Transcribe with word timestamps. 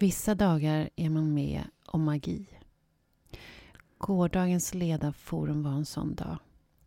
Vissa 0.00 0.34
dagar 0.34 0.90
är 0.96 1.10
man 1.10 1.34
med 1.34 1.64
om 1.86 2.04
magi. 2.04 2.46
Gårdagens 3.98 4.74
ledarforum 4.74 5.62
var 5.62 5.70
en 5.70 5.86
sån 5.86 6.14
dag. 6.14 6.38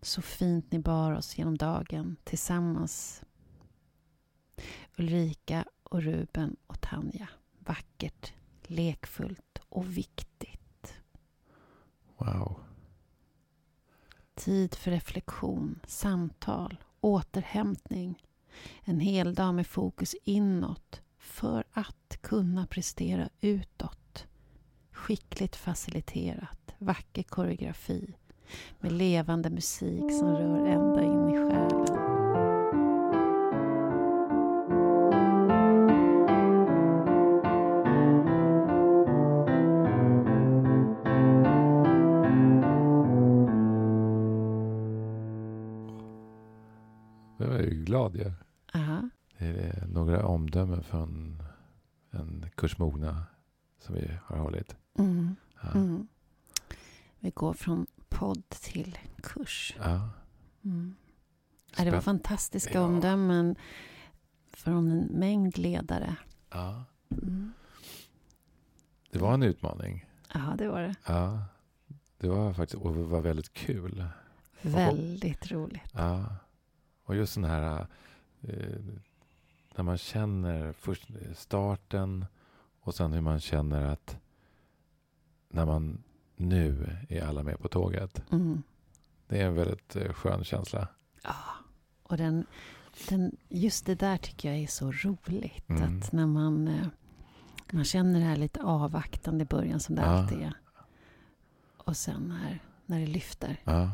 Så 0.01 0.21
fint 0.21 0.71
ni 0.71 0.79
bar 0.79 1.12
oss 1.12 1.38
genom 1.38 1.57
dagen 1.57 2.15
tillsammans. 2.23 3.23
Ulrika 4.97 5.65
och 5.84 6.02
Ruben 6.02 6.55
och 6.68 6.81
Tanja. 6.81 7.29
Vackert, 7.60 8.34
lekfullt 8.63 9.60
och 9.70 9.98
viktigt. 9.98 10.94
Wow. 12.18 12.60
Tid 14.36 14.76
för 14.76 14.92
reflektion, 14.92 15.80
samtal, 15.88 16.77
återhämtning. 17.02 18.23
En 18.84 19.00
hel 19.00 19.36
dag 19.36 19.54
med 19.54 19.68
fokus 19.68 20.16
inåt 20.23 21.02
för 21.23 21.63
att 21.71 22.17
kunna 22.21 22.67
prestera 22.67 23.30
utåt. 23.41 24.27
Skickligt 24.91 25.55
faciliterat, 25.55 26.75
vacker 26.77 27.23
koreografi 27.23 28.15
med 28.79 28.91
levande 28.91 29.49
musik 29.49 30.12
som 30.20 30.27
rör 30.27 30.65
ända 30.65 31.03
in 31.03 31.29
i 31.29 31.38
själen. 31.38 31.85
Jag 47.37 47.55
är 47.55 47.63
ju 47.63 47.84
glad 47.84 48.15
ju. 48.15 48.31
Är 49.43 49.85
några 49.88 50.25
omdömen 50.25 50.83
från 50.83 51.41
en 52.11 52.45
kursmogna 52.55 53.23
som 53.79 53.95
vi 53.95 54.11
har 54.25 54.38
hållit. 54.38 54.75
Mm. 54.97 55.35
Ja. 55.61 55.71
Mm. 55.71 56.07
Vi 57.20 57.29
går 57.29 57.53
från 57.53 57.85
podd 58.09 58.49
till 58.49 58.98
kurs. 59.23 59.76
Ja. 59.79 60.09
Mm. 60.63 60.95
Det 61.77 61.91
var 61.91 62.01
fantastiska 62.01 62.73
Ja. 62.73 62.81
omdömen 62.81 63.55
från 64.53 64.92
en 64.92 65.00
mängd 65.20 65.58
ledare. 65.58 66.16
ja. 66.52 66.84
Mm. 67.12 67.52
Det 69.12 69.20
var 69.20 69.34
en 69.34 69.44
utmaning. 69.44 70.06
Ja, 70.34 70.56
det 70.58 70.68
var 70.68 70.81
det. 70.81 70.96
Ja. 71.08 71.44
Det 72.18 72.28
var 72.30 72.53
faktiskt 72.53 72.84
och 72.84 72.94
det 72.96 73.03
var 73.03 73.22
väldigt 73.22 73.53
kul. 73.53 74.06
Väldigt 74.62 75.52
roligt. 75.52 75.92
Ja. 75.94 76.25
Och 77.03 77.16
just 77.16 77.36
den 77.36 77.44
här 77.44 77.88
eh, 78.42 78.78
när 79.76 79.84
man 79.84 79.98
känner 79.98 80.72
först 80.74 81.08
starten 81.36 82.26
och 82.82 82.96
sen 82.96 83.14
hur 83.14 83.22
man 83.22 83.40
känner 83.40 83.86
att 83.86 84.18
när 85.50 85.66
man 85.66 86.04
nu 86.36 86.98
är 87.10 87.26
alla 87.26 87.44
med 87.44 87.60
på 87.60 87.68
tåget. 87.68 88.24
Mm. 88.32 88.64
Det 89.28 89.42
är 89.42 89.46
en 89.46 89.56
väldigt 89.56 89.96
eh, 89.96 90.14
skön 90.14 90.44
känsla. 90.44 90.88
Ja, 91.24 91.36
och 92.04 92.18
den, 92.18 92.46
den, 93.10 93.38
just 93.50 93.86
det 93.86 93.96
där 93.96 94.18
tycker 94.18 94.50
jag 94.50 94.58
är 94.64 94.68
så 94.68 94.92
roligt. 94.92 95.70
Mm. 95.70 96.00
Att 96.00 96.12
när 96.12 96.26
man, 96.28 96.68
eh, 96.68 96.88
man 97.72 97.84
känner 97.84 98.20
det 98.20 98.26
här 98.26 98.36
lite 98.38 98.62
avvaktande 98.64 99.44
i 99.44 99.48
början 99.48 99.80
som 99.80 99.96
det 99.96 100.02
Ja. 100.02 100.08
alltid 100.08 100.42
är. 100.42 100.54
Och 101.78 101.98
sen 101.98 102.22
när, 102.28 102.60
när 102.86 103.00
det 103.00 103.08
lyfter, 103.08 103.58
Ja. 103.64 103.92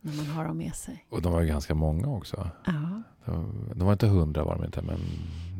när 0.00 0.12
man 0.16 0.26
har 0.26 0.44
dem 0.44 0.58
med 0.58 0.74
sig. 0.74 1.06
Och 1.08 1.22
de 1.22 1.32
var 1.32 1.40
ju 1.40 1.46
ganska 1.48 1.74
många 1.74 2.08
också. 2.08 2.50
Ja, 2.64 3.02
De, 3.26 3.84
var 3.86 3.92
inte 3.92 4.06
hundra 4.06 4.44
var 4.44 4.56
de 4.56 4.64
inte, 4.64 4.82
men 4.82 4.98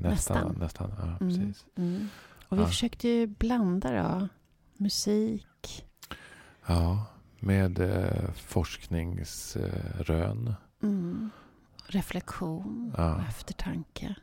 nästan. 0.02 0.36
Nästan. 0.36 0.56
nästan. 0.58 0.90
Ja, 0.98 1.04
Mm. 1.04 1.18
precis. 1.18 1.66
mm. 1.76 2.08
Och 2.48 2.58
vi 2.58 2.62
Ja. 2.62 2.66
försökte 2.68 3.08
ju 3.08 3.26
blanda 3.26 4.02
då. 4.02 4.28
Musik, 4.76 5.84
Ja, 6.66 7.06
med 7.40 7.78
eh, 7.78 8.30
forskningsrön. 8.34 10.54
mm. 10.82 11.30
reflektion 11.86 12.92
Ja. 12.96 13.14
och 13.14 13.20
eftertanke. 13.22 14.14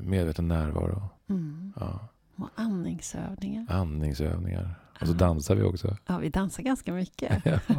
Medveten 0.00 0.48
närvaro. 0.48 1.08
Mm. 1.28 1.72
Ja. 1.80 2.08
Och 2.36 2.48
andningsövningar. 2.54 3.66
Andningsövningar. 3.70 4.74
Och 5.02 5.08
så 5.08 5.14
dansar 5.14 5.54
vi 5.54 5.62
också. 5.62 5.96
Ja, 6.06 6.18
vi 6.18 6.28
dansar 6.28 6.62
ganska 6.62 6.92
mycket. 6.92 7.42
Ja. 7.44 7.58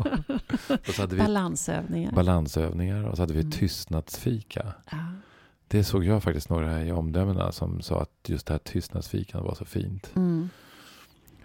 Och 0.87 0.93
så 0.95 1.01
hade 1.01 1.15
vi 1.15 1.21
Balansövningar. 1.21 2.11
balansövningar 2.11 3.03
och 3.03 3.15
så 3.15 3.21
hade 3.23 3.33
vi 3.33 3.39
Mm. 3.39 3.51
tystnadsfika. 3.51 4.73
ja. 4.91 4.97
Det 5.67 5.83
såg 5.83 6.05
jag 6.05 6.23
faktiskt 6.23 6.49
några 6.49 6.83
i 6.83 6.91
omdömena 6.91 7.51
som 7.51 7.81
sa 7.81 8.01
att 8.01 8.29
just 8.29 8.47
det 8.47 8.53
här 8.53 8.59
tystnadsfikan 8.59 9.43
var 9.43 9.55
så 9.55 9.65
fint. 9.65 10.11
Mm. 10.15 10.49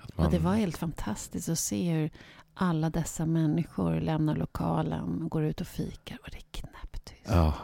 Att 0.00 0.10
Och 0.26 0.30
det 0.30 0.38
var 0.38 0.54
helt 0.54 0.76
fantastiskt 0.76 1.48
att 1.48 1.58
se 1.58 1.92
hur 1.92 2.10
alla 2.54 2.90
dessa 2.90 3.26
människor 3.26 4.00
lämnar 4.00 4.36
lokalen 4.36 5.22
och 5.22 5.30
går 5.30 5.42
ut 5.44 5.60
och 5.60 5.66
fikar. 5.66 6.18
Och 6.22 6.28
det 6.30 6.36
är 6.36 6.46
knäpptyst. 6.50 7.22
Ja, 7.26 7.54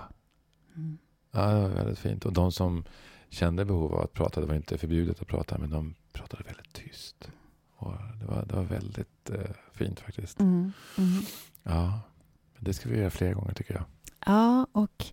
Mm. 0.76 0.98
ja, 1.32 1.46
det 1.46 1.60
var 1.60 1.68
väldigt 1.68 1.98
fint. 1.98 2.24
Och 2.26 2.32
de 2.32 2.52
som 2.52 2.84
kände 3.30 3.64
behov 3.64 3.94
av 3.94 4.00
att 4.00 4.12
prata, 4.12 4.40
det 4.40 4.46
var 4.46 4.54
inte 4.54 4.78
förbjudet 4.78 5.20
att 5.20 5.26
prata, 5.28 5.58
men 5.58 5.70
de 5.70 5.94
pratade 6.12 6.42
väldigt 6.44 6.72
tyst. 6.72 7.30
Och 7.76 7.92
det, 8.20 8.26
var, 8.26 8.44
det 8.46 8.54
var 8.56 8.62
väldigt 8.62 9.30
eh, 9.30 9.50
fint 9.72 10.00
faktiskt. 10.00 10.40
Mm. 10.40 10.72
Mm. 10.98 11.22
Ja, 11.62 12.00
men 12.54 12.64
det 12.64 12.74
ska 12.74 12.88
vi 12.88 12.98
göra 12.98 13.10
fler 13.10 13.34
gånger 13.34 13.54
tycker 13.54 13.74
jag. 13.74 13.84
Ja, 14.26 14.66
och 14.72 15.04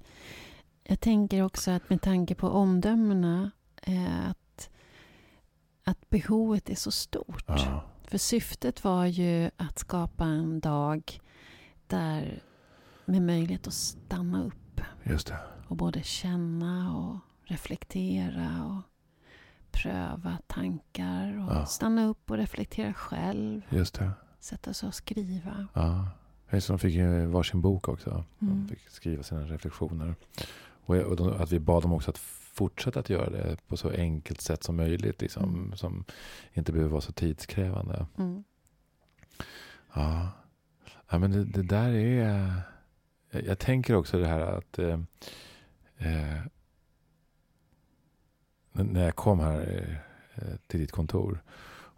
jag 0.84 1.00
tänker 1.00 1.44
också 1.44 1.72
att 1.72 1.90
med 1.90 2.02
tanke 2.02 2.36
på 2.36 2.50
omdömena 2.50 3.52
eh, 3.84 4.30
att, 4.30 4.70
att 5.84 6.10
behovet 6.10 6.70
är 6.70 6.76
så 6.76 6.92
stort. 6.92 7.44
Ja, 7.48 7.84
För 8.04 8.18
syftet 8.18 8.84
var 8.84 9.06
ju 9.06 9.50
att 9.58 9.80
skapa 9.80 10.26
en 10.26 10.60
dag 10.60 11.20
där 11.88 12.44
med 13.06 13.22
möjlighet 13.22 13.68
att 13.68 13.74
stanna 13.74 14.44
upp 14.44 14.82
just 15.04 15.28
det. 15.28 15.40
och 15.68 15.76
både 15.76 16.04
känna 16.04 16.98
och 16.98 17.18
reflektera 17.44 18.66
och 18.66 18.91
pröva 19.72 20.38
tankar 20.48 21.46
och 21.48 21.56
Ja. 21.56 21.66
stanna 21.66 22.06
upp 22.06 22.32
och 22.32 22.38
reflektera 22.38 22.94
själv. 22.94 23.62
Just 23.70 23.94
det. 24.00 24.12
Sätta 24.40 24.74
sig 24.74 24.88
och 24.88 24.94
skriva. 24.96 25.68
Ja. 25.74 26.08
Just 26.52 26.68
De 26.68 26.80
fick 26.80 26.94
ju 26.94 27.26
varsin 27.26 27.62
bok 27.62 27.88
också. 27.88 28.10
Mm. 28.10 28.68
De 28.68 28.68
fick 28.76 28.90
skriva 28.90 29.24
sina 29.24 29.42
reflektioner. 29.42 30.16
Och, 30.86 30.96
och 30.96 31.16
de, 31.16 31.28
att 31.42 31.52
vi 31.52 31.60
bad 31.60 31.84
dem 31.84 31.94
också 31.94 32.10
att 32.12 32.18
fortsätta 32.54 33.00
att 33.00 33.10
göra 33.10 33.30
det 33.30 33.58
på 33.68 33.78
så 33.78 33.90
enkelt 33.90 34.42
sätt 34.42 34.64
som 34.64 34.76
möjligt. 34.76 35.22
Liksom, 35.22 35.44
Mm. 35.44 35.76
Som 35.76 36.06
inte 36.54 36.72
behöver 36.72 36.92
vara 36.92 37.02
så 37.02 37.12
tidskrävande. 37.12 38.06
Mm. 38.18 38.44
Ja, 39.94 40.30
ja 41.10 41.18
men 41.20 41.32
det, 41.32 41.46
det 41.46 41.64
där 41.64 41.90
är... 41.94 42.62
Jag, 43.30 43.60
tänker 43.60 43.96
också 43.96 44.18
det 44.20 44.28
här 44.28 44.40
att... 44.42 44.80
Eh, 44.80 45.00
eh, 45.98 46.42
när 48.72 49.04
jag 49.04 49.16
kom 49.16 49.40
här 49.40 50.00
eh, 50.36 50.44
till 50.68 50.80
ditt 50.80 50.92
kontor 50.92 51.42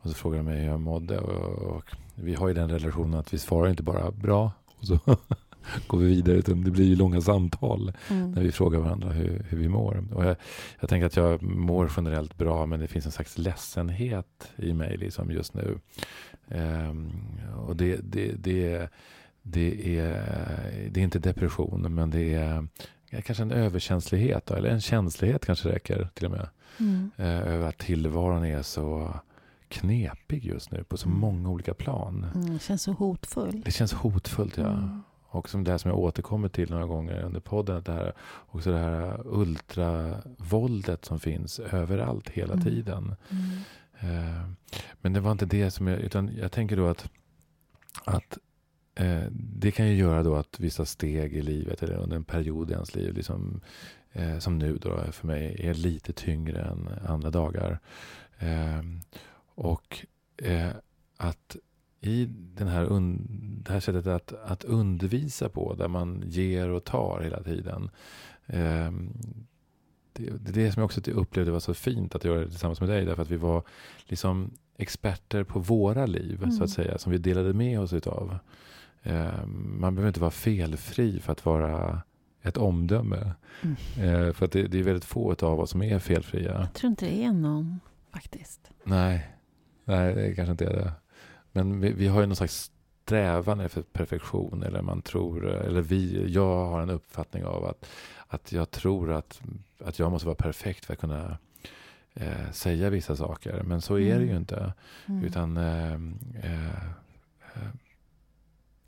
och 0.03 0.09
så 0.09 0.15
frågade 0.15 0.39
de 0.43 0.45
mig 0.45 0.59
hur 0.61 0.67
jag 0.67 0.79
mådde. 0.79 1.19
Och, 1.19 1.75
och 1.75 1.91
vi 2.15 2.35
har 2.35 2.47
ju 2.47 2.53
den 2.53 2.69
relationen 2.69 3.19
att 3.19 3.33
vi 3.33 3.37
svarar 3.37 3.69
inte 3.69 3.83
bara 3.83 4.11
bra 4.11 4.51
och 4.79 4.87
så 4.87 4.99
går 5.87 5.97
vi 5.97 6.05
vidare. 6.05 6.35
Utan 6.37 6.63
det 6.63 6.71
blir 6.71 6.85
ju 6.85 6.95
långa 6.95 7.21
samtal 7.21 7.93
Mm. 8.09 8.31
när 8.31 8.41
vi 8.41 8.51
frågar 8.51 8.79
varandra 8.79 9.09
hur, 9.09 9.45
hur 9.49 9.57
vi 9.57 9.67
mår. 9.67 10.03
Och 10.13 10.25
jag, 10.25 10.35
jag 10.79 10.89
tänker 10.89 11.05
att 11.05 11.15
jag 11.15 11.41
mår 11.43 11.91
generellt 11.97 12.37
bra 12.37 12.65
men 12.65 12.79
det 12.79 12.87
finns 12.87 13.05
en 13.05 13.11
slags 13.11 13.37
ledsenhet 13.37 14.51
i 14.55 14.73
mig 14.73 14.97
liksom 14.97 15.31
just 15.31 15.53
nu. 15.53 15.79
Ehm, 16.47 17.11
och 17.67 17.75
det, 17.75 17.99
det, 18.03 18.31
det, 18.31 18.89
det, 19.41 19.97
är, 19.99 20.89
det 20.91 20.99
är 20.99 21.03
inte 21.03 21.19
depression 21.19 21.95
men 21.95 22.09
det 22.09 22.33
är 22.33 23.21
kanske 23.21 23.43
en 23.43 23.51
överkänslighet 23.51 24.51
eller 24.51 24.69
en 24.69 24.81
känslighet 24.81 25.45
kanske 25.45 25.69
räcker 25.69 26.09
till 26.13 26.25
och 26.25 26.31
med. 26.31 26.47
Mm. 26.79 27.11
eh, 27.17 27.25
över 27.53 27.67
att 27.69 27.77
tillvaron 27.77 28.45
är 28.45 28.61
så 28.61 29.13
knepig 29.67 30.45
just 30.45 30.71
nu 30.71 30.83
på 30.83 30.97
så 30.97 31.07
Mm. 31.07 31.19
många 31.19 31.49
olika 31.49 31.73
plan. 31.73 32.25
Mm. 32.35 32.59
Känns 32.59 32.81
så 32.83 32.91
hotfull. 32.91 33.61
Det 33.65 33.71
känns 33.71 33.93
hotfullt 33.93 34.57
ja. 34.57 34.67
Mm. 34.71 35.01
Och 35.25 35.49
som 35.49 35.63
det 35.63 35.71
här 35.71 35.77
som 35.77 35.89
jag 35.91 35.99
återkommer 35.99 36.49
till 36.49 36.69
några 36.71 36.85
gånger 36.85 37.21
under 37.21 37.39
podden. 37.39 37.77
Att 37.77 37.85
det 37.85 37.91
här, 37.93 38.13
också 38.47 38.71
det 38.71 38.77
här 38.77 39.21
ultravåldet 39.25 41.05
som 41.05 41.19
finns 41.19 41.59
överallt 41.59 42.29
hela 42.29 42.53
Mm. 42.53 42.65
tiden. 42.65 43.15
Mm. 43.29 43.49
Eh, 43.99 44.49
men 45.01 45.13
det 45.13 45.19
var 45.19 45.31
inte 45.31 45.45
det 45.45 45.71
som 45.71 45.87
jag, 45.87 45.99
utan 45.99 46.31
jag 46.37 46.51
tänker 46.51 46.77
då 46.77 46.87
att, 46.87 47.09
att 48.03 48.37
eh, 48.95 49.23
det 49.31 49.71
kan 49.71 49.87
ju 49.87 49.95
göra 49.95 50.23
då 50.23 50.35
att 50.35 50.59
vissa 50.59 50.85
steg 50.85 51.33
i 51.33 51.41
livet 51.41 51.83
eller 51.83 51.95
under 51.95 52.15
en 52.15 52.23
period 52.23 52.69
i 52.69 52.73
ens 52.73 52.95
liv, 52.95 53.13
liksom, 53.13 53.61
eh, 54.13 54.37
som 54.39 54.57
nu 54.57 54.77
då 54.77 55.11
för 55.11 55.27
mig, 55.27 55.55
är 55.59 55.73
lite 55.73 56.13
tyngre 56.13 56.61
än 56.61 56.89
andra 57.07 57.29
dagar. 57.31 57.79
Eh, 58.39 58.81
och 59.55 60.05
eh, 60.37 60.69
att 61.17 61.55
i 62.01 62.25
den 62.29 62.67
här 62.67 62.87
det 63.63 63.71
här 63.73 63.79
sättet 63.79 64.07
att, 64.07 64.33
att 64.33 64.63
undervisa 64.63 65.49
på, 65.49 65.73
där 65.73 65.87
man 65.87 66.23
ger 66.25 66.69
och 66.69 66.83
tar 66.83 67.21
hela 67.21 67.43
tiden. 67.43 67.89
Eh, 68.45 68.91
det, 70.13 70.29
det 70.39 70.49
är 70.49 70.53
det 70.65 70.71
som 70.71 70.79
jag 70.81 70.85
också 70.85 71.11
upplevde 71.11 71.51
var 71.51 71.59
så 71.59 71.73
fint 71.73 72.15
att 72.15 72.25
göra 72.25 72.39
det 72.39 72.49
tillsammans 72.49 72.79
med 72.79 72.89
dig. 72.89 73.05
Därför 73.05 73.21
att 73.21 73.31
vi 73.31 73.37
var 73.37 73.63
liksom 74.05 74.51
experter 74.77 75.43
på 75.43 75.59
våra 75.59 76.05
liv, 76.05 76.37
Mm. 76.43 76.51
så 76.51 76.63
att 76.63 76.69
säga. 76.69 76.97
Som 76.97 77.11
vi 77.11 77.17
delade 77.17 77.53
med 77.53 77.79
oss 77.79 77.93
utav. 77.93 78.37
Eh, 79.03 79.45
man 79.47 79.95
behöver 79.95 80.07
inte 80.07 80.19
vara 80.19 80.31
felfri 80.31 81.19
för 81.19 81.31
att 81.31 81.45
vara 81.45 82.01
ett 82.43 82.57
omdöme. 82.57 83.31
Mm. 83.61 83.75
Eh, 84.27 84.33
för 84.33 84.45
att 84.45 84.51
det, 84.51 84.67
det 84.67 84.79
är 84.79 84.83
väldigt 84.83 85.05
få 85.05 85.35
av 85.41 85.59
oss 85.59 85.69
som 85.69 85.81
är 85.83 85.99
felfria. 85.99 86.59
Jag 86.59 86.73
tror 86.73 86.89
inte 86.89 87.05
det 87.05 87.23
är 87.23 87.31
någon 87.31 87.79
faktiskt. 88.13 88.71
Nej, 88.83 89.27
nej 89.85 90.13
det 90.13 90.35
kanske 90.35 90.51
inte 90.51 90.65
är 90.65 90.73
det. 90.75 90.91
Men 91.51 91.79
vi, 91.79 91.91
vi 91.93 92.07
har 92.07 92.21
ju 92.21 92.27
någon 92.27 92.35
slags 92.35 92.71
strävan 93.03 93.59
efter 93.59 93.81
perfektion. 93.81 94.63
Eller 94.63 94.81
man 94.81 95.01
tror, 95.01 95.45
eller 95.45 95.81
vi, 95.81 96.31
jag 96.33 96.65
har 96.65 96.81
en 96.81 96.89
uppfattning 96.89 97.45
av 97.45 97.65
att, 97.65 97.85
att 98.27 98.51
jag 98.51 98.71
tror 98.71 99.11
att, 99.11 99.41
att 99.79 99.99
jag 99.99 100.11
måste 100.11 100.25
vara 100.27 100.35
perfekt 100.35 100.85
för 100.85 100.93
att 100.93 100.99
kunna 100.99 101.37
eh, 102.13 102.51
säga 102.51 102.89
vissa 102.89 103.15
saker. 103.15 103.63
Men 103.63 103.81
så 103.81 103.99
är 103.99 104.15
det 104.19 104.23
ju 104.23 104.29
Mm. 104.29 104.37
inte. 104.37 104.73
Mm. 105.05 105.23
Utan 105.23 105.57
eh, 105.57 105.93
eh, 106.51 107.69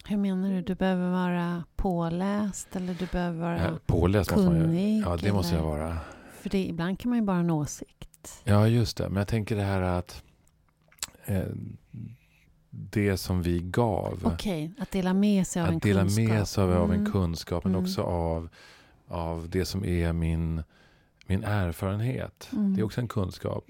Hur 0.07 0.17
menar 0.17 0.49
du? 0.51 0.61
Du 0.61 0.75
behöver 0.75 1.11
vara 1.11 1.63
påläst 1.75 2.75
eller 2.75 2.93
du 2.93 3.05
behöver 3.05 3.39
vara 3.41 3.79
påläst 3.85 4.31
måste 4.31 4.45
man 4.45 4.55
ju. 4.55 4.61
kunnig? 4.63 5.01
Ja, 5.05 5.17
det 5.17 5.33
måste 5.33 5.55
jag 5.55 5.63
vara. 5.63 5.97
För 6.41 6.49
det, 6.49 6.65
ibland 6.65 6.99
kan 6.99 7.09
man 7.09 7.19
ju 7.19 7.25
bara 7.25 7.33
ha 7.37 7.39
en 7.43 7.49
åsikt. 7.49 8.41
Ja, 8.43 8.67
just 8.67 8.97
det. 8.97 9.09
Men 9.09 9.17
jag 9.17 9.27
tänker 9.27 9.55
det 9.55 9.63
här 9.63 9.81
att 9.81 10.23
eh, 11.25 11.43
det 12.69 13.17
som 13.17 13.41
vi 13.41 13.59
gav. 13.59 14.19
Okej, 14.23 14.71
att 14.79 14.91
dela 14.91 15.13
med 15.13 15.47
sig 15.47 15.61
av 15.61 15.67
en 15.67 15.75
att 15.75 15.81
dela 15.83 16.01
kunskap. 16.01 16.27
med 16.27 16.47
sig 16.47 16.63
av, 16.63 16.71
av 16.73 16.93
en 16.93 16.99
Mm. 16.99 17.11
kunskap 17.11 17.63
men 17.63 17.73
Mm. 17.75 17.83
också 17.85 18.01
av, 18.01 18.49
av 19.07 19.49
det 19.49 19.65
som 19.65 19.85
är 19.85 20.13
min, 20.13 20.63
min 21.27 21.43
erfarenhet. 21.43 22.49
Mm. 22.51 22.75
Det 22.75 22.81
är 22.81 22.85
också 22.85 23.01
en 23.01 23.07
kunskap. 23.07 23.65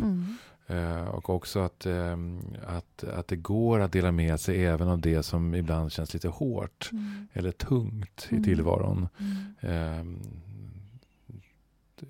Eh, 0.67 1.07
och 1.07 1.29
också 1.29 1.59
att, 1.59 1.85
ehm, 1.85 2.39
att, 2.67 3.03
att 3.03 3.27
det 3.27 3.35
går 3.35 3.79
att 3.79 3.91
dela 3.91 4.11
med 4.11 4.39
sig 4.39 4.65
även 4.65 4.87
av 4.87 4.99
det 4.99 5.23
som 5.23 5.55
ibland 5.55 5.91
känns 5.91 6.13
lite 6.13 6.27
hårt 6.27 6.89
Mm. 6.91 7.27
eller 7.33 7.51
tungt 7.51 8.27
i 8.29 8.33
Mm. 8.33 8.43
tillvaron. 8.43 9.07
Mm. 9.19 9.55
Ehm, 9.59 10.19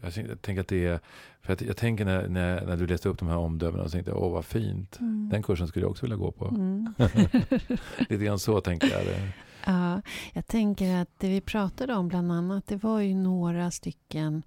jag 0.02 0.12
jag 0.30 0.42
tänker 0.42 0.62
att 0.62 0.68
det 0.68 0.86
är, 0.86 1.00
för 1.42 1.54
att 1.54 1.62
jag 1.62 1.78
tänker 1.78 2.06
när, 2.06 2.28
när, 2.28 2.66
när 2.66 2.78
du 2.78 2.88
läste 2.88 3.10
upp 3.10 3.20
de 3.20 3.28
här 3.28 3.38
omdömena 3.38 3.84
och 3.84 3.92
tänkte 3.92 4.14
åh 4.14 4.32
vad 4.34 4.46
fint. 4.46 5.00
Mm. 5.00 5.30
Den 5.32 5.44
kursen 5.44 5.68
skulle 5.68 5.84
jag 5.86 5.92
också 5.92 6.06
vilja 6.06 6.18
gå 6.18 6.32
på. 6.32 6.46
Mm. 6.48 6.94
Lite 8.10 8.26
grann 8.26 8.40
så 8.40 8.62
tänker 8.62 8.88
jag. 8.92 9.06
Det. 9.06 9.28
Ja, 9.66 10.02
jag 10.34 10.48
tänker 10.48 10.96
att 10.96 11.10
det 11.18 11.30
vi 11.30 11.42
pratade 11.42 11.94
om 11.94 12.08
bland 12.08 12.32
annat, 12.32 12.68
det 12.68 12.84
var 12.84 13.00
ju 13.00 13.16
några 13.16 13.72
stycken 13.72 14.44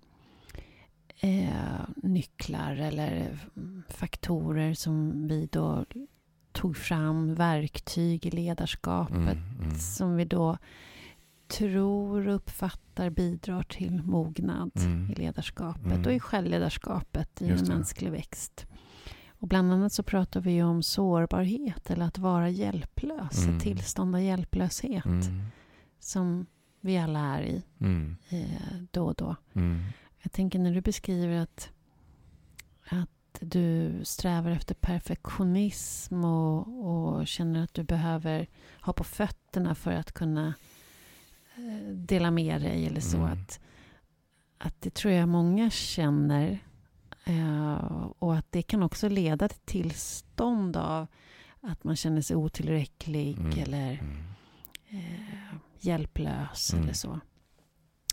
eh, 1.20 1.88
nycklar 1.96 2.76
eller 2.76 3.38
faktorer 3.88 4.74
som 4.74 5.28
vi 5.28 5.48
då 5.52 5.84
tog 6.52 6.76
fram, 6.76 7.34
verktyg 7.34 8.26
i 8.26 8.30
ledarskapet 8.30 9.14
Mm, 9.16 9.60
mm. 9.62 9.74
som 9.78 10.16
vi 10.16 10.24
då 10.24 10.58
tror 11.48 12.28
och 12.28 12.34
uppfattar 12.34 13.10
bidrar 13.10 13.62
till 13.62 14.02
mognad 14.02 14.70
Mm. 14.76 15.10
i 15.10 15.14
ledarskapet 15.14 15.84
Mm. 15.86 16.06
och 16.06 16.12
i 16.12 16.20
självledarskapet 16.20 17.42
i 17.42 17.48
en 17.48 17.50
mänsklig 17.68 18.10
växt. 18.10 18.66
Och 19.28 19.48
bland 19.48 19.72
annat 19.72 19.92
så 19.92 20.02
pratar 20.02 20.40
vi 20.40 20.52
ju 20.52 20.62
om 20.62 20.82
sårbarhet 20.82 21.90
eller 21.90 22.04
att 22.06 22.18
vara 22.18 22.48
hjälplös, 22.48 23.44
Mm. 23.44 23.56
ett 23.56 23.62
tillstånd 23.62 24.14
av 24.14 24.22
hjälplöshet 24.22 25.04
Mm. 25.04 25.22
som 26.00 26.46
vi 26.80 26.98
alla 26.98 27.20
är 27.20 27.42
i 27.42 27.62
Mm. 27.80 28.16
eh, 28.28 28.76
då 28.90 29.04
och 29.06 29.14
då. 29.14 29.36
Jag 30.28 30.32
tänker 30.32 30.58
när 30.58 30.74
du 30.74 30.80
beskriver 30.80 31.36
att, 31.40 31.70
att 32.88 33.08
du 33.40 34.00
strävar 34.04 34.50
efter 34.50 34.74
perfektionism 34.74 36.24
och, 36.24 36.68
och 36.88 37.26
känner 37.26 37.64
att 37.64 37.74
du 37.74 37.82
behöver 37.82 38.46
ha 38.80 38.92
på 38.92 39.04
fötterna 39.04 39.74
för 39.74 39.92
att 39.92 40.12
kunna 40.12 40.54
eh, 41.56 41.88
dela 41.94 42.30
med 42.30 42.60
dig 42.62 42.86
eller 42.86 43.00
så. 43.00 43.16
Mm. 43.16 43.32
Att, 43.32 43.60
att 44.58 44.80
det 44.80 44.94
tror 44.94 45.14
jag 45.14 45.28
många 45.28 45.70
känner. 45.70 46.58
Eh, 47.24 48.06
och 48.18 48.36
att 48.36 48.52
det 48.52 48.62
kan 48.62 48.82
också 48.82 49.08
leda 49.08 49.48
till 49.48 49.58
tillstånd 49.64 50.76
av 50.76 51.06
att 51.60 51.84
man 51.84 51.96
känner 51.96 52.20
sig 52.20 52.36
otillräcklig 52.36 53.38
Mm. 53.38 53.58
eller 53.58 53.92
Mm. 53.92 54.22
eh, 54.88 55.54
hjälplös 55.80 56.72
Mm. 56.72 56.84
eller 56.84 56.94
så. 56.94 57.20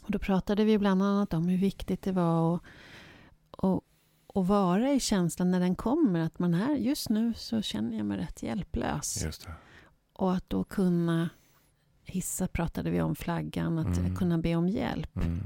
Och 0.05 0.11
då 0.11 0.19
pratade 0.19 0.65
vi 0.65 0.77
bland 0.77 1.03
annat 1.03 1.33
om 1.33 1.47
hur 1.47 1.57
viktigt 1.57 2.01
det 2.01 2.11
var 2.11 2.55
att, 2.55 2.61
att, 3.63 3.79
att 4.35 4.47
vara 4.47 4.91
i 4.93 4.99
känslan 4.99 5.51
när 5.51 5.59
den 5.59 5.75
kommer. 5.75 6.19
Att 6.19 6.39
man 6.39 6.53
är, 6.53 6.75
just 6.75 7.09
nu 7.09 7.33
så 7.33 7.61
känner 7.61 7.97
jag 7.97 8.05
mig 8.05 8.17
rätt 8.17 8.43
hjälplös. 8.43 9.23
Och 10.13 10.33
att 10.33 10.49
då 10.49 10.63
kunna 10.63 11.29
hissa, 12.03 12.47
pratade 12.47 12.89
vi 12.91 13.01
om 13.01 13.15
flaggan, 13.15 13.79
att 13.79 13.97
Mm. 13.97 14.15
kunna 14.15 14.37
be 14.37 14.55
om 14.55 14.69
hjälp. 14.69 15.15
Mm. 15.17 15.41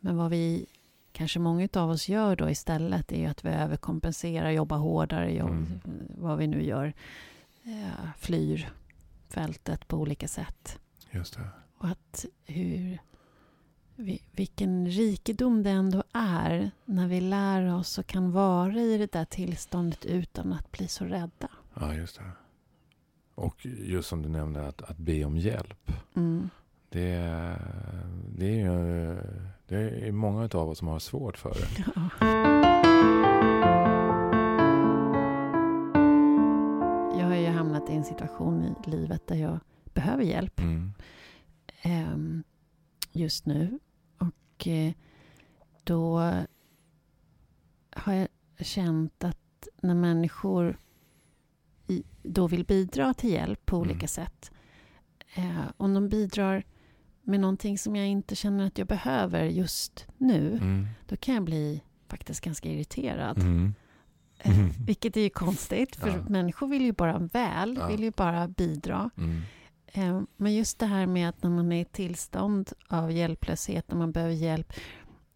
Men 0.00 0.16
vad 0.16 0.30
vi, 0.30 0.66
kanske 1.12 1.38
många 1.38 1.68
av 1.72 1.90
oss 1.90 2.08
gör 2.08 2.36
då 2.36 2.50
istället 2.50 3.12
är 3.12 3.18
ju 3.18 3.26
att 3.26 3.44
vi 3.44 3.48
överkompenserar, 3.48 4.50
jobbar 4.50 4.76
hårdare, 4.78 5.34
jobb, 5.34 5.50
Mm. 5.50 5.80
vad 6.18 6.38
vi 6.38 6.46
nu 6.46 6.62
gör. 6.64 6.92
Eh, 7.62 8.10
flyr 8.18 8.70
fältet 9.28 9.88
på 9.88 9.96
olika 9.96 10.28
sätt. 10.28 10.78
Just 11.10 11.34
det. 11.36 11.48
Och 11.78 11.88
att 11.88 12.24
hur, 12.44 12.98
vilken 14.32 14.86
rikedom 14.86 15.62
det 15.62 15.70
ändå 15.70 16.02
är 16.12 16.70
när 16.84 17.08
vi 17.08 17.20
lär 17.20 17.74
oss 17.74 17.98
och 17.98 18.06
kan 18.06 18.32
vara 18.32 18.72
i 18.80 18.98
det 18.98 19.12
där 19.12 19.24
tillståndet 19.24 20.04
utan 20.04 20.52
att 20.52 20.72
bli 20.72 20.88
så 20.88 21.04
rädda. 21.04 21.48
Ja, 21.74 21.94
just 21.94 22.16
det. 22.18 22.30
Och 23.34 23.66
just 23.66 24.08
som 24.08 24.22
du 24.22 24.28
nämnde, 24.28 24.68
att, 24.68 24.82
att 24.82 24.96
be 24.98 25.24
om 25.24 25.36
hjälp. 25.36 25.92
Mm. 26.16 26.50
Det, 26.88 27.16
det 28.38 28.46
är 28.46 28.56
ju 28.56 29.16
det 29.66 29.76
är 30.08 30.12
många 30.12 30.48
av 30.52 30.68
oss 30.68 30.78
som 30.78 30.88
har 30.88 30.98
svårt 30.98 31.38
för 31.38 31.50
det. 31.54 31.84
Ja. 31.94 32.08
Jag 37.20 37.26
har 37.26 37.34
ju 37.36 37.46
hamnat 37.46 37.90
i 37.90 37.92
en 37.92 38.04
situation 38.04 38.64
i 38.86 38.90
livet 38.90 39.26
där 39.26 39.36
jag 39.36 39.58
behöver 39.94 40.22
hjälp 40.24 40.60
Mm. 40.60 40.92
ehm, 41.82 42.42
just 43.12 43.46
nu. 43.46 43.78
Och 44.60 44.68
eh, 44.68 44.92
då 45.84 46.18
har 47.92 48.12
jag 48.12 48.28
känt 48.60 49.24
att 49.24 49.68
när 49.82 49.94
människor 49.94 50.76
då 52.22 52.46
vill 52.46 52.64
bidra 52.64 53.14
till 53.14 53.30
hjälp 53.30 53.66
på 53.66 53.76
olika 53.78 53.94
Mm. 53.96 54.08
sätt. 54.08 54.50
Eh, 55.34 55.60
om 55.76 55.94
de 55.94 56.08
bidrar 56.08 56.64
med 57.22 57.40
någonting 57.40 57.78
som 57.78 57.96
jag 57.96 58.06
inte 58.08 58.36
känner 58.36 58.66
att 58.66 58.78
jag 58.78 58.86
behöver 58.86 59.44
just 59.44 60.06
nu. 60.16 60.52
Mm. 60.62 60.86
Då 61.08 61.16
kan 61.16 61.34
jag 61.34 61.44
bli 61.44 61.82
faktiskt 62.08 62.40
ganska 62.40 62.68
irriterad. 62.68 63.38
Mm. 63.38 63.74
Eh, 64.38 64.58
Mm. 64.60 64.70
Vilket 64.86 65.16
är 65.16 65.20
ju 65.20 65.30
konstigt, 65.30 65.96
för 65.96 66.08
Ja. 66.08 66.22
människor 66.28 66.66
vill 66.68 66.82
ju 66.82 66.92
bara 66.92 67.18
väl, 67.18 67.76
Ja. 67.80 67.86
vill 67.88 68.02
ju 68.02 68.10
bara 68.10 68.48
bidra. 68.48 69.10
Eh, 69.92 70.20
Men 70.36 70.54
just 70.54 70.78
det 70.78 70.86
här 70.86 71.06
med 71.06 71.28
att 71.28 71.42
när 71.42 71.50
man 71.50 71.72
är 71.72 71.80
i 71.80 71.84
tillstånd 71.84 72.70
av 72.88 73.12
hjälplöshet, 73.12 73.88
när 73.88 73.96
man 73.96 74.12
behöver 74.12 74.34
hjälp, 74.34 74.72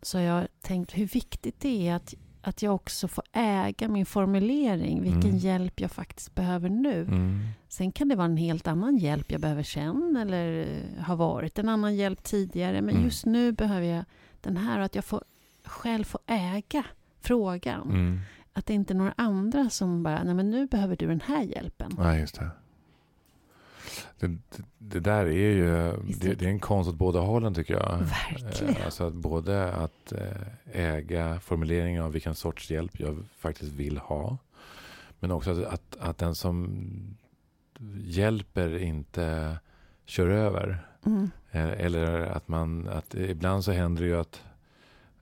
så 0.02 0.18
har 0.18 0.22
jag 0.24 0.46
tänkt 0.60 0.98
hur 0.98 1.06
viktigt 1.06 1.60
det 1.60 1.88
är 1.88 1.94
att, 1.94 2.14
att 2.42 2.62
jag 2.62 2.74
också 2.74 3.08
får 3.08 3.24
äga 3.32 3.88
min 3.88 4.06
formulering, 4.06 5.02
vilken 5.02 5.22
Mm. 5.30 5.36
hjälp 5.36 5.80
jag 5.80 5.90
faktiskt 5.90 6.34
behöver 6.34 6.68
nu. 6.68 7.02
Mm. 7.02 7.40
Sen 7.68 7.92
kan 7.92 8.08
det 8.08 8.16
vara 8.16 8.24
en 8.26 8.36
helt 8.36 8.66
annan 8.66 8.96
hjälp 8.96 9.32
jag 9.32 9.40
behöver 9.40 9.62
sen, 9.62 10.16
eller 10.16 10.60
eh, 10.96 11.02
har 11.04 11.16
varit 11.16 11.58
en 11.58 11.68
annan 11.68 11.96
hjälp 11.96 12.22
tidigare, 12.22 12.80
men 12.82 12.90
Mm. 12.94 13.04
just 13.04 13.26
nu 13.26 13.52
behöver 13.52 13.86
jag 13.86 14.04
den 14.40 14.56
här, 14.56 14.78
och 14.78 14.84
att 14.84 14.94
jag 14.94 15.04
får, 15.04 15.22
själv 15.64 16.04
får 16.04 16.20
äga 16.26 16.84
frågan. 17.20 17.82
Mm. 17.90 18.20
Att 18.52 18.66
det 18.66 18.74
inte 18.74 18.92
är 18.92 18.96
några 18.96 19.14
andra 19.16 19.70
som 19.70 20.02
bara, 20.02 20.22
nej 20.24 20.34
men 20.34 20.50
nu 20.50 20.66
behöver 20.66 20.96
du 20.96 21.06
den 21.06 21.20
här 21.26 21.42
hjälpen. 21.42 21.92
Ja, 21.98 22.16
just 22.16 22.34
det. 22.38 22.50
Det, 24.18 24.36
det, 24.78 25.00
där 25.00 25.26
är 25.26 25.30
ju 25.30 25.66
det- 26.20 26.34
det 26.34 26.44
är 26.44 26.48
en 26.50 26.58
konst 26.60 26.90
åt 26.90 26.96
båda 26.96 27.20
hållen 27.20 27.54
tycker 27.54 27.74
jag. 27.74 27.98
Verkligen. 27.98 28.76
Eh, 28.76 28.84
Alltså 28.84 29.06
att 29.06 29.14
både 29.14 29.72
att 29.72 30.12
eh, 30.12 30.82
äga 30.84 31.40
formuleringen 31.40 32.02
av 32.02 32.12
vilken 32.12 32.34
sorts 32.34 32.70
hjälp 32.70 33.00
jag 33.00 33.24
faktiskt 33.38 33.72
vill 33.72 33.98
ha. 33.98 34.38
Men 35.20 35.30
också 35.30 35.50
att, 35.50 35.64
att, 35.64 35.96
att 36.00 36.18
den 36.18 36.34
som 36.34 36.68
hjälper 38.04 38.78
inte 38.78 39.56
kör 40.06 40.28
över. 40.28 40.86
Mm. 41.06 41.30
Eh, 41.50 41.70
Eller 41.84 42.20
att 42.26 42.48
man, 42.48 42.88
att 42.88 43.14
ibland 43.14 43.64
så 43.64 43.72
händer 43.72 44.02
det 44.02 44.08
ju 44.08 44.20
att, 44.20 44.42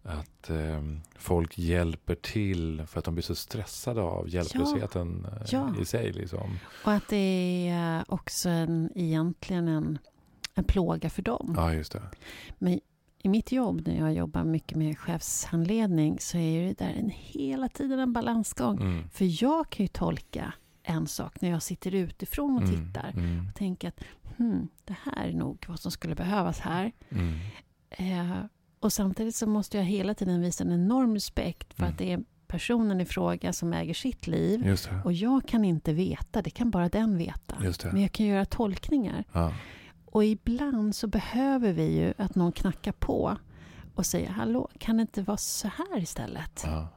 att 0.02 0.50
eh, 0.50 0.82
folk 1.16 1.58
hjälper 1.58 2.14
till 2.14 2.84
för 2.86 2.98
att 2.98 3.04
de 3.04 3.14
blir 3.14 3.22
så 3.24 3.34
stressade 3.34 4.02
av 4.02 4.28
hjälplösheten 4.28 5.24
eh, 5.24 5.46
Ja. 5.50 5.74
i 5.80 5.84
sig. 5.84 6.12
Liksom. 6.12 6.58
Och 6.84 6.92
att 6.92 7.08
det 7.08 7.68
är 7.68 7.96
eh, 7.98 8.04
också 8.08 8.48
en, 8.48 8.90
egentligen 8.94 9.68
en, 9.68 9.98
en 10.54 10.64
plåga 10.64 11.10
för 11.10 11.22
dem. 11.22 11.54
Ja, 11.56 11.74
just 11.74 11.92
det. 11.92 12.02
Men 12.58 12.80
i 13.24 13.28
mitt 13.28 13.52
jobb 13.52 13.82
när 13.86 13.98
jag 13.98 14.14
jobbar 14.14 14.44
mycket 14.44 14.78
med 14.78 14.98
chefshandledning 14.98 16.16
så 16.20 16.38
är 16.38 16.64
det 16.66 16.78
där 16.78 16.90
en, 16.98 17.10
hela 17.14 17.68
tiden 17.68 17.98
en 17.98 18.12
balansgång. 18.12 18.80
Mm. 18.80 19.08
För 19.10 19.42
jag 19.44 19.70
kan 19.70 19.84
ju 19.84 19.88
tolka 19.88 20.54
en 20.82 21.06
sak 21.06 21.40
när 21.40 21.50
jag 21.50 21.62
sitter 21.62 21.94
utifrån 21.94 22.56
och 22.56 22.62
Mm. 22.62 22.86
tittar 22.86 23.10
Mm. 23.16 23.46
och 23.48 23.54
tänker 23.54 23.88
att 23.88 24.00
hmm, 24.36 24.68
det 24.84 24.96
här 25.02 25.26
är 25.28 25.32
nog 25.32 25.64
vad 25.68 25.80
som 25.80 25.90
skulle 25.90 26.14
behövas 26.14 26.58
här. 26.60 26.92
Mm. 27.08 27.38
Eh, 27.90 28.36
och 28.82 28.92
samtidigt 28.92 29.34
så 29.36 29.46
måste 29.46 29.76
jag 29.76 29.84
hela 29.84 30.14
tiden 30.14 30.40
visa 30.40 30.64
en 30.64 30.72
enorm 30.72 31.14
respekt 31.14 31.74
för 31.74 31.82
Mm. 31.82 31.92
att 31.92 31.98
det 31.98 32.12
är 32.12 32.20
personen 32.46 33.00
i 33.00 33.04
fråga 33.04 33.52
som 33.52 33.72
äger 33.72 33.94
sitt 33.94 34.26
liv. 34.26 34.62
Och 35.04 35.12
jag 35.12 35.46
kan 35.48 35.64
inte 35.64 35.92
veta, 35.92 36.42
det 36.42 36.50
kan 36.50 36.70
bara 36.70 36.88
den 36.88 37.18
veta. 37.18 37.56
Men 37.92 38.02
jag 38.02 38.12
kan 38.12 38.26
göra 38.26 38.44
tolkningar. 38.44 39.24
Ja. 39.32 39.52
Och 40.06 40.24
ibland 40.24 40.94
så 40.94 41.06
behöver 41.06 41.72
vi 41.72 41.98
ju 41.98 42.14
att 42.18 42.34
någon 42.34 42.52
knackar 42.52 42.92
på 42.92 43.36
och 43.94 44.06
säger 44.06 44.28
hallå, 44.30 44.68
kan 44.78 44.96
det 44.96 45.00
inte 45.00 45.22
vara 45.22 45.36
så 45.36 45.68
här 45.68 45.98
istället? 46.02 46.62
Ja. 46.64 46.88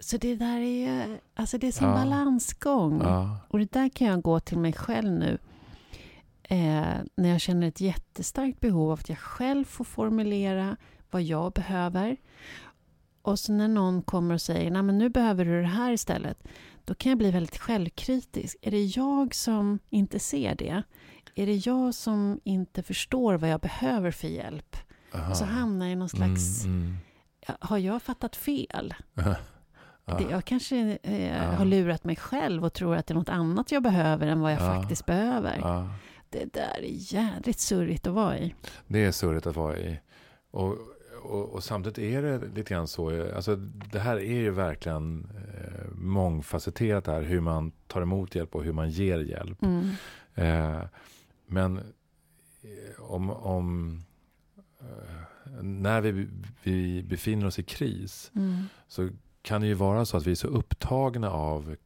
Så 0.00 0.16
det 0.16 0.36
där 0.36 0.60
är 0.60 0.86
ju, 1.06 1.18
alltså 1.34 1.58
det 1.58 1.66
är 1.68 1.72
som 1.72 1.86
Ja. 1.88 1.94
balansgång. 1.94 3.00
Och 3.48 3.58
det 3.58 3.72
där 3.72 3.88
kan 3.88 4.06
jag 4.06 4.22
gå 4.22 4.40
till 4.40 4.58
mig 4.58 4.72
själv 4.72 5.12
nu. 5.12 5.38
Eh, 6.42 6.84
när 7.16 7.28
jag 7.28 7.40
känner 7.40 7.68
ett 7.68 7.80
jättestarkt 7.80 8.60
behov 8.60 8.90
av 8.92 8.98
att 8.98 9.08
jag 9.08 9.18
själv 9.18 9.64
får 9.64 9.84
formulera 9.84 10.76
vad 11.10 11.22
jag 11.22 11.52
behöver. 11.52 12.16
Och 13.22 13.38
så 13.38 13.52
när 13.52 13.68
någon 13.68 14.02
kommer 14.02 14.34
och 14.34 14.40
säger, 14.42 14.70
nej 14.70 14.82
men 14.82 14.98
nu 14.98 15.08
behöver 15.08 15.44
du 15.44 15.60
det 15.60 15.66
här 15.68 15.92
istället. 15.92 16.38
Då 16.84 16.94
kan 16.94 17.10
jag 17.10 17.18
bli 17.18 17.30
väldigt 17.30 17.58
självkritisk. 17.58 18.56
Är 18.62 18.70
det 18.70 18.84
jag 18.84 19.34
som 19.34 19.78
inte 19.90 20.18
ser 20.18 20.54
det? 20.54 20.82
Är 21.34 21.46
det 21.46 21.66
jag 21.66 21.94
som 21.94 22.40
inte 22.44 22.82
förstår 22.82 23.34
vad 23.34 23.50
jag 23.50 23.60
behöver 23.60 24.10
för 24.10 24.28
hjälp? 24.28 24.76
Aha. 25.14 25.30
Och 25.30 25.36
så 25.36 25.44
hamnar 25.44 25.86
jag 25.86 25.92
i 25.92 25.96
någon 25.96 26.08
slags, 26.08 26.64
Mm, 26.64 26.96
har 27.60 27.78
jag 27.78 28.02
fattat 28.02 28.36
fel? 28.36 28.94
mm. 29.16 29.34
Det, 30.18 30.24
jag 30.30 30.44
kanske 30.44 30.98
eh, 31.02 31.54
har 31.54 31.64
lurat 31.64 32.04
mig 32.04 32.16
själv 32.16 32.64
och 32.64 32.72
tror 32.72 32.96
att 32.96 33.06
det 33.06 33.12
är 33.12 33.18
något 33.18 33.28
annat 33.28 33.72
jag 33.72 33.82
behöver 33.82 34.26
än 34.26 34.40
vad 34.40 34.52
jag 34.52 34.62
Ja. 34.62 34.80
faktiskt 34.80 35.06
behöver. 35.06 35.88
Det 36.30 36.52
där 36.54 36.78
är 36.82 37.14
jädrigt 37.14 37.60
surrigt 37.60 38.06
att 38.06 38.12
vara 38.14 38.38
i. 38.38 38.54
Det 38.86 39.04
är 39.04 39.12
surrigt 39.12 39.46
att 39.46 39.56
vara 39.56 39.78
i. 39.78 40.00
Och, 40.50 40.76
och, 41.26 41.54
och 41.54 41.64
samtidigt 41.64 41.98
är 41.98 42.22
det 42.22 42.38
lite 42.54 42.74
grann 42.74 42.88
så. 42.88 43.34
Alltså, 43.34 43.56
det 43.92 43.98
här 43.98 44.16
är 44.16 44.38
ju 44.38 44.50
verkligen 44.50 45.26
eh, 45.54 45.90
mångfacetterat 45.94 47.06
här. 47.06 47.22
Hur 47.22 47.40
man 47.40 47.72
tar 47.86 48.02
emot 48.02 48.34
hjälp 48.34 48.54
och 48.54 48.64
hur 48.64 48.72
man 48.72 48.90
ger 48.90 49.18
hjälp. 49.18 49.62
Mm. 49.62 49.90
Eh, 50.34 50.82
men 51.46 51.76
eh, 52.62 53.00
om, 53.02 53.30
om 53.30 54.00
eh, 54.80 55.62
när 55.62 56.00
vi, 56.00 56.28
vi 56.62 57.02
befinner 57.02 57.46
oss 57.46 57.58
i 57.58 57.62
kris 57.62 58.30
Mm. 58.34 58.62
så 58.88 59.08
kan 59.42 59.60
det 59.60 59.66
ju 59.66 59.74
vara 59.74 60.04
så 60.04 60.16
att 60.16 60.26
vi 60.26 60.30
är 60.30 60.34
så 60.34 60.48
upptagna 60.48 61.30
av 61.30 61.76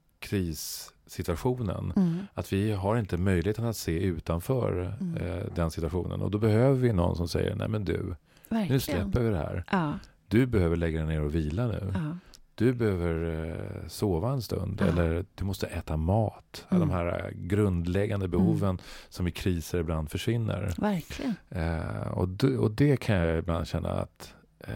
krissituationen 1.16 1.92
Mm. 1.96 2.18
att 2.34 2.52
vi 2.52 2.72
har 2.72 2.96
inte 2.96 3.16
möjligheten 3.18 3.64
att 3.64 3.76
se 3.76 4.02
utanför 4.02 4.94
Mm. 5.00 5.16
eh, 5.16 5.44
den 5.54 5.70
situationen. 5.70 6.22
Och 6.22 6.30
då 6.30 6.38
behöver 6.38 6.74
vi 6.80 6.92
någon 6.92 7.16
som 7.16 7.28
säger, 7.28 7.54
nej 7.54 7.68
men 7.68 7.84
du, 7.84 8.14
Verkligen. 8.48 8.72
nu 8.72 8.80
släpper 8.80 9.20
vi 9.20 9.30
det 9.30 9.36
här. 9.36 9.64
Ja, 9.70 9.92
Du 10.28 10.46
behöver 10.46 10.76
lägga 10.76 10.98
dig 10.98 11.08
ner 11.08 11.22
och 11.22 11.34
vila 11.34 11.66
nu. 11.66 11.90
ja. 11.94 12.16
Du 12.54 12.74
behöver 12.74 13.44
eh, 13.82 13.88
sova 13.88 14.32
en 14.32 14.42
stund. 14.42 14.78
Ja. 14.80 14.86
Eller 14.86 15.24
du 15.34 15.44
måste 15.44 15.66
äta 15.66 15.96
mat. 15.96 16.66
Mm. 16.70 16.80
De 16.80 16.90
här 16.90 17.06
eh, 17.24 17.30
grundläggande 17.36 18.28
behoven 18.28 18.78
som 19.08 19.26
i 19.26 19.30
kriser 19.30 19.78
ibland 19.78 20.10
försvinner. 20.10 20.74
Verkligen. 20.78 21.34
Eh, 21.48 22.08
och, 22.12 22.28
d- 22.28 22.56
och 22.56 22.70
det 22.70 22.96
kan 22.96 23.16
jag 23.16 23.38
ibland 23.38 23.66
känna 23.66 23.90
att 23.90 24.34
eh, 24.58 24.74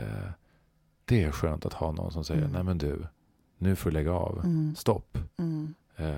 det 1.05 1.23
är 1.25 1.31
skönt 1.31 1.67
att 1.67 1.73
ha 1.73 1.93
någon 1.93 2.13
som 2.13 2.25
säger, 2.25 2.41
Mm. 2.41 2.53
nej 2.53 2.63
men 2.63 2.79
du, 2.79 3.07
nu 3.59 3.77
får 3.77 3.91
du 3.91 3.95
lägga 3.95 4.13
av. 4.13 4.39
Mm. 4.45 4.75
Stopp. 4.77 5.19
Mm. 5.97 6.15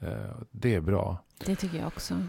Eh, 0.00 0.08
eh, 0.08 0.30
det 0.50 0.74
är 0.74 0.80
bra. 0.80 1.24
Det 1.46 1.56
tycker 1.56 1.78
jag 1.78 1.86
också. 1.86 2.22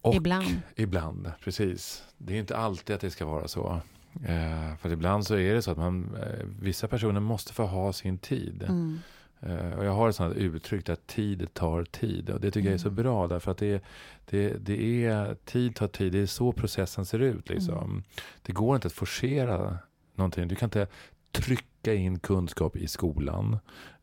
Och 0.00 0.14
Ibland. 0.14 0.60
Ibland, 0.76 1.32
precis. 1.44 2.04
Det 2.18 2.34
är 2.34 2.38
inte 2.38 2.56
alltid 2.56 2.94
att 2.94 3.00
det 3.00 3.10
ska 3.10 3.24
vara 3.26 3.48
så. 3.48 3.80
Eh, 4.26 4.76
för 4.76 4.92
ibland 4.92 5.26
så 5.26 5.34
är 5.34 5.54
det 5.54 5.62
så 5.62 5.70
att 5.70 5.76
man, 5.78 6.16
eh, 6.16 6.46
vissa 6.60 6.88
personer 6.88 7.20
måste 7.20 7.52
få 7.52 7.66
ha 7.66 7.92
sin 7.92 8.18
tid. 8.18 8.62
Mm. 8.68 8.98
Eh, 9.40 9.72
och 9.78 9.84
jag 9.84 9.92
har 9.92 10.08
ett 10.08 10.16
sånt 10.16 10.36
uttryck 10.36 10.88
att 10.88 11.06
tid 11.06 11.54
tar 11.54 11.84
tid. 11.84 12.30
Och 12.30 12.40
det 12.40 12.50
tycker 12.50 12.68
jag 12.68 12.74
är 12.74 12.78
så 12.78 12.88
Mm. 12.88 13.02
bra 13.02 13.26
därför 13.26 13.50
att 13.50 13.58
det, 13.58 13.84
det, 14.24 14.48
det 14.48 15.04
är, 15.06 15.34
tid 15.44 15.74
tar 15.74 15.88
tid. 15.88 16.12
Det 16.12 16.18
är 16.18 16.26
så 16.26 16.52
processen 16.52 17.04
ser 17.06 17.18
ut. 17.18 17.48
Liksom. 17.48 17.90
Mm. 17.90 18.02
Det 18.42 18.52
går 18.52 18.74
inte 18.74 18.86
att 18.86 18.92
forcera 18.92 19.78
någonting. 20.14 20.48
Du 20.48 20.54
kan 20.54 20.66
inte 20.66 20.86
trycka 21.32 21.94
in 21.94 22.18
kunskap 22.18 22.76
i 22.76 22.88
skolan. 22.88 23.58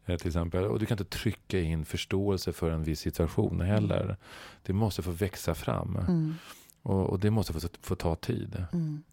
Eh, 0.05 0.17
Till 0.17 0.27
exempel. 0.27 0.63
Och 0.63 0.79
du 0.79 0.85
kan 0.85 0.99
inte 0.99 1.17
trycka 1.17 1.59
in 1.59 1.85
förståelse 1.85 2.53
för 2.53 2.71
en 2.71 2.83
viss 2.83 2.99
situation 2.99 3.61
heller. 3.61 4.17
Det 4.63 4.73
måste 4.73 5.01
få 5.01 5.11
växa 5.11 5.55
fram. 5.55 5.95
Mm. 6.07 6.33
Och, 6.81 7.09
och 7.09 7.19
det 7.19 7.31
måste 7.31 7.53
få, 7.53 7.59
få 7.81 7.95
ta 7.95 8.15
tid. 8.15 8.65
Mm. 8.73 9.03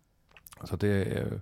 Så, 0.65 0.77
det 0.77 0.89
är, 0.89 1.41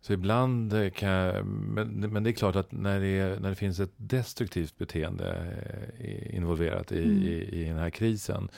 så 0.00 0.12
ibland 0.12 0.74
kan 0.94 1.08
jag, 1.08 1.46
men, 1.46 1.88
men 1.88 2.22
det 2.22 2.30
är 2.30 2.32
klart 2.32 2.56
att 2.56 2.72
när 2.72 3.00
det, 3.00 3.06
är, 3.06 3.40
när 3.40 3.48
det 3.50 3.56
finns 3.56 3.80
ett 3.80 3.92
destruktivt 3.96 4.78
beteende 4.78 5.54
eh, 5.98 6.36
involverat 6.36 6.92
i, 6.92 7.04
Mm. 7.04 7.22
i, 7.22 7.48
i 7.60 7.64
den 7.64 7.76
här 7.78 7.90
krisen. 7.90 8.48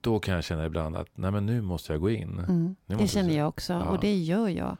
Då 0.00 0.18
kan 0.18 0.34
jag 0.34 0.44
känna 0.44 0.66
ibland 0.66 0.96
att 0.96 1.08
nej 1.14 1.30
men 1.30 1.46
nu 1.46 1.60
måste 1.60 1.92
jag 1.92 2.00
gå 2.00 2.10
in. 2.10 2.38
Mm. 2.38 2.76
Det 2.86 3.08
känner 3.08 3.36
jag 3.36 3.48
också. 3.48 3.72
Ja. 3.72 3.82
Och 3.84 4.00
det 4.00 4.14
gör 4.16 4.48
jag 4.48 4.76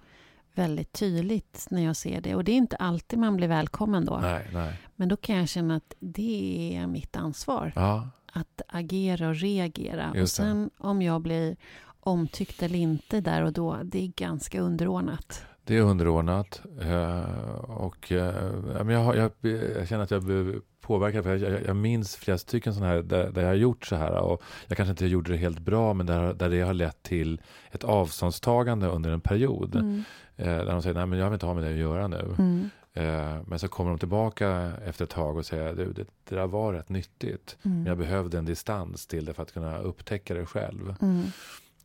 väldigt 0.59 0.93
tydligt 0.93 1.67
när 1.71 1.85
jag 1.85 1.97
ser 1.97 2.21
det. 2.21 2.35
Och 2.35 2.45
det 2.45 2.53
är 2.53 2.57
inte 2.57 2.77
alltid 2.77 3.19
man 3.19 3.37
blir 3.37 3.49
välkommen 3.49 4.05
då. 4.05 4.19
Nej, 4.23 4.47
nej. 4.53 4.81
Men 4.97 5.09
då 5.09 5.17
kan 5.17 5.37
jag 5.37 5.49
känna 5.49 5.77
att 5.77 5.95
det 6.01 6.77
är 6.83 6.87
mitt 6.87 7.17
ansvar. 7.17 7.73
Ja, 7.77 8.09
Att 8.33 8.63
agera 8.69 9.29
och 9.29 9.37
reagera. 9.37 10.09
Och 10.11 10.15
det. 10.17 10.27
sen 10.27 10.71
om 10.79 11.03
jag 11.03 11.21
blir 11.23 11.57
omtyckt 12.01 12.63
eller 12.63 12.79
inte 12.79 13.21
där 13.21 13.43
och 13.43 13.53
då, 13.53 13.79
det 13.85 14.03
är 14.05 14.09
ganska 14.17 14.61
underordnat. 14.61 15.43
det 15.65 15.77
är 15.77 15.81
underordnat. 15.83 16.61
eh, 16.81 17.21
Och 17.69 18.13
eh, 18.13 18.53
jag, 18.91 19.17
jag, 19.17 19.31
jag 19.77 19.89
känner 19.89 20.05
att 20.05 20.11
jag 20.11 20.23
blir 20.25 20.61
påverkad. 20.89 21.25
För 21.25 21.37
jag, 21.37 21.53
jag, 21.53 21.67
jag 21.67 21.77
minns 21.77 22.17
flera 22.17 22.39
stycken 22.39 22.75
sådana 22.75 22.93
här 22.93 23.03
där, 23.03 23.31
där 23.31 23.43
jag 23.43 23.49
har 23.49 23.55
gjort 23.55 23.87
så 23.87 23.97
här. 23.97 24.13
Och 24.19 24.43
jag 24.67 24.77
kanske 24.77 24.91
inte 24.91 25.07
gjorde 25.07 25.33
det 25.33 25.37
helt 25.39 25.59
bra 25.59 25.95
men 25.95 26.07
där, 26.07 26.35
där 26.35 26.49
det 26.51 26.61
har 26.61 26.75
lett 26.75 27.03
till 27.03 27.41
ett 27.71 27.85
avståndstagande 27.85 28.87
under 28.87 29.11
en 29.11 29.21
period. 29.21 29.75
Mm. 29.75 30.05
Eh, 30.37 30.47
där 30.47 30.73
de 30.73 30.83
säger, 30.83 30.95
nej 30.95 31.07
men 31.07 31.19
jag 31.19 31.27
vill 31.27 31.35
inte 31.35 31.47
ha 31.47 31.55
med 31.55 31.65
det 31.65 31.71
att 31.71 31.77
göra 31.77 32.09
nu. 32.09 32.35
Mm. 32.39 32.71
Eh, 32.95 33.43
men 33.47 33.59
så 33.59 33.69
kommer 33.69 33.91
de 33.91 33.99
tillbaka 33.99 34.73
efter 34.87 35.05
ett 35.05 35.11
tag 35.11 35.37
och 35.37 35.47
säger, 35.47 35.75
du 35.75 35.93
det, 35.93 36.05
det 36.29 36.35
där 36.35 36.47
var 36.47 36.73
rätt 36.73 36.89
nyttigt. 36.89 37.57
Men 37.63 37.79
jag 37.87 37.95
Mm. 37.95 37.99
behövde 37.99 38.39
en 38.39 38.45
distans 38.45 39.07
till 39.07 39.25
det 39.25 39.35
för 39.35 39.43
att 39.43 39.53
kunna 39.53 39.79
upptäcka 39.79 40.35
det 40.35 40.47
själv. 40.47 40.95
Mm. 41.01 41.25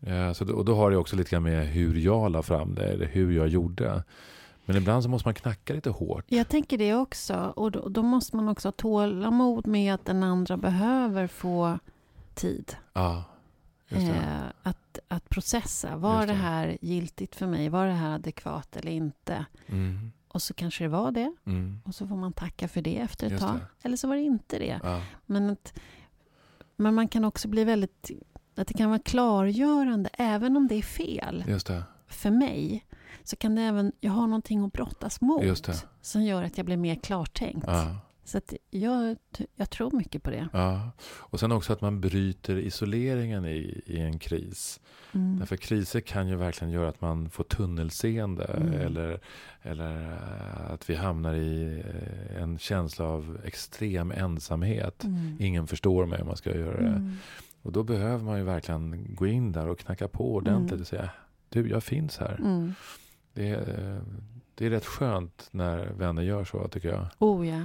Eh, 0.07 0.33
så 0.33 0.53
och 0.53 0.65
då 0.65 0.75
har 0.75 0.91
det 0.91 0.97
också 0.97 1.15
lite 1.15 1.29
grann 1.29 1.43
med 1.43 1.67
hur 1.67 1.95
jag 1.95 2.31
la 2.31 2.41
fram 2.41 2.75
det, 2.75 2.85
eller 2.85 3.05
hur 3.05 3.31
jag 3.31 3.47
gjorde. 3.47 4.03
Men 4.65 4.75
ibland 4.77 5.03
så 5.03 5.09
måste 5.09 5.27
man 5.27 5.33
knacka 5.33 5.73
lite 5.73 5.89
hårt. 5.89 6.25
Jag 6.27 6.47
tänker 6.49 6.77
det 6.77 6.93
också. 6.95 7.53
Och 7.55 7.71
då, 7.71 7.89
då 7.89 8.03
måste 8.03 8.35
man 8.35 8.49
också 8.49 8.67
ha 8.67 8.71
tålamod 8.71 9.67
med 9.67 9.93
att 9.93 10.05
den 10.05 10.23
andra 10.23 10.57
behöver 10.57 11.27
få 11.27 11.79
tid. 12.33 12.75
Ja. 12.93 13.23
Eh, 13.89 14.43
att, 14.63 14.99
att 15.07 15.29
processa. 15.29 15.95
Var 15.97 16.19
det 16.19 16.25
det. 16.25 16.33
här 16.33 16.77
giltigt 16.81 17.35
för 17.35 17.47
mig? 17.47 17.69
Var 17.69 17.85
det 17.87 17.93
här 17.93 18.15
adekvat 18.15 18.75
eller 18.77 18.91
inte? 18.91 19.45
Mm, 19.67 20.11
Och 20.27 20.41
så 20.41 20.53
kanske 20.53 20.83
det 20.83 20.87
var 20.87 21.11
det. 21.11 21.33
mm, 21.45 21.81
Och 21.85 21.95
så 21.95 22.07
får 22.07 22.15
man 22.15 22.33
tacka 22.33 22.67
för 22.67 22.81
det 22.81 22.97
efter 22.97 23.25
ett 23.25 23.31
Just 23.31 23.43
tag. 23.43 23.55
det. 23.55 23.65
Eller 23.87 23.97
så 23.97 24.07
var 24.07 24.15
det 24.15 24.21
inte 24.21 24.59
det. 24.59 24.79
ja, 24.83 25.01
Men, 25.25 25.49
att, 25.49 25.73
men 26.75 26.93
man 26.95 27.07
kan 27.07 27.25
också 27.25 27.47
bli 27.47 27.63
väldigt... 27.63 28.11
Att 28.55 28.67
det 28.67 28.73
kan 28.73 28.89
vara 28.89 28.99
klargörande, 28.99 30.09
även 30.13 30.57
om 30.57 30.67
det 30.67 30.75
är 30.75 30.81
fel. 30.81 31.43
just 31.47 31.67
det. 31.67 31.83
För 32.07 32.31
mig 32.31 32.85
så 33.23 33.35
kan 33.35 33.55
det 33.55 33.61
även... 33.61 33.91
Jag 33.99 34.11
har 34.11 34.27
någonting 34.27 34.65
att 34.65 34.73
brottas 34.73 35.21
mot. 35.21 35.43
Som 36.01 36.23
gör 36.23 36.43
att 36.43 36.57
jag 36.57 36.65
blir 36.65 36.77
mer 36.77 36.95
klartänkt. 36.95 37.63
Ja, 37.67 37.95
Så 38.23 38.37
att 38.37 38.53
jag, 38.69 39.17
jag 39.55 39.69
tror 39.69 39.91
mycket 39.91 40.23
på 40.23 40.29
det. 40.29 40.47
ja. 40.53 40.91
Och 41.03 41.39
sen 41.39 41.51
också 41.51 41.73
att 41.73 41.81
man 41.81 42.01
bryter 42.01 42.57
isoleringen 42.57 43.45
i, 43.45 43.81
i 43.85 43.99
en 43.99 44.19
kris. 44.19 44.79
Mm. 45.11 45.39
Därför 45.39 45.55
kriser 45.57 45.99
kan 46.01 46.27
ju 46.27 46.35
verkligen 46.35 46.71
göra 46.73 46.89
att 46.89 47.01
man 47.01 47.29
får 47.29 47.43
tunnelseende. 47.43 48.43
Mm. 48.43 48.73
Eller, 48.73 49.19
eller 49.61 50.17
att 50.69 50.89
vi 50.89 50.95
hamnar 50.95 51.33
i 51.33 51.83
eh, 51.85 52.41
en 52.43 52.57
känsla 52.59 53.05
av 53.05 53.39
extrem 53.45 54.11
ensamhet. 54.11 55.03
Mm. 55.03 55.37
Ingen 55.39 55.67
förstår 55.67 56.05
mig 56.05 56.21
om 56.21 56.27
man 56.27 56.37
ska 56.37 56.57
göra 56.57 56.81
det. 56.81 56.87
Mm. 56.87 57.15
Och 57.61 57.71
då 57.71 57.83
behöver 57.83 58.23
man 58.23 58.37
ju 58.37 58.43
verkligen 58.43 59.15
gå 59.15 59.27
in 59.27 59.51
där 59.51 59.67
och 59.67 59.79
knacka 59.79 60.07
på 60.07 60.33
ordentligt 60.33 60.71
Mm. 60.71 60.81
och 60.81 60.87
säga 60.87 61.09
du, 61.49 61.69
jag 61.69 61.83
finns 61.83 62.17
här. 62.17 62.35
Mm. 62.39 62.73
Det, 63.33 63.49
är, 63.49 64.01
det 64.55 64.65
är 64.65 64.69
rätt 64.69 64.85
skönt 64.85 65.47
när 65.51 65.85
vänner 65.85 66.21
gör 66.21 66.43
så, 66.45 66.67
tycker 66.67 66.89
jag. 66.89 67.07
Oh 67.19 67.47
ja. 67.47 67.61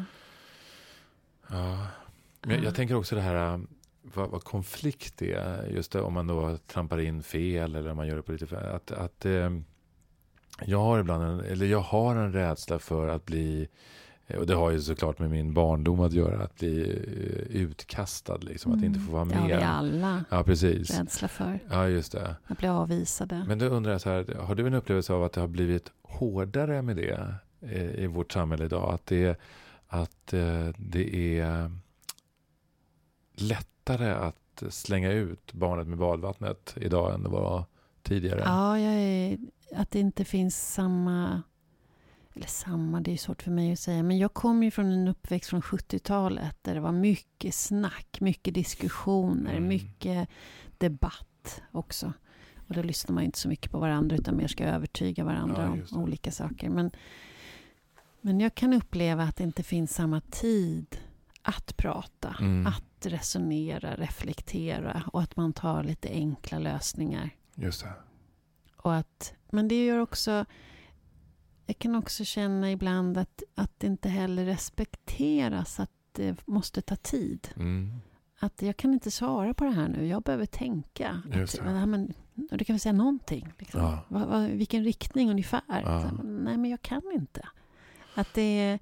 Ja. 1.48 1.86
Men 2.42 2.50
jag, 2.50 2.58
Ja. 2.60 2.64
jag 2.64 2.74
tänker 2.74 2.94
också 2.94 3.14
det 3.14 3.20
här, 3.20 3.60
vad, 4.02 4.30
vad 4.30 4.44
konflikt 4.44 5.22
är. 5.22 5.66
Just 5.70 5.92
det, 5.92 6.00
om 6.00 6.12
man 6.12 6.26
då 6.26 6.56
trampar 6.66 6.98
in 7.00 7.22
fel 7.22 7.74
eller 7.74 7.90
om 7.90 7.96
man 7.96 8.06
gör 8.06 8.16
det 8.16 8.22
på 8.22 8.32
lite 8.32 8.46
fel. 8.46 8.66
Att, 8.66 8.90
att 8.90 9.24
eh, 9.26 9.50
jag 10.64 10.78
har 10.78 10.98
ibland 10.98 11.22
en, 11.24 11.40
eller 11.40 11.66
jag 11.66 11.80
har 11.80 12.16
en 12.16 12.32
rädsla 12.32 12.78
för 12.78 13.08
att 13.08 13.24
bli 13.26 13.68
och 14.36 14.46
det 14.46 14.54
har 14.54 14.70
ju 14.70 14.80
såklart 14.80 15.18
med 15.18 15.30
min 15.30 15.54
barndom 15.54 16.00
att 16.00 16.12
göra, 16.12 16.42
att 16.42 16.54
bli 16.54 16.80
eh, 16.80 17.62
utkastad, 17.62 18.36
liksom, 18.36 18.72
att 18.72 18.82
inte 18.82 19.00
få 19.00 19.12
vara 19.12 19.24
med. 19.24 19.36
Det 19.36 19.40
har 19.40 19.48
vi 19.48 19.54
alla 19.54 20.24
ja, 20.30 20.42
precis. 20.42 20.98
rädsla 20.98 21.28
för. 21.28 21.58
Ja, 21.70 21.88
just 21.88 22.12
det. 22.12 22.36
Att 22.46 22.58
bli 22.58 22.68
avvisade. 22.68 23.44
Men 23.46 23.58
då 23.58 23.66
undrar 23.66 23.92
jag 23.92 24.00
så 24.00 24.10
här, 24.10 24.34
har 24.34 24.54
du 24.54 24.66
en 24.66 24.74
upplevelse 24.74 25.12
av 25.12 25.24
att 25.24 25.32
det 25.32 25.40
har 25.40 25.48
blivit 25.48 25.92
hårdare 26.02 26.82
med 26.82 26.96
det 26.96 27.34
eh, 27.60 28.04
i 28.04 28.06
vårt 28.06 28.32
samhälle 28.32 28.64
idag? 28.64 28.94
Att 28.94 29.06
det, 29.06 29.40
att 29.86 30.32
eh, 30.32 30.68
det 30.76 31.38
är 31.38 31.70
lättare 33.34 34.10
att 34.10 34.62
slänga 34.68 35.12
ut 35.12 35.52
barnet 35.52 35.86
med 35.86 35.98
badvattnet 35.98 36.74
idag 36.76 37.14
än 37.14 37.22
det 37.22 37.28
var 37.28 37.64
tidigare? 38.02 38.42
Ja, 38.44 38.78
är, 38.78 39.38
att 39.76 39.90
det 39.90 40.00
inte 40.00 40.24
finns 40.24 40.72
samma 40.72 41.42
eller 42.38 42.48
samma, 42.48 43.00
det 43.00 43.12
är 43.12 43.16
svårt 43.16 43.42
för 43.42 43.50
mig 43.50 43.72
att 43.72 43.78
säga, 43.78 44.02
men 44.02 44.18
jag 44.18 44.34
kommer 44.34 44.64
ju 44.64 44.70
från 44.70 44.86
en 44.86 45.08
uppväxt 45.08 45.50
från 45.50 45.60
70-talet 45.60 46.56
där 46.62 46.74
det 46.74 46.80
var 46.80 46.92
mycket 46.92 47.54
snack, 47.54 48.20
mycket 48.20 48.54
diskussioner, 48.54 49.50
mm. 49.50 49.68
mycket 49.68 50.28
debatt 50.78 51.62
också. 51.72 52.12
Och 52.68 52.74
då 52.74 52.82
lyssnar 52.82 53.14
man 53.14 53.24
inte 53.24 53.38
så 53.38 53.48
mycket 53.48 53.72
på 53.72 53.78
varandra 53.78 54.16
utan 54.16 54.36
mer 54.36 54.48
ska 54.48 54.64
övertyga 54.64 55.24
varandra 55.24 55.76
ja, 55.76 55.96
om 55.96 56.02
olika 56.02 56.32
saker. 56.32 56.70
Men, 56.70 56.90
men 58.20 58.40
jag 58.40 58.54
kan 58.54 58.72
uppleva 58.72 59.22
att 59.22 59.36
det 59.36 59.44
inte 59.44 59.62
finns 59.62 59.94
samma 59.94 60.20
tid 60.20 60.98
att 61.42 61.76
prata, 61.76 62.36
mm. 62.40 62.66
att 62.66 63.06
resonera, 63.06 63.94
reflektera 63.94 65.02
och 65.12 65.22
att 65.22 65.36
man 65.36 65.52
tar 65.52 65.82
lite 65.82 66.08
enkla 66.08 66.58
lösningar. 66.58 67.30
Just 67.54 67.82
det. 67.82 67.92
Och 68.76 68.94
att, 68.94 69.34
men 69.50 69.68
det 69.68 69.86
gör 69.86 69.98
också 69.98 70.44
jag 71.68 71.78
kan 71.78 71.94
också 71.94 72.24
känna 72.24 72.72
ibland 72.72 73.18
att, 73.18 73.42
att 73.54 73.80
det 73.80 73.86
inte 73.86 74.08
heller 74.08 74.44
respekteras 74.44 75.80
att 75.80 75.90
det 76.12 76.46
måste 76.46 76.82
ta 76.82 76.96
tid. 76.96 77.48
Mm. 77.56 78.00
Att 78.38 78.62
jag 78.62 78.76
kan 78.76 78.92
inte 78.92 79.10
svara 79.10 79.54
på 79.54 79.64
det 79.64 79.70
här 79.70 79.88
nu, 79.88 80.06
jag 80.06 80.22
behöver 80.22 80.46
tänka. 80.46 81.22
Att, 81.32 81.88
men, 81.88 82.14
du 82.34 82.64
kan 82.64 82.74
väl 82.74 82.80
säga 82.80 82.92
någonting? 82.92 83.52
Liksom. 83.58 83.80
Ja. 83.80 83.98
Va, 84.08 84.26
va, 84.26 84.38
vilken 84.40 84.84
riktning 84.84 85.30
ungefär? 85.30 85.62
Ja. 85.68 86.02
Så, 86.02 86.22
nej, 86.22 86.56
men 86.56 86.70
jag 86.70 86.82
kan 86.82 87.02
inte. 87.12 87.48
Att 88.14 88.34
det 88.34 88.60
är 88.60 88.78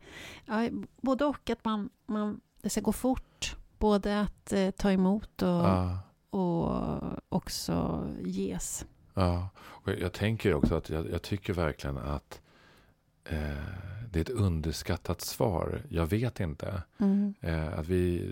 ja, 0.47 0.69
både 1.00 1.25
och, 1.25 1.50
att 1.50 1.64
man, 1.64 1.90
man, 2.07 2.40
det 2.62 2.69
ska 2.69 2.81
gå 2.81 2.93
fort. 2.93 3.57
Både 3.78 4.21
att 4.21 4.52
eh, 4.52 4.71
ta 4.71 4.93
emot 4.93 5.43
och, 5.43 5.49
ja. 5.49 5.99
och 6.31 6.83
också 7.28 8.07
ges. 8.25 8.87
Ja, 9.14 9.49
och 9.59 9.93
jag 9.93 10.12
tänker 10.12 10.55
också 10.55 10.75
att 10.75 10.90
jag, 10.90 11.11
jag 11.11 11.23
tycker 11.23 11.52
verkligen 11.52 11.99
att 11.99 12.40
det 14.16 14.18
är 14.18 14.21
ett 14.21 14.40
underskattat 14.40 15.21
svar. 15.21 15.83
Jag 15.88 16.06
vet 16.06 16.40
inte. 16.40 16.83
Mm. 16.99 17.35
Eh, 17.40 17.78
att 17.78 17.88
vi, 17.88 18.30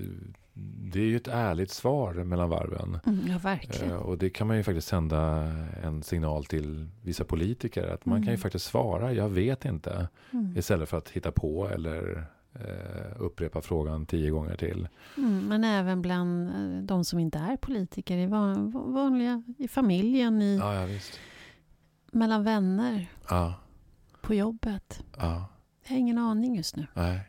det 0.93 1.01
är 1.01 1.05
ju 1.05 1.17
ett 1.17 1.29
ärligt 1.29 1.71
svar 1.71 2.15
mellan 2.15 2.51
varven. 2.51 2.99
Mm, 3.07 3.21
ja, 3.29 3.39
verkligen. 3.39 3.91
Eh, 3.91 3.97
och 3.97 4.19
det 4.19 4.31
kan 4.31 4.47
man 4.47 4.57
ju 4.57 4.63
faktiskt 4.63 4.89
sända 4.89 5.53
en 5.83 6.03
signal 6.03 6.45
till 6.45 6.89
vissa 7.03 7.25
politiker. 7.25 7.89
Att 7.89 8.07
man 8.07 8.17
mm. 8.17 8.23
kan 8.23 8.33
ju 8.33 8.35
mm. 8.35 8.41
faktiskt 8.41 8.65
svara, 8.65 9.13
jag 9.13 9.29
vet 9.29 9.65
inte. 9.65 10.09
Mm. 10.31 10.57
Istället 10.57 10.89
för 10.89 10.99
att 10.99 11.09
hitta 11.09 11.33
på 11.33 11.69
eller 11.69 12.27
eh, 12.53 13.17
upprepa 13.19 13.61
frågan 13.61 14.07
tio 14.07 14.31
gånger 14.31 14.57
till. 14.57 14.89
Mm, 15.17 15.49
men 15.49 15.65
även 15.65 16.03
bland 16.03 16.49
eh, 16.49 16.83
de 16.83 17.05
som 17.05 17.19
inte 17.19 17.39
är 17.39 17.57
politiker, 17.57 18.17
i 18.17 18.27
vanliga, 18.27 19.43
i 19.59 19.69
familjen, 19.69 20.43
i, 20.43 20.57
ja, 20.57 20.75
ja, 20.75 20.99
mellan 22.13 22.45
vänner. 22.45 23.07
Ja 23.29 23.55
på 24.25 24.35
jobbet? 24.35 25.03
Ja. 25.17 25.49
Jag 25.83 25.91
har 25.91 25.97
ingen 25.97 26.19
aning 26.19 26.57
just 26.57 26.77
nu. 26.77 26.87
Nej. 26.95 27.21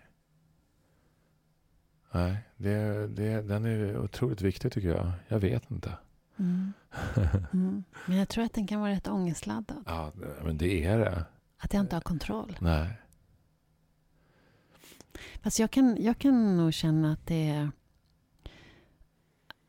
Nej, 2.11 2.37
det, 2.57 3.07
det, 3.07 3.41
den 3.41 3.65
är 3.65 3.97
otroligt 3.97 4.41
viktig 4.41 4.71
tycker 4.71 4.89
jag. 4.89 5.11
Jag 5.27 5.39
vet 5.39 5.71
inte. 5.71 5.91
Mm. 6.37 6.73
Mm. 7.53 7.83
Men 8.05 8.17
jag 8.17 8.29
tror 8.29 8.43
att 8.43 8.53
den 8.53 8.67
kan 8.67 8.81
vara 8.81 8.91
rätt 8.91 9.07
ångestladdad. 9.07 9.83
Ja, 9.85 10.11
men 10.43 10.57
det 10.57 10.85
är 10.85 10.99
det. 10.99 11.25
Att 11.57 11.73
jag 11.73 11.81
inte 11.81 11.95
har 11.95 12.01
kontroll. 12.01 12.57
Nej. 12.61 12.89
Fast 15.41 15.59
jag 15.59 15.71
kan, 15.71 15.97
jag 15.99 16.17
kan 16.17 16.57
nog 16.57 16.73
känna 16.73 17.11
att 17.11 17.27
det 17.27 17.49
är 17.49 17.71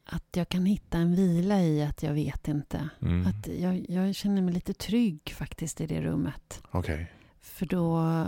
att 0.05 0.37
jag 0.37 0.49
kan 0.49 0.67
hitta 0.67 0.99
en 0.99 1.15
vila 1.15 1.61
i 1.63 1.83
att 1.83 2.03
jag 2.03 2.13
vet 2.13 2.49
inte. 2.49 2.89
Mm. 3.03 3.27
Att 3.27 3.49
jag, 3.49 3.87
jag, 3.91 4.15
känner 4.15 4.43
mig 4.43 4.55
lite 4.55 4.75
trygg 4.75 5.35
faktiskt 5.37 5.81
i 5.81 5.87
det 5.87 6.03
rummet. 6.03 6.63
Okay. 6.73 7.07
För 7.47 7.67
då... 7.67 8.25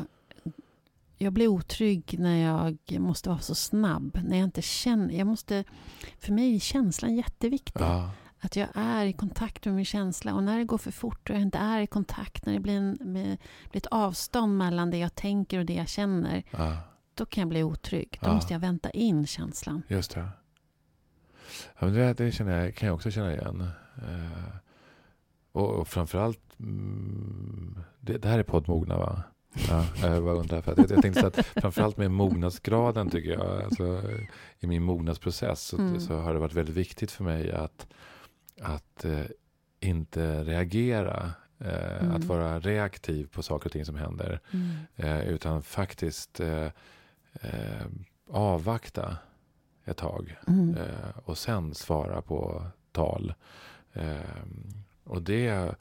Jag 1.20 1.33
blir 1.33 1.48
otrygg 1.48 2.16
när 2.18 2.37
jag 2.37 3.00
måste 3.00 3.28
vara 3.28 3.38
så 3.38 3.54
snabb. 3.54 4.20
När 4.24 4.37
jag 4.37 4.44
inte 4.44 4.62
känner... 4.62 5.14
Jag 5.14 5.26
måste, 5.26 5.64
för 6.18 6.33
mig 6.33 6.54
är 6.54 6.59
känslan 6.59 7.16
jätteviktig. 7.16 7.81
Ja. 7.81 8.11
Att 8.40 8.57
jag 8.57 8.68
är 8.74 9.07
i 9.07 9.12
kontakt 9.12 9.64
med 9.64 9.74
min 9.74 9.85
känsla. 9.85 10.35
Och 10.35 10.42
när 10.42 10.59
det 10.59 10.64
går 10.64 10.78
för 10.78 10.90
fort 10.90 11.31
och 11.31 11.37
jag 11.37 11.42
inte 11.42 11.59
är 11.59 11.81
i 11.81 11.87
kontakt, 11.87 12.46
när 12.46 12.52
det 12.52 12.61
blir, 12.61 12.76
en, 12.76 12.98
med, 13.00 13.38
blir 13.70 13.81
ett 13.81 13.87
avstånd 13.87 14.59
mellan 14.59 14.90
det 14.90 14.98
jag 14.98 15.14
tänker 15.14 15.59
och 15.59 15.64
det 15.64 15.74
jag 15.74 15.88
känner. 15.88 16.42
Ja. 16.50 16.76
Då 17.14 17.26
kan 17.26 17.40
jag 17.40 17.48
bli 17.48 17.62
otrygg. 17.62 18.18
Då 18.20 18.28
ja. 18.28 18.35
måste 18.35 18.52
jag 18.52 18.61
vänta 18.61 18.90
in 18.90 19.26
känslan. 19.26 19.83
Just 19.88 20.14
det. 20.14 20.28
Ja, 21.78 21.87
men 21.87 21.92
det, 21.94 22.14
det 22.14 22.33
känner 22.33 22.64
jag, 22.64 22.74
kan 22.74 22.87
jag 22.87 22.94
också 22.94 23.11
känna 23.11 23.33
igen. 23.33 23.70
Eh, 23.96 24.57
och, 25.52 25.70
och 25.70 25.88
framförallt, 25.88 26.40
mm, 26.61 27.79
det, 28.01 28.18
det 28.18 28.29
här 28.29 28.38
är 28.38 28.42
poddmogna 28.42 28.99
va? 28.99 29.23
Ja, 29.68 29.87
jag 30.03 30.25
bara 30.25 30.35
undrar. 30.35 30.62
För 30.62 30.73
att 30.73 30.79
jag, 30.79 30.90
jag 30.90 31.03
tänkte 31.03 31.21
så 31.21 31.27
att 31.27 31.47
framförallt 31.47 31.97
med 31.97 32.11
mognadsgraden 32.11 33.11
tycker 33.11 33.31
jag, 33.31 33.62
alltså, 33.62 34.03
i 34.59 34.66
min 34.66 34.83
mognadsprocess 34.83 35.62
så, 35.62 35.79
mm. 35.79 36.01
så, 36.01 36.14
har 36.14 36.35
det 36.35 36.40
varit 36.40 36.55
väldigt 36.55 36.77
viktigt 36.77 37.11
för 37.11 37.25
mig 37.25 37.53
att, 37.53 37.87
att 38.61 39.05
eh, 39.05 39.25
inte 39.81 40.44
reagera. 40.44 41.33
Eh, 41.61 42.03
mm. 42.03 42.16
Att 42.16 42.25
vara 42.25 42.61
reaktiv 42.61 43.27
på 43.27 43.42
saker 43.42 43.66
och 43.66 43.73
ting 43.73 43.85
som 43.85 43.97
händer. 43.97 44.40
Mm. 44.51 44.71
Eh, 44.97 45.29
utan 45.29 45.62
faktiskt 45.62 46.40
eh, 46.40 46.68
eh, 47.33 47.87
avvakta 48.31 49.16
ett 49.85 49.97
tag. 49.97 50.37
Mm. 50.47 50.77
Eh, 50.77 51.18
och 51.25 51.38
sen 51.38 51.75
svara 51.75 52.23
på 52.23 52.66
tal. 52.92 53.35
Och 55.05 55.23
det... 55.23 55.75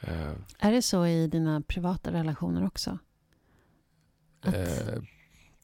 Eh, 0.00 0.32
är 0.58 0.72
det 0.72 0.82
så 0.82 1.06
i 1.06 1.26
dina 1.26 1.60
privata 1.60 2.12
relationer 2.12 2.66
också? 2.66 2.98
Att 4.40 4.54
eh, 4.54 5.02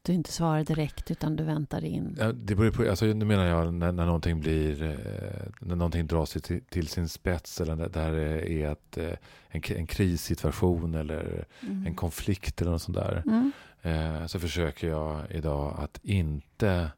du 0.01 0.13
inte 0.13 0.31
svarar 0.31 0.63
direkt 0.63 1.11
utan 1.11 1.35
du 1.35 1.43
väntar 1.43 1.83
in? 1.83 2.17
Ja, 2.19 2.31
det 2.31 2.55
beror 2.55 2.71
på, 2.71 2.89
alltså, 2.89 3.05
nu 3.05 3.25
menar 3.25 3.45
jag 3.45 3.73
när, 3.73 3.91
när 3.91 4.05
någonting 4.05 4.39
blir, 4.39 4.83
eh, 4.83 5.51
när 5.59 5.75
någonting 5.75 6.07
dras 6.07 6.31
till, 6.31 6.61
till 6.63 6.87
sin 6.87 7.09
spets 7.09 7.61
eller 7.61 7.75
där 7.75 8.11
det 8.11 8.51
är 8.51 8.71
ett, 8.71 8.97
eh, 8.97 9.13
en, 9.47 9.61
en 9.67 9.87
krissituation 9.87 10.95
eller 10.95 11.45
mm. 11.61 11.85
en 11.87 11.95
konflikt 11.95 12.61
eller 12.61 12.71
något 12.71 12.81
sånt 12.81 12.97
där. 12.97 13.23
Mm. 13.25 14.27
så 14.27 14.39
försöker 14.39 14.87
jag 14.87 15.21
idag 15.31 15.75
att 15.79 15.99
inte 16.03 16.91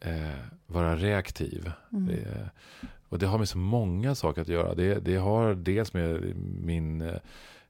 eh, 0.00 0.44
vara 0.66 0.96
reaktiv. 0.96 1.72
Mm. 1.92 2.10
Och 3.08 3.18
det 3.18 3.26
har 3.26 3.38
med 3.38 3.48
så 3.48 3.58
många 3.58 4.14
saker 4.14 4.42
att 4.42 4.48
göra. 4.48 4.74
Det, 4.74 4.94
det 4.94 5.16
har 5.16 5.54
dels 5.54 5.94
med 5.94 6.36
min, 6.62 7.12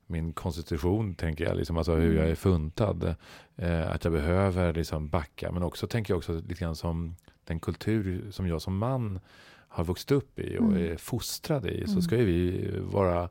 min 0.07 0.33
konstitution, 0.33 1.15
tänker 1.15 1.45
jag, 1.45 1.57
liksom, 1.57 1.77
alltså 1.77 1.95
hur 1.95 2.17
jag 2.17 2.29
är 2.29 2.35
funtad. 2.35 3.15
Eh, 3.57 3.91
att 3.91 4.05
jag 4.05 4.13
behöver 4.13 4.73
liksom 4.73 5.09
backa. 5.09 5.53
Men 5.53 5.63
också 5.63 5.87
tänker 5.87 6.13
jag 6.13 6.19
också 6.19 6.33
lite 6.33 6.55
grann 6.55 6.77
som 6.77 7.17
den 7.45 7.61
kultur 7.61 8.31
som 8.31 8.49
jag 8.49 8.63
som 8.63 8.79
man 8.79 9.21
har 9.69 9.85
vuxit 9.85 10.11
upp 10.11 10.39
i 10.39 10.59
och 10.59 10.65
mm. 10.65 10.93
är 10.93 10.97
fostrad 10.97 11.67
i. 11.67 11.85
Så 11.87 11.93
mm. 11.93 12.03
ska 12.03 12.17
ju 12.17 12.25
vi 12.25 12.71
vara 12.79 13.29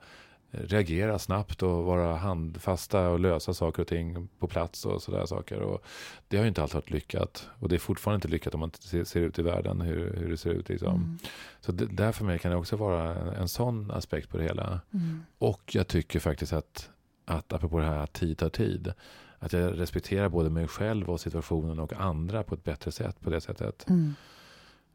reagera 0.53 1.19
snabbt 1.19 1.63
och 1.63 1.83
vara 1.83 2.15
handfasta 2.15 3.09
och 3.09 3.19
lösa 3.19 3.53
saker 3.53 3.81
och 3.81 3.87
ting 3.87 4.27
på 4.39 4.47
plats 4.47 4.85
och 4.85 5.01
sådär 5.01 5.25
saker. 5.25 5.59
Och 5.59 5.83
det 6.27 6.37
har 6.37 6.43
ju 6.43 6.47
inte 6.47 6.61
alltid 6.61 6.75
varit 6.75 6.89
lyckat. 6.89 7.49
Och 7.59 7.69
det 7.69 7.75
är 7.75 7.79
fortfarande 7.79 8.15
inte 8.15 8.27
lyckat 8.27 8.53
om 8.53 8.59
man 8.59 8.71
ser, 9.05 9.19
ut 9.19 9.39
i 9.39 9.41
världen 9.41 9.81
hur, 9.81 10.13
hur 10.13 10.29
det 10.29 10.37
ser 10.37 10.49
ut. 10.49 10.69
Liksom. 10.69 10.95
Mm. 10.95 11.17
Så 11.61 11.71
det, 11.71 11.85
där 11.85 12.11
för 12.11 12.25
mig 12.25 12.39
kan 12.39 12.51
det 12.51 12.57
också 12.57 12.75
vara 12.75 13.33
en, 13.33 13.47
sån 13.47 13.91
aspekt 13.91 14.29
på 14.29 14.37
det 14.37 14.43
hela. 14.43 14.81
Mm. 14.93 15.23
Och 15.37 15.75
jag 15.75 15.87
tycker 15.87 16.19
faktiskt 16.19 16.53
att, 16.53 16.89
att 17.25 17.53
apropå 17.53 17.79
det 17.79 17.85
här 17.85 17.97
att 17.97 18.13
tid 18.13 18.37
tar 18.37 18.49
tid. 18.49 18.93
Att 19.39 19.53
jag 19.53 19.79
respekterar 19.79 20.29
både 20.29 20.49
mig 20.49 20.67
själv 20.67 21.09
och 21.09 21.21
situationen 21.21 21.79
och 21.79 21.93
andra 21.93 22.43
på 22.43 22.55
ett 22.55 22.63
bättre 22.63 22.91
sätt 22.91 23.19
på 23.19 23.29
det 23.29 23.41
sättet. 23.41 23.89
Mm. 23.89 24.13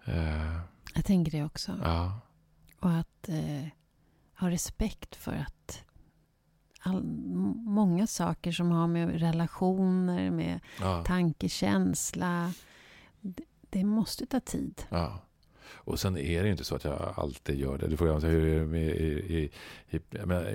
Uh, 0.08 0.60
jag 0.94 1.04
tänker 1.04 1.32
det 1.32 1.44
också. 1.44 1.72
Ja. 1.82 2.20
Och 2.80 2.90
att... 2.90 3.28
Uh 3.28 3.68
ha 4.38 4.50
respekt 4.50 5.16
för 5.16 5.32
att 5.32 5.82
all, 6.80 7.02
många 7.64 8.06
saker 8.06 8.52
som 8.52 8.70
har 8.70 8.86
med 8.86 9.20
relationer, 9.20 10.30
med 10.30 10.60
ja. 10.80 11.04
tanke, 11.04 11.48
känsla. 11.48 12.52
Det, 13.20 13.42
det, 13.70 13.84
måste 13.84 14.26
ta 14.26 14.40
tid. 14.40 14.82
Ja. 14.88 15.20
Och 15.70 16.00
sen 16.00 16.16
är 16.16 16.40
det 16.40 16.46
ju 16.46 16.52
inte 16.52 16.64
så 16.64 16.74
att 16.74 16.84
jag 16.84 17.14
alltid 17.16 17.58
gör 17.58 17.78
det. 17.78 17.86
Du 17.86 17.96
frågar 17.96 18.20
hur 18.20 18.46
är 18.46 18.60
det 18.60 18.66
med, 18.66 18.88
i, 18.88 19.04
i, 19.04 19.50
i, 19.96 20.00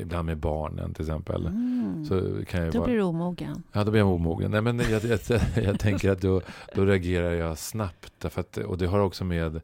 ibland 0.01 0.25
med 0.25 0.37
barnen 0.37 0.93
till 0.93 1.03
exempel. 1.03 1.45
Mm. 1.45 2.05
Så 2.05 2.45
kan 2.45 2.63
jag 2.63 2.73
Då 2.73 2.79
bara, 2.79 2.85
blir 2.85 2.95
du 2.95 3.03
omogen. 3.03 3.63
Ja, 3.71 3.83
då 3.83 3.91
blir 3.91 4.01
jag 4.01 4.09
omogen. 4.09 4.51
Nej, 4.51 4.61
men 4.61 4.79
jag, 4.79 5.03
jag, 5.03 5.19
jag, 5.27 5.41
jag 5.63 5.79
tänker 5.79 6.11
att 6.11 6.21
då, 6.21 6.41
då 6.75 6.85
reagerar 6.85 7.31
jag 7.31 7.57
snabbt. 7.57 8.13
Därför 8.17 8.41
att, 8.41 8.57
och 8.57 8.77
det 8.77 8.87
har 8.87 8.99
också 8.99 9.23
med 9.23 9.61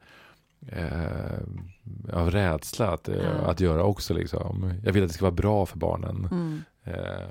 eh, 0.68 1.40
av 2.14 2.32
rädsla 2.32 2.88
att, 2.92 3.08
Ja. 3.08 3.30
att 3.30 3.60
göra 3.60 3.84
också. 3.84 4.14
Liksom. 4.14 4.74
Jag 4.84 4.94
vill 4.94 5.04
att 5.04 5.10
det 5.10 5.14
ska 5.14 5.26
vara 5.26 5.32
bra 5.36 5.66
för 5.66 5.78
barnen. 5.78 6.28
Mm. 6.32 6.62
Eh, 6.84 7.28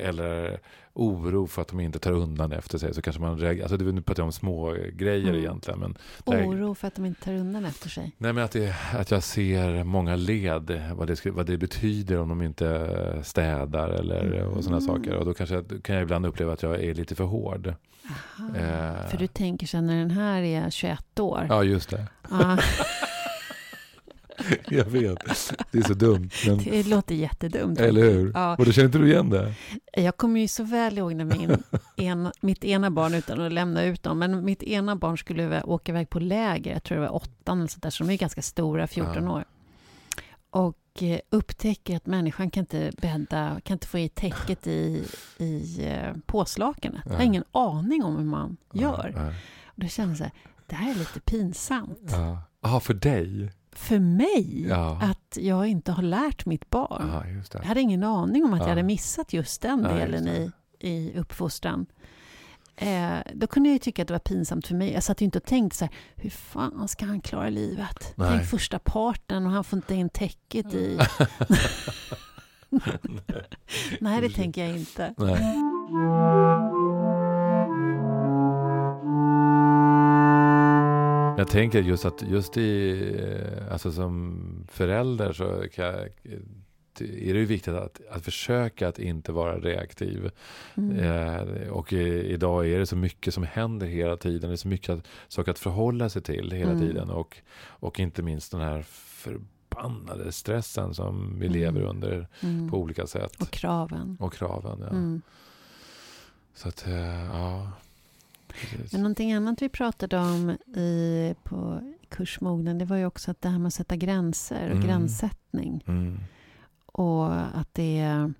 eller 0.00 0.60
oro 0.92 1.46
för 1.46 1.62
att 1.62 1.68
de 1.68 1.80
inte 1.80 1.98
tar 1.98 2.12
undan 2.12 2.52
efter 2.52 2.78
sig. 2.78 2.94
Så 2.94 3.02
kanske 3.02 3.22
man 3.22 3.38
reagerar. 3.38 3.68
Alltså, 3.68 3.86
nu 3.86 4.02
pratar 4.02 4.22
jag 4.22 4.26
om 4.26 4.32
små 4.32 4.76
grejer 4.92 5.28
Mm. 5.28 5.40
egentligen. 5.40 5.80
Men 5.80 5.96
där- 6.24 6.46
Oro 6.48 6.74
för 6.74 6.88
att 6.88 6.94
de 6.94 7.06
inte 7.06 7.24
tar 7.24 7.32
undan 7.32 7.64
efter 7.64 7.88
sig. 7.88 8.12
Nej, 8.18 8.32
men 8.32 8.44
att, 8.44 8.50
det, 8.50 8.74
att 8.94 9.10
jag 9.10 9.22
ser 9.22 9.84
många 9.84 10.16
led, 10.16 10.82
vad 10.94 11.08
det, 11.08 11.26
vad 11.30 11.46
det 11.46 11.58
betyder 11.58 12.18
om 12.18 12.28
de 12.28 12.42
inte 12.42 13.20
städar 13.24 13.88
eller 13.88 14.42
och 14.42 14.64
sådana 14.64 14.82
Mm. 14.84 14.96
saker. 14.96 15.14
Och 15.16 15.24
då 15.24 15.34
kanske, 15.34 15.62
kan 15.82 15.94
jag 15.96 16.02
ibland 16.02 16.26
uppleva 16.26 16.52
att 16.52 16.62
jag 16.62 16.84
är 16.84 16.94
lite 16.94 17.14
för 17.14 17.24
hård. 17.24 17.66
Eh. 17.66 19.08
För 19.10 19.16
du 19.18 19.26
tänker 19.26 19.66
sen 19.66 19.86
när 19.86 19.96
den 19.98 20.10
här 20.10 20.42
är 20.42 20.70
21 20.70 21.18
år. 21.20 21.46
Ja, 21.48 21.64
just 21.64 21.90
det. 21.90 22.06
Ja, 22.30 22.58
Jag 24.68 24.84
vet. 24.84 25.18
Det 25.72 25.78
är 25.78 25.82
så 25.82 25.94
dumt. 25.94 26.30
Men, 26.46 26.58
det 26.58 26.86
låter 26.86 27.14
jättedumt. 27.14 27.80
eller 27.80 28.02
hur? 28.02 28.32
Ja. 28.34 28.56
Och 28.56 28.64
då 28.64 28.72
känner 28.72 28.86
inte 28.86 28.98
du 28.98 29.10
igen 29.12 29.30
det? 29.30 29.54
Jag 29.92 30.16
kommer 30.16 30.40
ju 30.40 30.48
så 30.48 30.62
väl 30.64 30.98
ihåg 30.98 31.14
när 31.14 31.24
min 31.24 31.56
en, 31.96 32.32
mitt 32.40 32.64
ena 32.64 32.90
barn, 32.90 33.14
utan 33.14 33.40
att 33.40 33.52
lämna 33.52 33.84
ut 33.84 34.02
dem, 34.02 34.18
men 34.18 34.44
mitt 34.44 34.62
ena 34.62 34.96
barn 34.96 35.18
skulle 35.18 35.62
åka 35.62 35.92
iväg 35.92 36.10
på 36.10 36.18
läger, 36.20 36.72
jag 36.72 36.82
tror 36.82 36.96
det 36.96 37.02
var 37.02 37.14
åttan 37.14 37.58
eller 37.58 37.68
sånt 37.68 37.82
där, 37.82 37.90
så 37.90 38.04
de 38.04 38.12
är 38.12 38.16
ganska 38.16 38.42
stora, 38.42 38.86
14 38.86 39.24
Ja. 39.24 39.32
år. 39.32 39.44
Och 40.50 41.02
eh, 41.02 41.18
upptäcker 41.30 41.96
att 41.96 42.06
människan 42.06 42.50
kan 42.50 42.60
inte 42.60 42.92
bädda, 43.02 43.60
kan 43.64 43.74
inte 43.74 43.86
få 43.86 43.98
i 43.98 44.08
täcket 44.08 44.66
i, 44.66 45.04
i 45.38 45.84
eh, 45.86 46.12
påslakanet. 46.26 47.00
Jag 47.06 47.12
har 47.14 47.22
ingen 47.22 47.44
aning 47.52 48.04
om 48.04 48.16
hur 48.16 48.24
man 48.24 48.56
gör. 48.72 49.12
Ja, 49.16 49.26
Och 49.66 49.80
då 49.82 49.86
känner 49.86 50.08
jag 50.10 50.18
så 50.18 50.24
här, 50.24 50.32
det 50.66 50.74
här 50.74 50.90
är 50.90 50.94
lite 50.94 51.20
pinsamt. 51.20 51.98
ja. 52.10 52.38
Aha, 52.62 52.80
för 52.80 52.94
dig? 52.94 53.50
För 53.76 53.98
mig, 53.98 54.66
Ja. 54.68 54.98
att 55.02 55.38
jag 55.40 55.66
inte 55.66 55.92
har 55.92 56.02
lärt 56.02 56.46
mitt 56.46 56.70
barn. 56.70 57.10
Ja. 57.12 57.24
Jag 57.52 57.60
hade 57.62 57.80
ingen 57.80 58.04
aning 58.04 58.44
om 58.44 58.52
att 58.52 58.58
Ja. 58.58 58.64
jag 58.64 58.68
hade 58.70 58.82
missat 58.82 59.32
just 59.32 59.62
den 59.62 59.80
Ja, 59.84 59.90
just 59.90 60.00
delen 60.12 60.28
i, 60.28 60.50
i 60.88 61.18
uppfostran. 61.18 61.86
Eh, 62.76 63.14
då 63.34 63.46
kunde 63.46 63.68
jag 63.68 63.72
ju 63.74 63.78
tycka 63.78 64.02
att 64.02 64.08
det 64.08 64.14
var 64.14 64.18
pinsamt 64.18 64.66
för 64.66 64.74
mig. 64.74 64.92
Jag 64.92 65.02
satt 65.02 65.20
ju 65.20 65.24
inte 65.24 65.38
och 65.38 65.44
tänkte 65.44 65.76
så 65.78 65.84
här, 65.84 65.94
hur 66.16 66.30
fan 66.30 66.88
ska 66.88 67.06
han 67.06 67.20
klara 67.20 67.48
livet? 67.48 68.12
Nej. 68.16 68.28
Tänk 68.30 68.44
första 68.50 68.78
parten 68.78 69.46
och 69.46 69.52
han 69.52 69.64
får 69.64 69.76
inte 69.76 69.94
in 69.94 70.08
täcket 70.08 70.74
i... 70.74 70.98
Nej, 74.00 74.20
det 74.20 74.30
tänker 74.30 74.66
jag 74.66 74.76
inte. 74.78 75.14
Nej. 75.18 75.56
Jag 81.38 81.48
tänker 81.48 81.82
just 81.82 82.04
att 82.04 82.22
just 82.22 82.56
i, 82.56 83.00
eh, 83.18 83.72
alltså 83.72 83.92
som 83.92 84.38
förälder 84.68 85.32
så 85.32 85.64
jag, 85.76 85.84
är 87.00 87.34
det 87.34 87.38
ju 87.40 87.44
viktigt 87.44 87.74
att, 87.74 88.00
att 88.10 88.24
försöka 88.24 88.88
att 88.88 88.98
inte 88.98 89.32
vara 89.32 89.58
reaktiv. 89.58 90.30
Mm. 90.74 90.98
Eh, 90.98 91.68
och 91.68 91.92
i, 91.92 92.32
idag 92.32 92.68
är 92.68 92.78
det 92.78 92.86
så 92.86 92.96
mycket 92.96 93.34
som 93.34 93.42
händer 93.44 93.86
hela 93.86 94.16
tiden. 94.16 94.50
Det 94.50 94.54
är 94.54 94.56
så 94.56 94.68
mycket 94.68 94.90
att, 94.90 95.06
saker 95.28 95.50
att 95.50 95.58
förhålla 95.58 96.08
sig 96.08 96.22
till 96.22 96.50
hela 96.52 96.70
Mm. 96.70 96.86
tiden. 96.86 97.10
Och, 97.10 97.36
och 97.58 98.00
inte 98.00 98.22
minst 98.22 98.52
den 98.52 98.60
här 98.60 98.82
förbannade 98.88 100.32
stressen 100.32 100.94
som 100.94 101.36
vi 101.40 101.46
Mm. 101.46 101.58
lever 101.58 101.80
under 101.82 102.28
Mm. 102.40 102.70
på 102.70 102.78
olika 102.78 103.06
sätt. 103.06 103.42
Och 103.42 103.50
kraven. 103.50 104.16
Och 104.20 104.32
kraven. 104.34 104.78
Ja. 104.80 104.88
Mm. 104.88 105.22
Så 106.54 106.68
att, 106.68 106.86
eh, 106.86 107.24
ja. 107.24 107.70
Precis. 108.60 108.92
Men 108.92 109.02
någonting 109.02 109.32
annat 109.32 109.62
vi 109.62 109.68
pratade 109.68 110.18
om 110.18 110.50
i, 110.76 111.34
på 111.42 111.80
kursmognen, 112.08 112.78
det 112.78 112.84
var 112.84 112.96
ju 112.96 113.06
också 113.06 113.30
att 113.30 113.40
det 113.40 113.48
här 113.48 113.58
med 113.58 113.66
att 113.66 113.74
sätta 113.74 113.96
gränser 113.96 114.64
och 114.70 114.76
Mm. 114.76 114.86
gränssättning. 114.86 115.84
Mm. 115.86 116.18
Och 116.86 117.34
att 117.56 117.68
det, 117.74 117.98
är, 117.98 118.32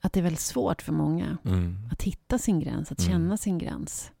att 0.00 0.12
det 0.12 0.20
är 0.20 0.24
väldigt 0.24 0.40
svårt 0.40 0.82
för 0.82 0.92
många 0.92 1.38
Mm. 1.44 1.76
att 1.92 2.02
hitta 2.02 2.38
sin 2.38 2.60
gräns, 2.60 2.92
att 2.92 3.00
Mm. 3.00 3.12
känna 3.12 3.36
sin 3.36 3.58
gräns. 3.58 4.12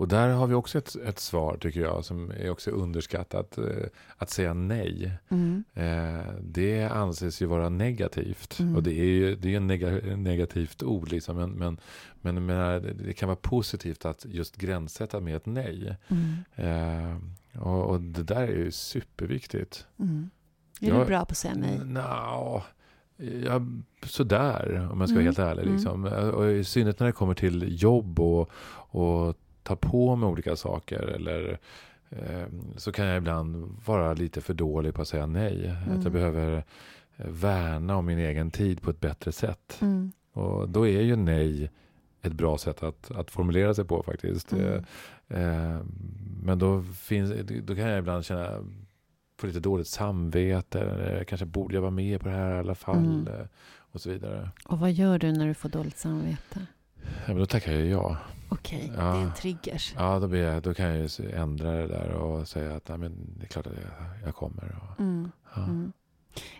Och 0.00 0.08
där 0.08 0.28
har 0.28 0.46
vi 0.46 0.54
också 0.54 0.78
ett, 0.78 0.96
ett 0.96 1.18
svar 1.18 1.56
tycker 1.60 1.80
jag 1.80 2.04
som 2.04 2.30
är 2.30 2.50
också 2.50 2.70
underskattat. 2.70 3.58
Eh, 3.58 3.64
att 4.16 4.30
säga 4.30 4.54
nej. 4.54 5.12
Mm. 5.28 5.64
Eh, 5.74 6.24
det 6.42 6.84
anses 6.84 7.42
ju 7.42 7.46
vara 7.46 7.68
negativt. 7.68 8.60
Mm. 8.60 8.76
Och 8.76 8.82
det 8.82 8.90
är 9.00 9.04
ju 9.04 9.36
det 9.36 9.52
är 9.52 9.56
en 9.56 9.66
nega, 9.66 9.90
negativt 10.16 10.82
ord. 10.82 11.10
Liksom. 11.10 11.36
Men, 11.36 11.50
men, 11.50 11.78
men 12.20 12.46
menar, 12.46 12.80
det- 12.80 13.12
kan 13.12 13.28
vara 13.28 13.36
positivt 13.36 14.04
att 14.04 14.26
just 14.28 14.56
gränssätta 14.56 15.20
med 15.20 15.36
ett 15.36 15.46
nej. 15.46 15.96
Mm. 16.08 16.34
Eh, 16.54 17.16
och, 17.62 17.84
och 17.90 18.00
det 18.00 18.22
där 18.22 18.42
är 18.42 18.56
ju 18.56 18.70
superviktigt. 18.70 19.86
Mm. 19.98 20.30
Är 20.80 20.88
Jag- 20.88 21.00
du 21.00 21.04
bra 21.06 21.24
på 21.24 21.30
att 21.32 21.36
säga 21.36 21.54
nej? 21.56 21.80
Nja, 21.84 22.62
ja, 23.44 23.60
sådär 24.06 24.88
om 24.92 25.00
jag 25.00 25.08
ska 25.08 25.14
vara 25.18 25.22
Mm, 25.22 25.24
helt 25.24 25.38
ärlig. 25.38 25.62
mm. 25.62 25.74
Liksom. 25.74 26.04
Och 26.34 26.50
I 26.50 26.64
synnerhet 26.64 27.00
när 27.00 27.06
det 27.06 27.12
kommer 27.12 27.34
till 27.34 27.82
jobb 27.82 28.20
och, 28.20 28.50
och 28.92 29.36
ta 29.70 29.76
på 29.76 30.16
med 30.16 30.28
olika 30.28 30.56
saker. 30.56 31.02
Eller, 31.02 31.58
eh, 32.10 32.46
så 32.76 32.92
kan 32.92 33.06
jag 33.06 33.16
ibland 33.16 33.76
vara 33.84 34.14
lite 34.14 34.40
för 34.40 34.54
dålig 34.54 34.94
på 34.94 35.02
att 35.02 35.08
säga 35.08 35.26
nej. 35.26 35.66
Mm. 35.66 35.98
Att 35.98 36.04
jag 36.04 36.12
behöver 36.12 36.56
eh, 37.16 37.26
värna 37.26 37.96
om 37.96 38.06
min 38.06 38.18
egen 38.18 38.50
tid 38.50 38.82
på 38.82 38.90
ett 38.90 39.00
bättre 39.00 39.32
sätt. 39.32 39.78
Mm. 39.80 40.12
Och 40.32 40.68
då 40.68 40.86
är 40.86 41.02
ju 41.02 41.16
nej 41.16 41.70
ett 42.22 42.32
bra 42.32 42.58
sätt 42.58 42.82
att, 42.82 43.10
att 43.10 43.30
formulera 43.30 43.74
sig 43.74 43.84
på 43.84 44.02
faktiskt. 44.02 44.52
Mm. 44.52 44.84
Eh, 45.28 45.40
eh, 45.40 45.80
men 46.42 46.58
då, 46.58 46.82
finns, 46.82 47.32
då 47.62 47.74
kan 47.74 47.84
jag 47.84 47.98
ibland 47.98 48.24
känna 48.24 48.64
få 49.38 49.46
lite 49.46 49.60
dåligt 49.60 49.88
samvete. 49.88 51.24
Kanske 51.28 51.46
borde 51.46 51.74
jag 51.74 51.82
vara 51.82 51.90
med 51.90 52.20
på 52.20 52.28
det 52.28 52.34
här 52.34 52.56
i 52.56 52.58
alla 52.58 52.74
fall. 52.74 52.96
Mm. 52.96 53.26
eh, 53.26 53.46
Och 53.92 54.00
så 54.00 54.10
vidare. 54.10 54.50
Och 54.64 54.78
vad 54.78 54.92
gör 54.92 55.18
du 55.18 55.32
när 55.32 55.46
du 55.46 55.54
får 55.54 55.68
dåligt 55.68 55.98
samvete? 55.98 56.66
Ja, 57.02 57.26
men 57.26 57.38
då 57.38 57.46
tackar 57.46 57.72
jag 57.72 57.86
ja. 57.86 58.16
Okej, 58.52 58.92
Ja. 58.96 59.02
det 59.02 59.18
är 59.18 59.22
en 59.22 59.34
triggers. 59.34 59.94
Ja, 59.96 60.18
då, 60.18 60.28
blir 60.28 60.42
jag, 60.42 60.62
då 60.62 60.74
kan 60.74 60.86
jag 60.86 60.96
ju 60.98 61.30
ändra 61.32 61.72
det 61.72 61.86
där 61.86 62.10
och 62.12 62.48
säga 62.48 62.76
att 62.76 62.88
nej, 62.88 62.98
men 62.98 63.34
det 63.38 63.44
är 63.44 63.48
klart 63.48 63.66
att 63.66 63.72
jag, 63.72 64.26
jag 64.26 64.34
kommer. 64.34 64.76
Och, 64.82 65.00
Mm. 65.00 65.30
ja. 65.54 65.64
Mm. 65.64 65.92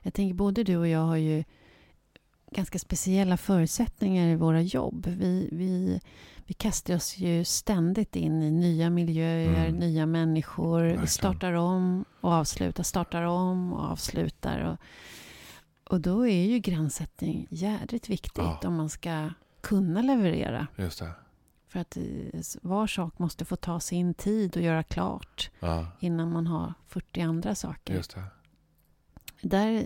Jag 0.03 0.14
tänker 0.14 0.35
både 0.35 0.64
du 0.64 0.76
och 0.76 0.88
jag 0.88 1.00
har 1.07 1.16
ju 1.16 1.44
ganska 2.53 2.79
speciella 2.79 3.37
förutsättningar 3.37 4.29
i 4.29 4.35
våra 4.37 4.61
jobb. 4.62 5.07
Vi, 5.07 5.48
vi, 5.53 6.00
vi 6.46 6.55
kastar 6.55 6.94
oss 6.94 7.16
ju 7.18 7.44
ständigt 7.44 8.16
in 8.16 8.42
i 8.42 8.50
nya 8.50 8.90
miljöer, 8.90 9.64
Mm. 9.66 9.74
nya 9.81 10.07
människor. 10.07 10.81
Verkligen. 10.81 11.00
Vi 11.00 11.07
startar 11.07 11.53
om 11.53 12.05
och 12.20 12.33
avslutar, 12.33 12.83
startar 12.83 13.22
om 13.22 13.72
och 13.72 13.81
avslutar. 13.90 14.61
Och, 14.61 14.76
och 15.92 16.00
då 16.00 16.26
är 16.29 16.44
ju 16.46 16.59
gränssättning 16.59 17.46
jädrigt 17.50 18.09
viktigt 18.09 18.38
Ja. 18.38 18.61
om 18.64 18.74
man 18.76 18.88
ska 18.88 19.31
kunna 19.61 20.03
leverera. 20.03 20.66
Just 20.76 20.98
det. 20.98 21.11
För 21.70 21.80
att 21.80 21.96
var 22.62 22.87
sak 22.87 23.18
måste 23.18 23.44
få 23.44 23.56
ta 23.56 23.80
sin 23.80 24.14
tid 24.14 24.56
och 24.56 24.62
göra 24.62 24.83
klart 24.83 25.50
Ja, 25.61 25.87
innan 26.00 26.33
man 26.33 26.46
har 26.46 26.74
40 26.87 27.20
andra 27.20 27.54
saker. 27.54 27.94
just 27.94 28.14
det. 28.14 28.24
Där, 29.42 29.85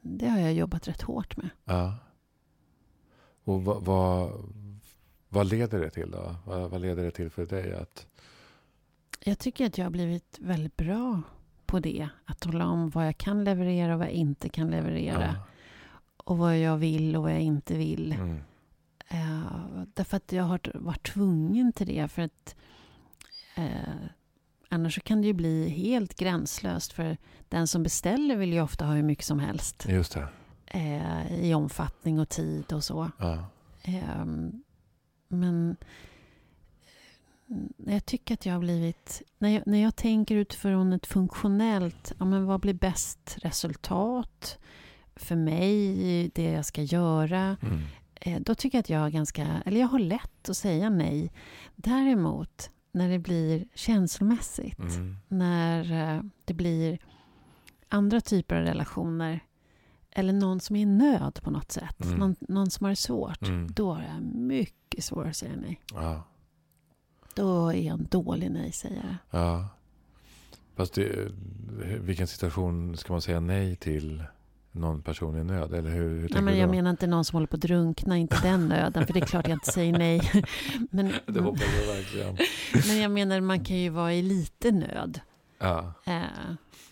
det 0.00 0.28
har 0.28 0.38
jag 0.38 0.52
jobbat 0.52 0.88
rätt 0.88 1.02
hårt 1.02 1.36
med. 1.36 1.48
Ja. 1.64 1.94
Och 3.44 3.64
vad, 3.64 3.84
vad, 3.84 4.32
vad 5.28 5.46
leder 5.46 5.80
det 5.80 5.90
till 5.90 6.10
då? 6.10 6.34
Vad, 6.46 6.70
vad 6.70 6.80
leder 6.80 7.04
det 7.04 7.10
till 7.10 7.30
för 7.30 7.46
dig? 7.46 7.74
Att, 7.74 8.06
Jag 9.20 9.38
tycker 9.38 9.66
att 9.66 9.78
jag 9.78 9.84
har 9.84 9.90
blivit 9.90 10.38
väldigt 10.40 10.76
bra 10.76 11.22
på 11.66 11.80
det. 11.80 12.08
Att 12.24 12.40
tala 12.40 12.66
om 12.66 12.90
vad 12.90 13.06
jag 13.06 13.18
kan 13.18 13.44
leverera 13.44 13.92
och 13.92 13.98
vad 13.98 14.08
jag 14.08 14.14
inte 14.14 14.48
kan 14.48 14.70
leverera. 14.70 15.36
Och 16.16 16.38
vad 16.38 16.58
jag 16.58 16.76
vill 16.76 17.16
och 17.16 17.22
vad 17.22 17.32
jag 17.32 17.40
inte 17.40 17.76
vill. 17.76 18.12
Mm. 18.12 18.40
Eh, 19.12 19.82
därför 19.94 20.16
att 20.16 20.32
jag 20.32 20.44
har 20.44 20.60
varit 20.74 21.02
tvungen 21.02 21.72
till 21.72 21.86
det. 21.86 22.08
För 22.08 22.22
att 22.22 22.56
eh, 23.54 24.04
annars 24.68 25.02
kan 25.02 25.20
det 25.20 25.26
ju 25.26 25.32
bli 25.32 25.68
helt 25.68 26.14
gränslöst. 26.14 26.92
För 26.92 27.16
den 27.48 27.66
som 27.68 27.82
beställer 27.82 28.36
vill 28.36 28.52
ju 28.52 28.60
ofta 28.60 28.84
ha 28.84 28.94
hur 28.94 29.02
mycket 29.02 29.24
som 29.24 29.38
helst. 29.38 29.86
Just 29.88 30.12
det. 30.12 30.28
Eh, 30.66 31.44
I 31.44 31.54
omfattning 31.54 32.20
och 32.20 32.28
tid 32.28 32.72
och 32.72 32.84
så. 32.84 33.10
Ja. 33.18 33.46
Ehm, 33.82 34.62
men 35.28 35.76
mm, 37.50 37.72
jag 37.76 38.06
tycker 38.06 38.34
att 38.34 38.46
jag 38.46 38.52
har 38.52 38.60
blivit... 38.60 39.22
När 39.38 39.48
jag, 39.48 39.66
när 39.66 39.78
jag 39.78 39.96
tänker 39.96 40.36
utifrån 40.36 40.92
ett 40.92 41.06
funktionellt... 41.06 42.12
Ja, 42.18 42.24
men 42.24 42.46
vad 42.46 42.60
blir 42.60 42.74
bäst 42.74 43.38
resultat 43.42 44.58
för 45.16 45.36
mig, 45.36 46.30
det 46.34 46.50
jag 46.50 46.64
ska 46.64 46.82
göra? 46.82 47.56
Mm. 47.62 47.82
Eh, 48.24 48.40
då 48.40 48.54
tycker 48.54 48.78
jag 48.78 48.82
att 48.82 48.90
jag 48.90 49.00
har 49.00 49.10
ganska... 49.10 49.62
Eller 49.66 49.80
jag 49.80 49.88
har 49.88 49.98
lätt 49.98 50.48
att 50.48 50.56
säga 50.56 50.90
nej. 50.90 51.32
Däremot 51.76 52.70
när 52.92 53.08
det 53.08 53.18
blir 53.18 53.64
känslomässigt. 53.74 54.78
Mm. 54.78 55.16
När 55.28 55.92
eh, 56.16 56.22
det 56.44 56.54
blir 56.54 56.98
andra 57.88 58.20
typer 58.20 58.56
av 58.56 58.62
relationer. 58.62 59.40
Eller 60.10 60.32
någon 60.32 60.60
som 60.60 60.76
är 60.76 60.80
i 60.80 60.84
nöd 60.84 61.40
på 61.42 61.50
något 61.50 61.72
sätt. 61.72 62.04
Mm. 62.04 62.18
Någon, 62.18 62.36
någon 62.40 62.70
som 62.70 62.84
har 62.84 62.90
det 62.90 62.96
svårt. 62.96 63.42
Mm. 63.42 63.72
Då 63.72 63.92
har 63.94 64.02
jag 64.02 64.22
mycket 64.22 65.04
svårare 65.04 65.30
att 65.30 65.36
säga 65.36 65.56
nej. 65.56 65.80
Ja. 65.94 66.22
Då 67.34 67.68
är 67.68 67.80
jag 67.80 67.98
en 68.00 68.06
dålig 68.10 68.50
nej-sägare. 68.50 69.16
ja. 69.30 69.68
Fast 70.74 70.94
det, 70.94 71.32
vilken 72.00 72.26
situation 72.26 72.96
ska 72.96 73.12
man 73.12 73.22
säga 73.22 73.40
nej 73.40 73.76
till 73.76 74.24
någon 74.72 75.02
person 75.02 75.36
i 75.40 75.44
nöd? 75.44 75.74
Eller 75.74 75.90
hur, 75.90 76.20
hur 76.20 76.28
Nej, 76.32 76.42
men 76.42 76.58
jag 76.58 76.68
då? 76.68 76.72
menar 76.72 76.90
inte 76.90 77.06
någon 77.06 77.24
som 77.24 77.36
håller 77.36 77.46
på 77.46 77.56
att 77.56 77.62
drunkna, 77.62 78.18
inte 78.18 78.40
den 78.42 78.68
nöden. 78.68 79.06
För 79.06 79.14
det 79.14 79.20
är 79.20 79.26
klart 79.26 79.48
jag 79.48 79.56
inte 79.56 79.72
säger 79.72 79.98
nej. 79.98 80.20
Men, 80.90 81.12
Det 81.26 81.40
hoppas 81.40 81.62
jag 81.80 81.94
verkligen. 81.94 82.36
men 82.88 83.00
jag 83.02 83.10
menar, 83.10 83.40
man 83.40 83.64
kan 83.64 83.76
ju 83.76 83.88
vara 83.88 84.14
i 84.14 84.22
lite 84.22 84.70
nöd. 84.72 85.20
Ja. 85.58 85.92
Eh, 86.04 86.22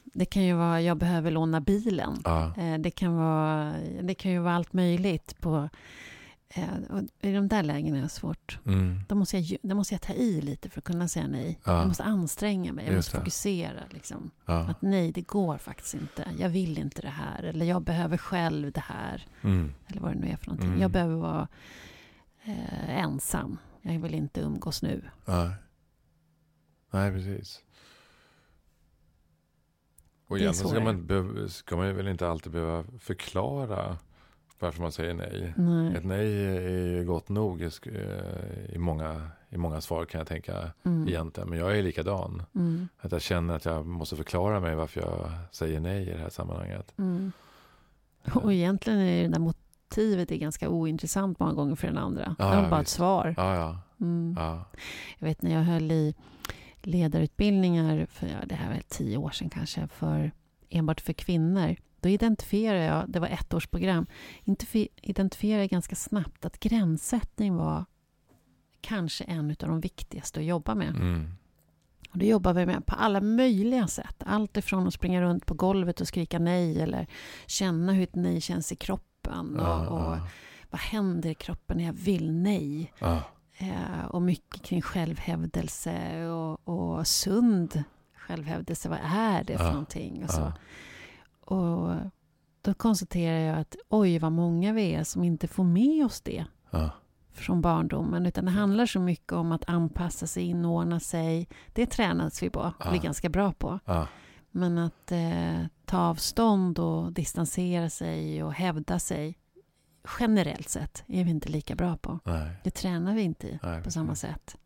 det 0.05 0.25
kan 0.25 0.43
ju 0.43 0.55
vara, 0.55 0.81
jag 0.83 0.97
behöver 0.97 1.31
låna 1.31 1.61
bilen. 1.61 2.17
Ja. 2.25 2.55
Eh, 2.59 2.79
det, 2.79 2.91
kan 2.91 3.17
vara, 3.17 3.73
det 4.03 4.15
kan 4.15 4.31
ju 4.33 4.39
vara 4.39 4.55
allt 4.55 4.73
möjligt. 4.73 5.41
På, 5.41 5.69
och 6.91 7.03
I 7.21 7.33
de 7.33 7.49
där 7.49 7.63
lägena 7.63 7.99
är 7.99 8.03
det 8.03 8.09
svårt. 8.09 8.59
Mm. 8.67 9.01
Då 9.09 9.15
måste, 9.15 9.39
jag, 9.39 9.59
då 9.63 9.75
måste 9.75 9.95
jag 9.95 10.03
ta 10.03 10.13
i 10.13 10.41
lite 10.41 10.71
för 10.71 10.81
att 10.81 10.85
kunna 10.85 11.09
säga 11.09 11.27
nej. 11.27 11.59
Ja. 11.65 11.79
Jag 11.79 11.89
måste 11.89 12.05
anstränga 12.05 12.73
mig, 12.73 12.85
jag 12.85 12.95
Just 12.95 13.09
måste 13.09 13.17
det. 13.17 13.21
fokusera. 13.21 13.81
Liksom. 13.91 14.31
Ja. 14.47 14.59
Att 14.59 14.83
nej, 14.83 15.13
det 15.13 15.21
går 15.21 15.59
faktiskt 15.59 15.95
inte. 15.95 16.29
Jag 16.39 16.49
vill 16.49 16.79
inte 16.79 17.03
det 17.03 17.09
här. 17.09 17.43
Eller 17.43 17.67
jag 17.67 17.83
behöver 17.83 18.17
själv 18.17 18.73
det 18.73 18.81
här. 18.81 19.27
Mm. 19.43 19.73
Eller 19.87 20.01
vad 20.01 20.13
det 20.13 20.19
nu 20.19 20.29
är 20.29 20.37
för 20.37 20.47
någonting. 20.47 20.69
Mm. 20.69 20.81
Jag 20.81 20.91
behöver 20.91 21.15
vara 21.17 21.49
eh, 22.45 22.99
ensam. 22.99 23.59
Jag 23.83 23.99
vill 24.01 24.15
inte 24.15 24.41
umgås 24.41 24.83
nu. 24.83 25.03
Nej. 25.25 25.51
Nej, 26.91 27.13
precis. 27.13 27.61
Och 30.27 30.39
egentligen 30.39 30.71
ska 30.71 30.81
man, 30.81 31.49
ska 31.49 31.77
man 31.77 31.97
väl 31.97 32.09
inte 32.09 32.29
alltid 32.29 32.53
behöva 32.53 32.85
förklara 32.99 33.99
varför 34.61 34.83
man 34.83 34.93
säger 34.93 35.15
nej. 35.15 35.55
Nej. 35.57 35.97
Ett 35.97 36.05
nej 36.05 36.47
är 36.57 36.87
ju 36.87 37.05
gott 37.05 37.29
nog 37.29 37.63
i, 37.63 37.71
eh, 37.87 38.75
i, 38.75 38.79
många, 38.79 39.29
i 39.49 39.57
många 39.57 39.81
svar 39.81 40.05
kan 40.05 40.19
jag 40.19 40.29
tänka 40.29 40.71
Mm. 40.85 41.09
egentligen. 41.09 41.49
Men 41.51 41.59
jag 41.59 41.79
är 41.79 41.83
likadan. 41.83 42.43
Mm. 42.55 42.89
Att 43.01 43.13
jag 43.13 43.23
känner 43.23 43.55
att 43.57 43.65
jag 43.65 43.87
måste 43.87 44.17
förklara 44.17 44.61
mig 44.61 44.75
varför 44.75 45.01
jag 45.01 45.31
säger 45.51 45.81
nej 45.81 46.03
i 46.09 46.13
det 46.13 46.19
här 46.19 46.29
sammanhanget. 46.31 46.93
Mm. 46.99 47.33
Och 48.35 48.53
egentligen 48.53 48.99
är 48.99 49.23
det 49.23 49.29
där 49.29 49.39
motivet 49.41 50.31
är 50.33 50.37
ganska 50.37 50.69
ointressant 50.69 51.39
många 51.41 51.53
gånger 51.53 51.77
för 51.77 51.87
den 51.87 51.99
andra. 51.99 52.37
Ja, 52.39 52.51
det 52.51 52.57
är 52.57 52.71
bara 52.71 52.81
ett 52.81 52.87
visst. 52.87 52.97
svar. 52.97 53.35
Ja, 53.37 53.55
ja. 53.57 53.79
Mm. 54.01 54.35
ja. 54.39 54.65
Jag 55.19 55.27
vet 55.29 55.43
när 55.43 55.53
jag 55.55 55.63
höll 55.63 55.93
i 55.93 56.15
ledarutbildningar 56.83 58.07
för 58.11 58.27
ja, 58.27 58.47
det 58.47 58.55
här 58.55 58.69
var 58.75 58.81
tio 58.89 59.17
år 59.17 59.31
sedan 59.31 59.51
kanske, 59.51 59.89
för 59.89 60.31
enbart 60.69 61.01
för 61.01 61.13
kvinnor. 61.13 61.77
Då 62.01 62.09
identifierade 62.09 62.85
jag, 62.85 63.11
det 63.11 63.21
var 63.21 63.29
ett 63.29 63.55
års 63.55 63.67
program, 63.67 64.07
identifi- 64.45 64.89
identifierade 65.03 65.63
jag 65.63 65.71
ganska 65.71 65.97
snabbt 65.97 66.45
att 66.45 66.61
gränssättning 66.61 67.57
var 67.57 67.85
kanske 68.81 69.25
en 69.25 69.51
av 69.51 69.57
de 69.69 69.81
viktigaste 69.81 70.41
att 70.41 70.47
jobba 70.47 70.75
med. 70.75 70.89
Mm. 70.89 71.31
Och 72.11 72.19
det 72.19 72.27
jobbar 72.27 72.53
vi 72.55 72.67
med 72.67 72.87
på 72.87 72.95
alla 72.95 73.21
möjliga 73.21 73.87
sätt. 73.87 74.17
Allt 74.27 74.57
ifrån 74.57 74.87
att 74.87 74.95
springa 74.95 75.23
runt 75.23 75.47
på 75.47 75.55
golvet 75.55 76.01
och 76.01 76.09
skrika 76.09 76.39
nej 76.39 76.81
eller 76.81 77.07
känna 77.47 77.93
hur 77.93 78.03
ett 78.03 78.15
nej 78.15 78.41
känns 78.41 78.73
i 78.73 78.77
kroppen. 78.77 79.57
Och, 79.57 79.67
Ja, 79.67 79.89
och 79.89 80.01
ja, 80.17 80.29
vad 80.71 80.81
händer 80.81 81.31
i 81.31 81.35
kroppen 81.35 81.77
när 81.77 81.85
jag 81.85 81.93
vill 81.93 82.33
nej? 82.33 82.93
ja. 82.99 83.23
Eh, 83.57 84.05
och 84.11 84.23
mycket 84.23 84.63
kring 84.63 84.83
självhävdelse 84.83 86.27
och, 86.29 86.69
och 86.69 87.07
sund 87.07 87.85
självhävdelse. 88.17 88.89
Vad 88.89 88.99
är 89.05 89.45
det 89.45 89.59
för 89.59 89.71
någonting? 89.71 90.25
Och, 90.25 90.31
så. 90.31 90.53
Och 91.51 91.97
då 92.63 92.75
konstaterar 92.75 93.39
jag 93.39 93.59
att 93.59 93.77
oj 93.89 94.19
vad 94.19 94.33
många 94.33 94.73
vi 94.73 94.95
är 94.95 95.05
som 95.05 95.25
inte 95.25 95.49
får 95.49 95.65
med 95.65 96.05
oss 96.07 96.21
det 96.21 96.45
ja. 96.71 96.91
från 97.33 97.61
barndomen. 97.61 98.27
Utan 98.27 98.45
det 98.45 98.51
handlar 98.51 98.87
så 98.87 99.01
mycket 99.01 99.33
om 99.33 99.53
att 99.53 99.69
anpassa 99.69 100.27
sig, 100.27 100.43
inordna 100.43 101.01
sig. 101.01 101.49
Det 101.73 101.87
tränas 101.87 102.43
vi 102.43 102.51
på, 102.51 102.73
Ja. 102.79 102.91
vi 102.91 102.99
är 102.99 103.03
ganska 103.03 103.29
bra 103.29 103.53
på. 103.53 103.79
ja. 103.85 104.07
Men 104.51 104.79
att 104.79 105.13
eh, 105.13 105.61
ta 105.85 105.99
avstånd 105.99 106.79
och 106.79 107.13
distansera 107.13 107.91
sig 107.91 108.43
och 108.45 108.53
hävda 108.53 108.99
sig 108.99 109.39
generellt 110.21 110.69
sett 110.69 111.05
är 111.07 111.25
vi 111.25 111.31
inte 111.31 111.49
lika 111.49 111.75
bra 111.75 111.97
på. 111.97 112.21
Nej. 112.25 112.57
Det 112.65 112.71
tränar 112.71 113.15
vi 113.15 113.23
inte 113.23 113.49
i 113.49 113.59
Nej, 113.63 113.83
på 113.83 113.91
samma 113.91 114.15
sätt. 114.15 114.57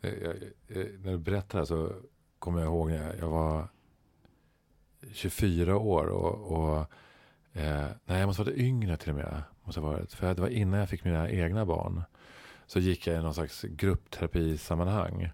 Jag, 0.00 0.12
jag, 0.22 0.36
jag, 0.66 0.86
när 1.04 1.12
du 1.12 1.18
berättar 1.18 1.64
så 1.64 1.92
kommer 2.38 2.58
jag 2.60 2.66
ihåg 2.66 2.88
när 2.90 3.02
jag, 3.06 3.18
jag 3.18 3.28
var 3.28 3.68
24 5.12 5.76
år 5.76 6.06
och, 6.06 6.58
och 6.58 6.78
eh, 7.52 7.86
nej, 8.04 8.18
jag 8.18 8.26
måste 8.26 8.42
ha 8.42 8.50
varit 8.50 8.58
yngre 8.58 8.96
till 8.96 9.10
och 9.10 9.16
med. 9.16 9.42
Måste 9.64 9.80
ha 9.80 9.88
varit, 9.92 10.12
för 10.12 10.34
det 10.34 10.40
var 10.40 10.48
innan 10.48 10.80
jag 10.80 10.88
fick 10.88 11.04
mina 11.04 11.30
egna 11.30 11.66
barn. 11.66 12.02
Så 12.66 12.78
gick 12.78 13.06
jag 13.06 13.18
i 13.18 13.22
någon 13.22 13.34
slags 13.34 13.62
gruppterapisammanhang. 13.62 15.30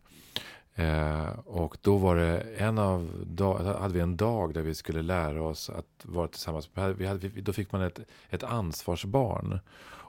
Eh, 0.75 1.29
och 1.45 1.77
då 1.83 1.97
var 1.97 2.17
det 2.17 2.41
en 2.57 2.79
av 2.79 3.25
dag, 3.27 3.59
hade 3.59 3.95
vi 3.95 4.01
en 4.01 4.17
dag 4.17 4.55
där 4.55 4.63
vi 4.63 4.75
skulle 4.75 5.03
lära 5.03 5.43
oss 5.43 5.71
att 5.71 5.87
vara 6.03 6.29
tillsammans. 6.29 6.71
Vi 6.97 7.07
hade, 7.07 7.29
vi 7.29 7.41
då 7.41 7.53
fick 7.53 7.73
man 7.73 7.83
ett, 7.83 8.01
ett 8.31 8.43
ansvarsbarn. 8.43 9.61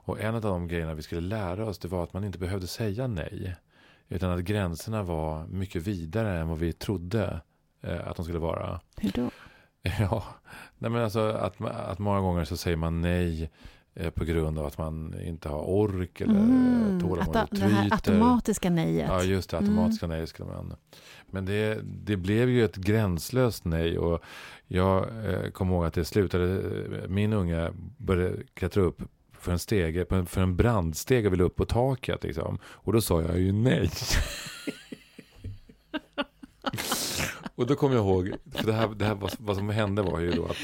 Och 0.06 0.20
en 0.20 0.36
av 0.36 0.42
de 0.42 0.68
grejerna 0.68 0.94
vi 0.94 1.02
skulle 1.02 1.22
lära 1.22 1.66
oss 1.66 1.80
det 1.80 1.88
var 1.88 2.04
att 2.04 2.14
man 2.14 2.24
inte 2.24 2.40
behövde 2.40 2.68
säga 2.68 3.08
nej. 3.08 3.56
Utan 4.08 4.32
att 4.32 4.40
gränserna 4.40 5.04
var 5.04 5.48
mycket 5.48 5.82
vidare 5.82 6.40
än 6.40 6.48
vad 6.48 6.60
vi 6.60 6.74
trodde 6.74 7.42
eh, 7.82 8.08
att 8.08 8.16
de 8.16 8.26
skulle 8.26 8.40
vara. 8.40 8.80
Hur 8.98 9.12
då? 9.12 9.30
Ja, 10.00 10.24
nej 10.78 10.92
men 10.92 11.04
alltså 11.04 11.20
att, 11.20 11.62
att 11.62 12.00
många 12.00 12.20
gånger 12.22 12.46
så 12.46 12.58
säger 12.58 12.78
man 12.78 13.02
nej 13.02 13.50
eh, 13.96 14.10
på 14.10 14.26
grund 14.26 14.60
av 14.60 14.66
att 14.66 14.78
man 14.78 15.16
inte 15.22 15.50
har 15.50 15.62
ork 15.62 16.22
eller 16.22 16.34
mm, 16.34 16.96
att, 16.98 17.04
tålamodet 17.04 17.48
det 17.52 17.60
här 17.68 17.92
automatiska 17.92 18.70
nejet. 18.70 19.10
Ja, 19.10 19.24
just 19.24 19.50
det. 19.50 19.58
Automatiska 19.58 20.08
nej 20.08 20.28
skulle 20.28 20.50
man. 20.50 20.76
Men 21.28 21.46
det, 21.46 21.80
det 21.84 22.18
blev 22.18 22.50
ju 22.50 22.66
ett 22.66 22.76
gränslöst 22.76 23.66
nej. 23.66 23.98
Och 23.98 24.22
jag 24.68 25.08
eh, 25.26 25.50
kommer 25.52 25.76
ihåg 25.76 25.86
att 25.86 25.94
det 25.94 26.06
slutade. 26.06 26.54
eh, 26.54 27.10
Min 27.10 27.34
unga 27.34 27.72
började 27.98 28.38
klättra 28.54 28.84
upp 28.84 29.02
för 29.40 29.52
en 29.52 29.60
stege, 29.60 30.06
för 30.26 30.42
en 30.42 30.56
brandstege 30.56 31.30
ville 31.30 31.44
upp 31.44 31.56
på 31.56 31.66
taket. 31.66 32.24
Liksom. 32.24 32.60
Och 32.66 32.94
då 32.94 33.02
sa 33.02 33.22
jag 33.22 33.40
ju 33.40 33.52
nej. 33.52 33.90
och 37.56 37.68
då 37.68 37.76
kom 37.76 37.92
jag 37.92 38.00
ihåg, 38.06 38.32
för 38.52 38.66
det 38.68 38.74
här, 38.74 38.88
det 38.96 39.06
här 39.06 39.16
vad, 39.16 39.32
vad 39.40 39.56
som 39.56 39.70
hände 39.70 40.02
var 40.02 40.20
ju 40.20 40.32
då 40.32 40.46
att 40.46 40.58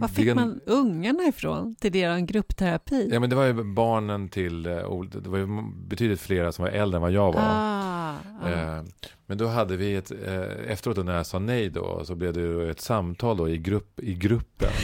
Var 0.00 0.08
fick 0.08 0.26
det- 0.26 0.34
man 0.34 0.60
ungarna 0.66 1.22
ifrån 1.24 1.74
till 1.74 1.96
er 1.96 2.18
gruppterapi? 2.18 3.08
Ja 3.12 3.20
men 3.20 3.30
det 3.30 3.36
var 3.36 3.44
ju 3.46 3.52
barnen 3.64 4.28
till, 4.28 4.66
eh, 4.66 5.00
det 5.12 5.28
var 5.28 5.38
ju 5.38 5.46
betydligt 5.88 6.20
flera 6.20 6.52
som 6.52 6.62
var 6.64 6.70
äldre 6.72 6.96
än 6.98 7.02
vad 7.02 7.12
jag 7.12 7.32
var. 7.32 7.42
Ah, 7.44 8.16
ah. 8.42 8.48
Eh, 8.50 8.82
Men 9.26 9.38
då 9.38 9.46
hade 9.46 9.76
vi 9.76 9.94
ett, 9.94 10.10
eh, 10.26 10.72
efteråt 10.72 11.04
när 11.06 11.16
jag 11.16 11.26
sa 11.26 11.38
nej 11.38 11.70
då, 11.70 12.04
så 12.04 12.14
blev 12.14 12.32
det 12.32 12.40
ju 12.40 12.70
ett 12.70 12.80
samtal 12.80 13.36
då 13.36 13.48
i, 13.48 13.58
grupp, 13.58 14.00
i 14.00 14.14
gruppen. 14.14 14.68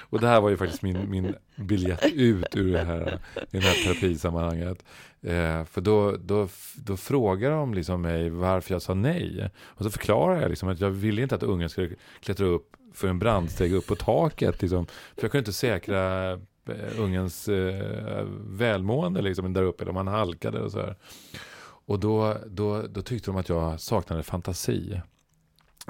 Och 0.00 0.20
det 0.20 0.26
här 0.26 0.40
var 0.40 0.50
ju 0.50 0.56
faktiskt 0.56 0.82
min, 0.82 1.10
min 1.10 1.34
biljett 1.56 2.04
ut 2.12 2.56
ur 2.56 2.72
det 2.72 2.84
här, 2.84 3.18
i 3.50 3.58
det 3.58 3.60
här 3.60 3.84
terapisammanhanget. 3.84 4.84
Eh, 5.22 5.64
för 5.64 5.80
då, 5.80 6.16
då, 6.16 6.48
då 6.76 6.96
frågade 6.96 7.54
de 7.54 7.74
liksom 7.74 8.02
mig 8.02 8.30
varför 8.30 8.74
jag 8.74 8.82
sa 8.82 8.94
nej. 8.94 9.50
Och 9.62 9.84
så 9.84 9.90
förklarade 9.90 10.40
jag 10.40 10.48
liksom 10.48 10.68
att 10.68 10.80
jag 10.80 10.90
ville 10.90 11.22
inte 11.22 11.34
att 11.34 11.42
ungen 11.42 11.68
skulle 11.68 11.94
klättra 12.20 12.46
upp 12.46 12.76
för 12.94 13.08
en 13.08 13.18
brandsteg 13.18 13.72
upp 13.74 13.86
på 13.86 13.96
taket. 13.96 14.62
Liksom. 14.62 14.86
För 14.86 15.22
jag 15.22 15.30
kunde 15.30 15.38
inte 15.38 15.52
säkra 15.52 16.32
eh, 16.32 16.38
ungens 16.98 17.48
eh, 17.48 18.26
välmående 18.46 19.22
liksom, 19.22 19.52
där 19.52 19.62
uppe, 19.62 19.84
eller 19.84 19.90
om 19.90 19.96
han 19.96 20.08
halkade 20.08 20.60
och 20.60 20.72
så 20.72 20.80
här. 20.80 20.96
Och 21.84 22.00
då, 22.00 22.36
då, 22.46 22.82
då 22.82 23.02
tyckte 23.02 23.30
de 23.30 23.36
att 23.36 23.48
jag 23.48 23.80
saknade 23.80 24.22
fantasi. 24.22 25.00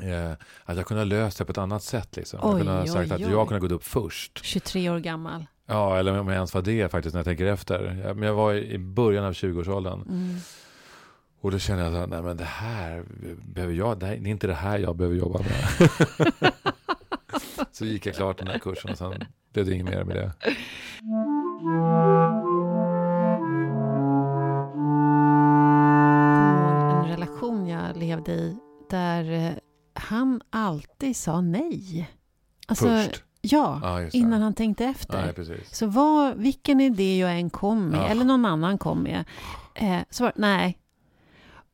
Eh, 0.02 0.32
att 0.64 0.76
jag 0.76 0.86
kunde 0.86 1.00
ha 1.00 1.04
löst 1.04 1.38
det 1.38 1.44
på 1.44 1.52
ett 1.52 1.58
annat 1.58 1.82
sätt. 1.82 2.16
Liksom. 2.16 2.40
jag 2.42 2.50
Oj, 2.50 2.58
kunde 2.58 2.72
ha 2.72 2.82
oj, 2.82 2.88
sagt 2.88 3.12
att 3.12 3.20
oj. 3.20 3.30
jag 3.30 3.48
kunde 3.48 3.54
ha 3.54 3.68
gått 3.68 3.72
upp 3.72 3.84
först. 3.84 4.44
23 4.44 4.90
år 4.90 4.98
gammal. 4.98 5.46
Ja, 5.66 5.98
eller 5.98 6.18
om 6.18 6.28
jag 6.28 6.34
ens 6.34 6.54
var 6.54 6.62
det 6.62 6.88
faktiskt 6.88 7.14
när 7.14 7.18
jag 7.18 7.26
tänker 7.26 7.46
efter. 7.46 8.02
Jag, 8.04 8.16
men 8.16 8.28
jag 8.28 8.34
var 8.34 8.54
i 8.54 8.72
i 8.72 8.78
början 8.78 9.24
av 9.24 9.32
20-årsåldern. 9.32 10.02
Mm. 10.02 10.36
Och 11.40 11.50
då 11.50 11.58
kände 11.58 11.84
jag 11.84 11.94
att 11.96 12.08
nej 12.08 12.22
men 12.22 12.36
det 12.36 12.44
här 12.44 13.04
behöver 13.44 13.74
jag, 13.74 13.98
det, 13.98 14.06
här, 14.06 14.16
det 14.16 14.28
är 14.28 14.30
inte 14.30 14.46
det 14.46 14.54
här 14.54 14.78
jag 14.78 14.96
behöver 14.96 15.16
jobba 15.16 15.38
med. 15.38 15.90
så 17.72 17.84
gick 17.84 18.06
jag 18.06 18.14
klart 18.14 18.38
den 18.38 18.46
här 18.46 18.58
kursen 18.58 18.90
och 18.90 18.98
sen 18.98 19.24
blev 19.52 19.66
det 19.66 19.74
inget 19.74 19.86
mer 19.86 20.04
med 20.04 20.16
det. 20.16 20.32
En 26.96 27.08
relation 27.08 27.66
jag 27.66 27.96
levde 27.96 28.32
i 28.32 28.56
där 28.90 29.30
eh, 29.32 29.52
han 29.94 30.40
alltid 30.50 31.16
sa 31.16 31.40
nej. 31.40 32.10
Alltså, 32.66 32.84
Först. 32.84 33.24
Ja, 33.44 33.80
det. 34.12 34.14
innan 34.18 34.42
han 34.42 34.54
tänkte 34.54 34.84
efter. 34.84 35.32
Precis. 35.32 35.74
Så 35.76 35.86
vad, 35.86 36.36
vilken 36.36 36.80
idé 36.80 37.18
jag 37.18 37.38
än 37.38 37.50
kom 37.50 37.88
med, 37.88 38.00
Ja. 38.00 38.04
eller 38.06 38.24
någon 38.24 38.44
annan 38.44 38.78
kom 38.78 39.02
med, 39.02 39.24
eh, 39.74 39.98
så 40.10 40.24
var 40.24 40.32
nej. 40.36 40.78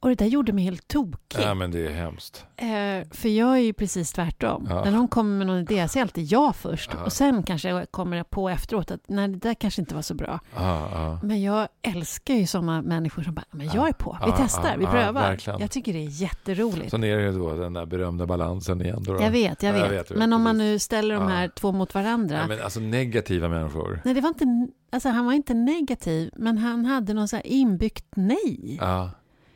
Och 0.01 0.09
det 0.09 0.15
där 0.15 0.27
gjorde 0.27 0.53
mig 0.53 0.65
helt 0.65 0.89
tokig. 0.89 1.41
Ja, 1.43 1.55
men 1.55 1.71
det 1.71 1.87
är 1.87 1.91
hemskt. 1.91 2.45
Eh, 2.57 3.09
för 3.11 3.29
jag 3.29 3.53
är 3.57 3.61
ju 3.61 3.73
precis 3.73 4.13
tvärtom. 4.13 4.67
Ja. 4.71 4.85
När 4.85 4.91
någon 4.91 5.09
kommer 5.09 5.39
med 5.39 5.47
någon 5.47 5.59
idé, 5.59 5.89
så 5.89 5.99
är 5.99 6.03
alltid 6.03 6.25
jag 6.33 6.57
först. 6.57 6.91
Ja. 6.95 7.05
Och 7.05 7.13
sen 7.13 7.43
kanske 7.43 7.69
jag 7.69 7.91
kommer 7.91 8.23
på 8.23 8.49
efteråt 8.49 8.91
att 8.91 9.01
nej, 9.07 9.29
det 9.29 9.39
där 9.39 9.55
kanske 9.55 9.81
inte 9.83 9.95
var 9.95 10.03
så 10.03 10.15
bra. 10.15 10.41
Ja, 10.57 10.89
ja. 10.93 11.21
Men 11.23 11.43
jag 11.43 11.69
älskar 11.83 12.35
ju 12.35 12.47
sådana 12.47 12.83
människor 12.83 13.23
som 13.23 13.35
bara, 13.35 13.45
men 13.51 13.67
jag 13.75 13.89
är 13.89 13.93
på, 13.93 14.19
vi 14.25 14.31
Ja, 14.31 14.35
testar, 14.39 14.71
ja, 14.71 14.75
vi 14.79 14.85
ja, 14.85 14.91
prövar. 14.91 15.39
jag 15.61 15.71
tycker 15.71 15.93
det 15.93 15.99
är 15.99 16.23
jätteroligt. 16.23 16.91
Sen 16.91 17.05
är 17.05 17.17
det 17.19 17.33
då 17.33 17.57
den 17.57 17.73
där 17.73 17.87
berömda 17.87 18.27
balansen 18.27 18.81
igen. 18.83 19.03
Då, 19.03 19.13
då. 19.15 19.23
Jag 19.23 19.31
vet, 19.31 19.63
jag 19.63 19.71
Ja, 19.71 19.83
vet. 19.83 19.83
jag 19.93 19.99
vet, 19.99 20.11
jag 20.11 20.19
men 20.19 20.33
om 20.33 20.43
man 20.43 20.59
nu 20.59 20.79
ställer 20.79 21.15
de 21.15 21.23
Ja. 21.23 21.29
här 21.29 21.49
två 21.49 21.73
mot 21.73 21.95
varandra. 21.95 22.37
Ja, 22.37 22.47
men 22.47 22.63
alltså 22.63 22.81
negativa 22.81 23.49
människor. 23.49 24.01
Nej, 24.05 24.15
det 24.15 24.21
var 24.21 24.29
inte, 24.29 24.69
alltså 24.93 25.09
han 25.09 25.27
var 25.27 25.33
inte 25.33 25.55
negativ, 25.55 26.31
men 26.37 26.59
han 26.59 26.85
hade 26.85 27.15
någon 27.15 27.29
så 27.29 27.37
här 27.37 27.47
inbyggt 27.47 28.05
nej. 28.17 28.79
Ja. 28.81 29.11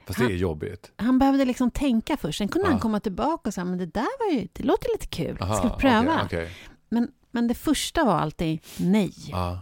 Fast 0.06 0.18
det 0.18 0.24
är 0.24 0.28
jobbigt. 0.30 0.92
Han 0.96 1.18
behövde 1.18 1.44
liksom 1.44 1.70
tänka 1.70 2.16
först. 2.16 2.38
Sen 2.38 2.48
kunde 2.48 2.66
Ja. 2.68 2.70
han 2.72 2.80
komma 2.80 3.00
tillbaka 3.00 3.48
och 3.48 3.54
säga, 3.54 3.64
men 3.64 3.78
det 3.78 3.86
där 3.86 4.18
var 4.26 4.40
ju, 4.40 4.48
det 4.52 4.62
låter 4.64 4.88
lite 4.94 5.06
kul. 5.06 5.36
Aha, 5.40 5.54
Ska 5.56 5.68
vi 5.68 5.80
pröva? 5.80 6.14
okej, 6.24 6.24
okej. 6.24 6.50
Men, 6.88 7.08
men 7.30 7.48
det 7.48 7.54
första 7.54 8.04
var 8.04 8.14
alltid 8.18 8.60
nej. 8.78 9.12
Ja. 9.30 9.60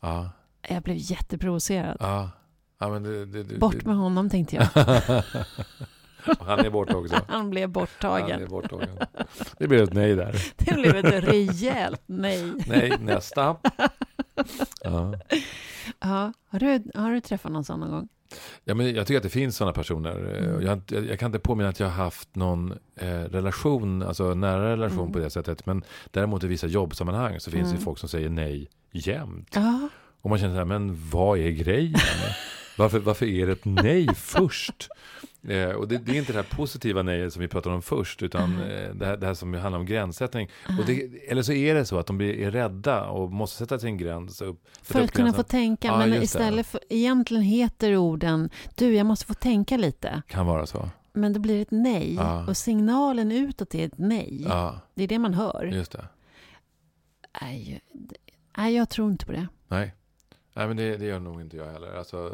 Ja. 0.00 0.30
Jag 0.68 0.82
blev 0.82 0.96
jätteprovocerad. 0.98 1.96
Ja. 2.00 2.30
ja 2.78 2.88
men 2.88 3.02
det, 3.02 3.26
det, 3.26 3.42
det, 3.44 3.58
Bort 3.58 3.84
med 3.84 3.96
honom, 3.96 4.30
tänkte 4.30 4.56
jag. 4.56 4.64
Han 6.40 6.58
är 6.58 6.70
borta 6.70 6.96
också. 6.96 7.20
Han 7.28 7.50
blev 7.50 7.62
Han 7.62 7.72
borttagen. 7.72 8.42
är 8.42 8.46
borttagen. 8.46 8.98
Det 9.58 9.68
blir 9.68 9.82
ett 9.82 9.92
nej 9.92 10.14
där. 10.14 10.36
Det 10.56 10.74
blev 10.74 10.96
ett 10.96 11.24
rejält 11.24 12.02
nej. 12.06 12.52
Nej, 12.66 12.92
nästa. 13.00 13.56
Ja. 14.84 15.14
Ja, 16.00 16.32
har, 16.48 16.58
du, 16.58 16.82
har 16.94 17.10
du 17.12 17.20
träffat 17.20 17.52
någon 17.52 17.64
sån 17.64 17.80
någon 17.80 17.90
gång? 17.90 18.08
Ja, 18.64 18.74
men 18.74 18.94
jag 18.94 19.06
tycker 19.06 19.16
att 19.16 19.22
det 19.22 19.28
finns 19.28 19.56
sådana 19.56 19.72
personer. 19.72 20.38
Mm. 20.38 20.62
Jag, 20.66 20.82
jag, 21.08 21.18
kan 21.18 21.26
inte 21.26 21.38
påminna 21.38 21.68
att 21.68 21.80
jag 21.80 21.86
har 21.86 22.04
haft 22.04 22.34
någon 22.36 22.72
eh, 22.96 23.08
relation, 23.08 24.02
alltså 24.02 24.34
nära 24.34 24.70
relation 24.72 24.98
Mm. 25.00 25.12
på 25.12 25.18
det 25.18 25.30
sättet. 25.30 25.66
Men 25.66 25.84
däremot 26.10 26.44
i 26.44 26.46
vissa 26.46 26.66
jobbsammanhang 26.66 27.40
så 27.40 27.50
finns 27.50 27.66
Mm. 27.68 27.78
det 27.78 27.84
folk 27.84 27.98
som 27.98 28.08
säger 28.08 28.28
nej 28.28 28.68
jämt. 28.92 29.48
Ja, 29.54 29.88
Och 30.22 30.30
man 30.30 30.38
känner 30.38 30.54
så 30.54 30.58
här, 30.58 30.64
men 30.64 31.10
vad 31.10 31.38
är 31.38 31.50
grejen? 31.50 31.94
varför, 32.80 32.98
varför 32.98 33.26
är 33.26 33.46
det 33.46 33.52
ett 33.52 33.64
nej 33.64 34.14
först? 34.14 34.88
Eh, 35.48 35.70
och 35.70 35.88
det, 35.88 35.98
det 35.98 36.12
är 36.12 36.16
inte 36.18 36.32
det 36.32 36.38
här 36.38 36.56
positiva 36.56 37.02
nejet 37.02 37.32
som 37.32 37.42
vi 37.42 37.48
pratade 37.48 37.74
om 37.74 37.82
först, 37.82 38.22
utan 38.22 38.50
Mhm. 38.50 38.60
eh, 38.62 38.94
det, 38.94 39.06
här, 39.06 39.16
det 39.16 39.26
här 39.26 39.34
som 39.34 39.54
handlar 39.54 39.78
om 39.78 39.86
gränssättning. 39.86 40.48
Och 40.78 40.86
det, 40.86 41.02
eller 41.28 41.42
så 41.42 41.52
är 41.52 41.74
det 41.74 41.84
så 41.84 41.98
att 41.98 42.06
de 42.06 42.18
blir, 42.18 42.34
är 42.40 42.50
rädda 42.50 43.04
och 43.04 43.32
måste 43.32 43.56
sätta 43.58 43.78
sin 43.78 43.96
gräns 43.96 44.40
upp. 44.42 44.66
för 44.82 45.00
att 45.00 45.12
kunna 45.12 45.32
få 45.32 45.42
tänka. 45.42 45.88
Ja, 45.88 45.98
men 45.98 46.22
istället 46.22 46.66
för, 46.66 46.80
egentligen 46.88 47.42
heter 47.42 47.96
orden, 47.96 48.50
du 48.74 48.94
jag 48.94 49.06
måste 49.06 49.26
få 49.26 49.34
tänka 49.34 49.76
lite. 49.76 50.22
Kan 50.28 50.46
vara 50.46 50.66
så. 50.66 50.88
Men 51.12 51.32
det 51.32 51.38
blir 51.40 51.62
ett 51.62 51.70
nej. 51.70 52.14
Ja. 52.14 52.46
Och 52.46 52.56
signalen 52.56 53.32
utåt 53.32 53.74
är 53.74 53.86
ett 53.86 53.98
nej. 53.98 54.44
Ja, 54.48 54.80
Det 54.94 55.02
är 55.04 55.08
det 55.08 55.18
man 55.18 55.34
hör. 55.34 55.64
just 55.74 55.92
det. 55.92 56.04
Nej, 57.42 57.80
nej, 58.56 58.74
jag 58.76 58.88
tror 58.90 59.10
inte 59.10 59.26
på 59.26 59.32
det. 59.32 59.48
Nej. 59.68 59.94
Nej, 60.54 60.68
men 60.68 60.76
det, 60.76 60.96
det 60.96 61.04
gör 61.04 61.18
nog 61.20 61.40
inte 61.40 61.56
jag 61.56 61.72
heller. 61.72 61.94
Alltså, 61.98 62.30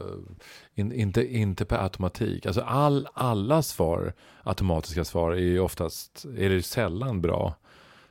in, 0.74 0.92
inte, 0.92 1.36
inte 1.36 1.64
per 1.64 1.82
automatik. 1.82 2.46
Alltså 2.46 2.60
all, 2.60 3.08
alla 3.14 3.62
svar, 3.62 4.12
automatiska 4.42 5.04
svar, 5.04 5.32
är 5.32 5.36
ju 5.40 5.60
oftast, 5.60 6.24
är 6.38 6.48
det 6.50 6.62
sällan 6.62 7.20
bra, 7.20 7.54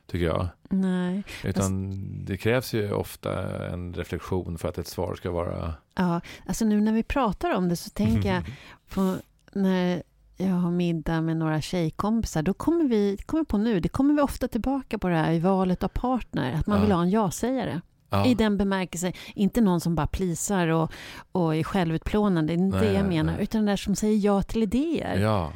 tycker 0.06 0.26
jag. 0.26 0.48
Nej. 0.70 1.22
Utan 1.44 1.94
det 2.24 2.36
krävs 2.36 2.74
ju 2.74 2.92
ofta 2.92 3.56
en 3.68 3.94
reflektion 3.94 4.58
för 4.58 4.68
att 4.68 4.78
ett 4.78 4.88
svar 4.88 5.14
ska 5.14 5.30
vara... 5.30 5.74
Ja, 5.94 6.20
alltså 6.46 6.64
nu 6.64 6.80
när 6.80 6.92
vi 6.92 7.02
pratar 7.02 7.54
om 7.54 7.68
det 7.68 7.76
så 7.76 7.90
tänker 7.90 8.34
jag 8.34 8.42
på 8.94 9.16
när 9.52 10.02
jag 10.36 10.46
har 10.54 10.70
middag 10.70 11.20
med 11.20 11.36
några 11.36 11.60
tjejkompisar, 11.60 12.42
då 12.42 12.54
kommer 12.54 12.84
vi, 12.84 13.16
kommer 13.26 13.44
på 13.44 13.58
nu, 13.58 13.80
det 13.80 13.88
kommer 13.88 14.14
vi 14.14 14.20
ofta 14.20 14.48
tillbaka 14.48 14.98
på 14.98 15.08
det 15.08 15.14
här 15.16 15.32
i 15.32 15.38
valet 15.38 15.82
av 15.84 15.88
partner, 15.88 16.54
att 16.54 16.66
man 16.66 16.76
Ja. 16.78 16.82
vill 16.84 16.92
ha 16.92 17.02
en 17.02 17.10
ja-sägare. 17.10 17.80
Ja, 18.10 18.26
I 18.26 18.34
den 18.34 18.56
bemärkelsen, 18.56 19.12
inte 19.34 19.60
någon 19.60 19.80
som 19.80 19.94
bara 19.94 20.06
plisar 20.06 20.68
och, 20.68 20.92
och 21.32 21.56
är 21.56 21.62
självutplånande, 21.62 22.52
det 22.56 22.60
är 22.60 22.64
inte 22.64 22.78
Nej, 22.78 22.88
det 22.88 22.94
jag 22.94 23.06
menar, 23.08 23.32
nej. 23.32 23.42
utan 23.42 23.58
den 23.58 23.66
där 23.66 23.76
som 23.76 23.94
säger 23.96 24.18
ja 24.18 24.42
till 24.42 24.62
idéer. 24.62 25.16
ja, 25.18 25.52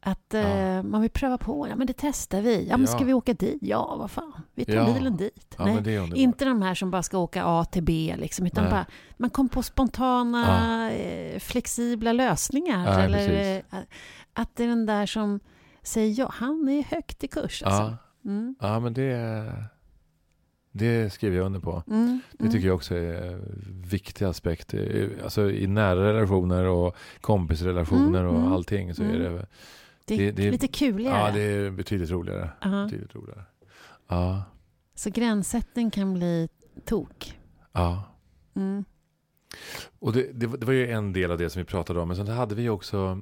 Att 0.00 0.34
eh, 0.34 0.58
Ja. 0.58 0.82
man 0.82 1.00
vill 1.00 1.10
pröva 1.10 1.38
på, 1.38 1.68
ja 1.68 1.76
men 1.76 1.86
det 1.86 1.94
testar 1.96 2.40
vi. 2.40 2.66
Ja 2.70 2.76
men 2.76 2.86
ska 2.86 3.04
vi 3.04 3.12
åka 3.14 3.32
dit? 3.34 3.58
Ja, 3.62 3.96
vad 3.98 4.10
fan, 4.10 4.32
vi 4.54 4.64
tar 4.64 4.94
bilen 4.94 5.16
dit. 5.16 5.56
Nej. 5.58 5.96
är. 5.96 6.14
Inte 6.16 6.44
de 6.44 6.62
här 6.62 6.74
som 6.74 6.90
bara 6.90 7.02
ska 7.02 7.18
åka 7.18 7.42
A 7.44 7.64
till 7.64 7.82
B, 7.82 8.14
liksom, 8.18 8.46
utan 8.46 8.64
bara, 8.70 8.86
man 9.16 9.30
kom 9.30 9.48
på 9.48 9.62
spontana, 9.62 10.92
eh, 10.92 11.38
flexibla 11.38 12.12
lösningar. 12.12 13.00
Eller 13.00 13.56
eh, 13.56 13.62
att 14.32 14.56
det 14.56 14.64
är 14.64 14.68
den 14.68 14.86
där 14.86 15.06
som 15.06 15.40
säger 15.82 16.20
ja, 16.20 16.28
han 16.32 16.68
är 16.68 16.82
högt 16.82 17.24
i 17.24 17.28
kurs. 17.28 17.62
Alltså. 17.62 17.82
Ja, 17.82 17.96
Mm. 18.26 18.54
ja, 18.60 18.80
men 18.80 18.94
det, 18.94 19.12
det 20.76 21.12
skriver 21.12 21.36
jag 21.36 21.46
under 21.46 21.60
på. 21.60 21.82
Mm. 21.90 22.20
Det 22.32 22.50
tycker 22.50 22.66
jag 22.66 22.74
också 22.74 22.94
är 22.94 23.22
en 23.32 23.82
viktig 23.86 24.24
aspekt. 24.24 24.74
Eh, 24.74 25.08
Alltså 25.24 25.50
i 25.50 25.66
nära 25.66 26.12
relationer 26.12 26.64
och 26.64 26.96
kompisrelationer 27.20 28.20
Mm, 28.20 28.26
och 28.34 28.40
mm, 28.40 28.52
allting 28.52 28.94
så 28.94 29.02
är 29.02 29.06
mm. 29.06 29.22
det... 29.34 29.46
det, 30.04 30.14
är 30.14 30.18
det- 30.18 30.30
det- 30.30 30.50
lite 30.50 30.68
kuligare. 30.68 31.18
Ja, 31.18 31.30
det 31.34 31.40
är 31.42 31.70
betydligt 31.70 32.10
roligare. 32.10 32.50
Ja. 32.60 32.84
Betydligt 32.84 33.14
roligare. 33.14 33.42
Ja, 34.08 34.42
Så 34.94 35.10
gränssättning 35.10 35.90
kan 35.90 36.14
bli 36.14 36.48
tok. 36.84 37.38
ja. 37.72 38.02
Mm. 38.56 38.84
Och 39.98 40.12
det, 40.12 40.32
det, 40.32 40.46
var- 40.46 40.72
ju 40.72 40.90
en 40.90 41.12
del 41.12 41.30
av 41.30 41.38
det 41.38 41.50
som 41.50 41.60
vi 41.60 41.66
pratade 41.66 42.00
om. 42.00 42.08
Men 42.08 42.16
sen 42.16 42.28
hade 42.28 42.54
vi 42.54 42.68
också, 42.68 43.20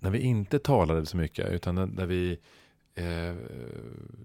när 0.00 0.10
vi 0.10 0.18
inte 0.18 0.58
talade 0.58 1.06
så 1.06 1.16
mycket, 1.16 1.50
utan 1.52 1.74
när, 1.74 1.86
när 1.86 2.06
vi 2.06 2.38
eh, 2.94 3.34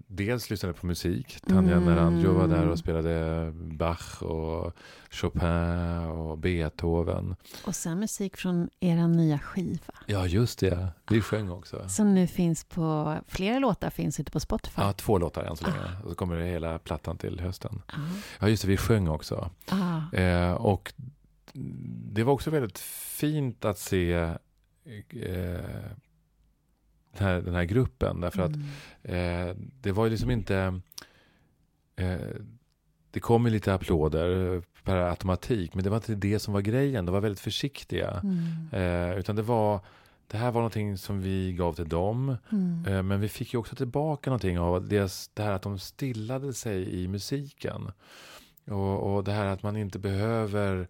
dels 0.06 0.50
lyssnade 0.50 0.74
på 0.74 0.86
musik. 0.86 1.40
Tanja 1.46 1.76
Mm. 1.76 1.84
Naranjo 1.84 2.32
var 2.32 2.48
där 2.48 2.68
och 2.68 2.78
spelade 2.78 3.50
Bach 3.54 4.22
och 4.22 4.76
Chopin 5.10 6.08
och 6.08 6.38
Beethoven. 6.38 7.36
Och 7.64 7.74
sen 7.74 7.98
musik 7.98 8.36
från 8.36 8.70
era 8.80 9.06
nya 9.06 9.38
skiva. 9.38 9.94
Ja, 10.06 10.26
just 10.26 10.58
det. 10.58 10.88
Vi 11.10 11.20
sjöng 11.20 11.50
också. 11.50 11.88
Som 11.88 12.14
nu 12.14 12.26
finns 12.26 12.64
på, 12.64 13.16
flera 13.26 13.58
låtar 13.58 13.90
finns 13.90 14.20
ute 14.20 14.30
på 14.30 14.40
Spotify. 14.40 14.82
Ja, 14.82 14.92
två 14.92 15.18
låtar 15.18 15.44
än 15.44 15.56
så 15.56 15.64
länge. 15.64 16.02
Och 16.04 16.10
så 16.10 16.14
kommer 16.14 16.36
det 16.36 16.44
hela 16.46 16.78
plattan 16.78 17.18
till 17.18 17.40
hösten. 17.40 17.82
Ja. 17.86 17.98
Ja, 18.40 18.48
just 18.48 18.62
det. 18.62 18.68
Vi 18.68 18.76
sjöng 18.76 19.08
också. 19.08 19.50
Ah. 19.68 20.16
Eh, 20.16 20.52
och 20.52 20.92
det 22.12 22.24
var 22.24 22.32
också 22.32 22.50
väldigt 22.50 22.78
fint 22.78 23.64
att 23.64 23.78
se 23.78 24.12
eh, 24.12 25.58
den, 27.18 27.26
här, 27.28 27.40
den 27.40 27.54
här 27.54 27.64
gruppen. 27.64 28.20
Därför 28.20 28.42
att 28.42 28.52
Mm. 28.54 29.48
eh, 29.48 29.56
det 29.80 29.92
var 29.92 30.04
ju 30.04 30.10
liksom 30.10 30.30
inte... 30.30 30.80
Eh, 31.96 32.16
det 33.10 33.20
kom 33.20 33.44
ju 33.46 33.52
lite 33.52 33.74
applåder 33.74 34.62
per 34.84 34.96
automatik, 34.96 35.74
men 35.74 35.84
det 35.84 35.90
var 35.90 35.96
inte 35.96 36.14
det 36.14 36.38
som 36.38 36.54
var 36.54 36.60
grejen. 36.60 37.06
De 37.06 37.12
var 37.12 37.20
väldigt 37.20 37.40
försiktiga. 37.40 38.20
Mm. 38.22 39.12
Eh, 39.12 39.18
utan 39.18 39.36
det 39.36 39.42
var... 39.42 39.80
Det 40.26 40.36
här 40.36 40.50
var 40.50 40.60
någonting 40.60 40.98
som 40.98 41.20
vi 41.22 41.52
gav 41.52 41.72
till 41.72 41.88
dem. 41.88 42.36
Mm. 42.52 42.84
Eh, 42.86 43.02
Men 43.02 43.20
vi 43.20 43.28
fick 43.28 43.52
ju 43.54 43.58
också 43.58 43.76
tillbaka 43.76 44.30
någonting 44.30 44.58
av 44.58 44.88
deras, 44.88 45.30
det 45.34 45.42
här 45.42 45.52
att 45.52 45.62
de 45.62 45.78
stillade 45.78 46.52
sig 46.52 47.02
i 47.02 47.08
musiken. 47.08 47.90
Och, 48.66 49.14
och 49.16 49.24
det 49.24 49.32
här 49.32 49.46
att 49.46 49.62
man 49.62 49.76
inte 49.76 49.98
behöver 49.98 50.88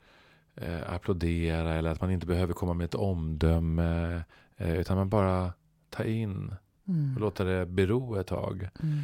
eh, 0.54 0.92
applådera 0.92 1.74
eller 1.74 1.90
att 1.90 2.00
man 2.00 2.10
inte 2.10 2.26
behöver 2.26 2.54
komma 2.54 2.74
med 2.74 2.84
ett 2.84 2.94
omdöme. 2.94 4.22
Eh, 4.56 4.76
utan 4.76 4.96
man 4.96 5.08
bara 5.08 5.52
tar 5.90 6.04
in 6.04 6.54
Mm. 6.88 7.14
och 7.14 7.20
låter 7.20 7.44
det 7.44 7.66
bero 7.66 8.16
ett 8.20 8.26
tag. 8.26 8.68
Mm. 8.82 9.02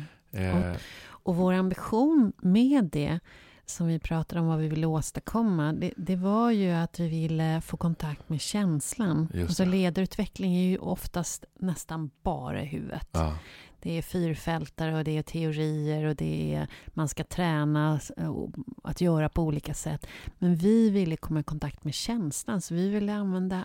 Eh, 0.70 0.76
Och 1.06 1.36
vår 1.36 1.52
ambition 1.52 2.32
med 2.42 2.84
det, 2.84 3.20
som 3.66 3.86
vi 3.86 3.98
pratade 3.98 4.40
om 4.40 4.46
vad 4.46 4.58
vi 4.58 4.68
ville 4.68 4.86
åstadkomma, 4.86 5.72
det, 5.72 5.92
det 5.96 6.16
var 6.16 6.50
ju 6.50 6.70
att 6.70 7.00
vi 7.00 7.08
ville 7.08 7.60
få 7.60 7.76
kontakt 7.76 8.28
med 8.28 8.40
känslan. 8.40 9.28
Just 9.34 9.48
Alltså 9.50 9.64
ledarutveckling 9.64 10.56
är 10.56 10.62
ju 10.68 10.78
oftast 10.78 11.44
nästan 11.58 12.10
bara 12.22 12.62
i 12.62 12.66
huvudet. 12.66 13.08
ja, 13.12 13.38
Det 13.80 13.98
är 13.98 14.02
fyrfältare 14.02 14.96
och 14.98 15.04
det 15.04 15.18
är 15.18 15.22
teorier 15.22 16.04
och 16.04 16.16
det 16.16 16.54
är 16.54 16.68
man 16.88 17.08
ska 17.08 17.24
träna 17.24 18.00
och 18.28 18.50
att 18.84 19.00
göra 19.00 19.28
på 19.28 19.42
olika 19.42 19.74
sätt. 19.74 20.06
Men 20.38 20.54
vi 20.56 20.90
ville 20.90 21.16
komma 21.16 21.40
i 21.40 21.42
kontakt 21.42 21.84
med 21.84 21.94
känslan, 21.94 22.60
så 22.60 22.74
vi 22.74 22.88
ville 22.88 23.14
använda 23.14 23.64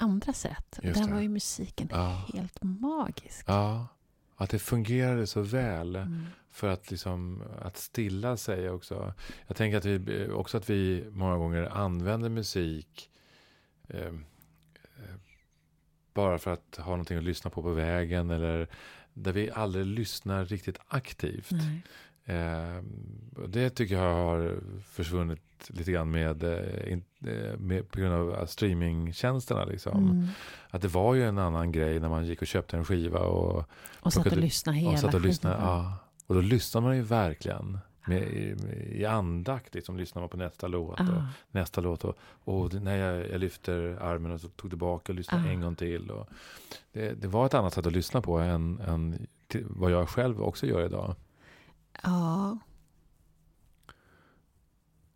andra 0.00 0.32
sätt. 0.32 0.78
Just 0.82 1.00
Där 1.00 1.06
det. 1.06 1.14
var 1.14 1.20
ju 1.20 1.28
musiken 1.28 1.88
ja, 1.90 2.28
helt 2.34 2.62
magisk. 2.62 3.44
ja, 3.48 3.86
att 4.36 4.50
det 4.50 4.58
fungerade 4.58 5.26
så 5.26 5.40
väl. 5.40 5.96
Mm. 5.96 6.26
För 6.52 6.68
att, 6.68 6.90
liksom, 6.90 7.42
att 7.62 7.76
stilla 7.76 8.36
sig 8.36 8.70
också. 8.70 9.14
Jag 9.46 9.56
tänker 9.56 9.78
att 9.78 9.84
vi, 9.84 10.28
också 10.28 10.56
att 10.56 10.70
vi 10.70 11.04
många 11.10 11.36
gånger 11.36 11.62
använder 11.62 12.28
musik 12.28 13.10
eh, 13.88 14.06
eh, 14.06 15.16
bara 16.14 16.38
för 16.38 16.52
att 16.52 16.76
ha 16.76 16.90
någonting 16.90 17.18
att 17.18 17.24
lyssna 17.24 17.50
på 17.50 17.62
på 17.62 17.72
vägen 17.72 18.30
eller 18.30 18.68
där 19.14 19.32
vi 19.32 19.50
aldrig 19.50 19.86
lyssnar 19.86 20.44
riktigt 20.44 20.78
aktivt. 20.88 21.50
Nej. 21.50 21.82
Eh, 22.30 22.82
det 23.48 23.70
tycker 23.70 23.94
jag 23.94 24.14
har 24.14 24.58
försvunnit 24.84 25.40
lite 25.66 25.92
grann 25.92 26.10
med, 26.10 26.42
eh, 26.42 26.98
med 27.58 27.90
på 27.90 28.00
grund 28.00 28.14
av 28.14 28.46
streamingtjänsterna. 28.46 29.64
Liksom. 29.64 30.10
Mm. 30.10 30.26
Att 30.70 30.82
det 30.82 30.88
var 30.88 31.14
ju 31.14 31.24
en 31.24 31.38
annan 31.38 31.72
grej 31.72 32.00
när 32.00 32.08
man 32.08 32.26
gick 32.26 32.40
och 32.42 32.46
köpte 32.46 32.76
en 32.76 32.84
skiva 32.84 33.20
och, 33.20 33.64
och 34.00 34.12
satt 34.12 34.26
och 34.26 34.36
lyssnade 34.36 34.78
hela 34.78 34.92
och 34.92 34.98
satt 34.98 35.14
och 35.14 35.20
lyssnade. 35.20 35.56
Ja. 35.60 35.96
Och 36.26 36.34
då 36.34 36.40
lyssnar 36.40 36.80
man 36.80 36.96
ju 36.96 37.02
verkligen. 37.02 37.78
Med, 38.06 38.22
i, 38.22 38.56
i 38.92 39.04
andakt 39.04 39.74
liksom, 39.74 39.96
lyssnar 39.96 40.22
man 40.22 40.28
på 40.28 40.36
nästa 40.36 40.68
låt. 40.68 41.00
Och, 41.00 41.06
nästa 41.50 41.80
låt. 41.80 42.04
Och, 42.04 42.18
och 42.44 42.74
när 42.74 42.96
jag, 42.96 43.30
jag 43.30 43.40
lyfter 43.40 43.98
armen 44.00 44.32
och 44.32 44.40
så 44.40 44.48
tog 44.48 44.70
tillbaka 44.70 45.12
och 45.12 45.16
lyssnade 45.16 45.48
Ah. 45.48 45.52
en 45.52 45.60
gång 45.60 45.76
till. 45.76 46.10
Och 46.10 46.28
det, 46.92 47.22
det 47.22 47.28
var 47.28 47.46
ett 47.46 47.54
annat 47.54 47.74
sätt 47.74 47.86
att 47.86 47.92
lyssna 47.92 48.20
på 48.20 48.38
än, 48.38 48.80
än 48.80 49.26
till, 49.46 49.64
vad 49.68 49.90
jag 49.90 50.08
själv 50.08 50.42
också 50.42 50.66
gör 50.66 50.84
idag. 50.86 51.14
Ja. 52.02 52.58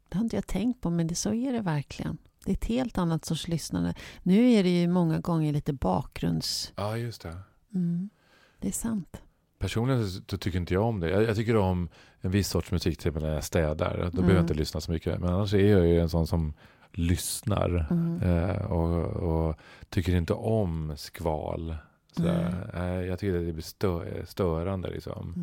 Det 0.09 0.17
har 0.19 0.25
inte 0.25 0.37
jag 0.37 0.47
tänkt 0.47 0.81
på, 0.81 0.91
men 0.91 1.07
det, 1.07 1.15
så 1.15 1.35
är 1.35 1.53
det 1.53 1.61
verkligen. 1.61 2.19
Det 2.45 2.51
är 2.51 2.55
ett 2.55 2.65
helt 2.65 2.99
annat 2.99 3.25
sorts 3.25 3.49
lyssnande. 3.49 3.95
Nu 4.23 4.51
är 4.53 4.63
det 4.63 4.81
ju 4.81 4.89
många 4.89 5.19
gånger 5.19 5.53
lite 5.53 5.73
bakgrunds... 5.73 6.73
Ja, 6.77 6.97
just 6.97 7.23
det. 7.23 7.37
Mm. 7.75 8.11
Det 8.59 8.69
är 8.69 8.73
sant. 8.73 9.23
Personligen 9.59 10.11
så, 10.11 10.21
tycker 10.39 10.59
inte 10.59 10.75
jag 10.75 10.85
om 10.85 11.01
det. 11.01 11.11
Jag, 11.11 11.23
jag 11.23 11.37
tycker 11.37 11.57
om 11.57 11.89
en 12.21 12.31
viss 12.31 12.49
sorts 12.49 12.71
musik, 12.71 12.99
till 12.99 13.13
när 13.13 13.35
jag 13.35 13.45
städar. 13.45 13.97
Då 13.97 14.03
Mm. 14.03 14.11
behöver 14.13 14.35
jag 14.35 14.43
inte 14.43 14.55
lyssna 14.55 14.81
så 14.81 14.93
mycket. 14.93 15.21
Men 15.21 15.29
annars 15.35 15.55
är 15.55 15.59
jag 15.69 15.87
ju 15.87 16.01
en 16.01 16.09
sån 16.09 16.27
som 16.27 16.55
lyssnar. 16.93 17.87
Mm. 17.91 18.23
Eh, 18.23 18.57
och, 18.73 19.07
och 19.07 19.57
tycker 19.89 20.15
inte 20.17 20.33
om 20.33 20.95
skval. 20.97 21.77
Sådär. 22.17 22.71
Eh, 22.75 23.07
jag 23.07 23.19
tycker 23.19 23.39
att 23.39 23.47
det 23.47 23.53
blir 23.53 23.63
stö, 23.63 24.27
störande. 24.27 24.91
Liksom. 24.91 25.35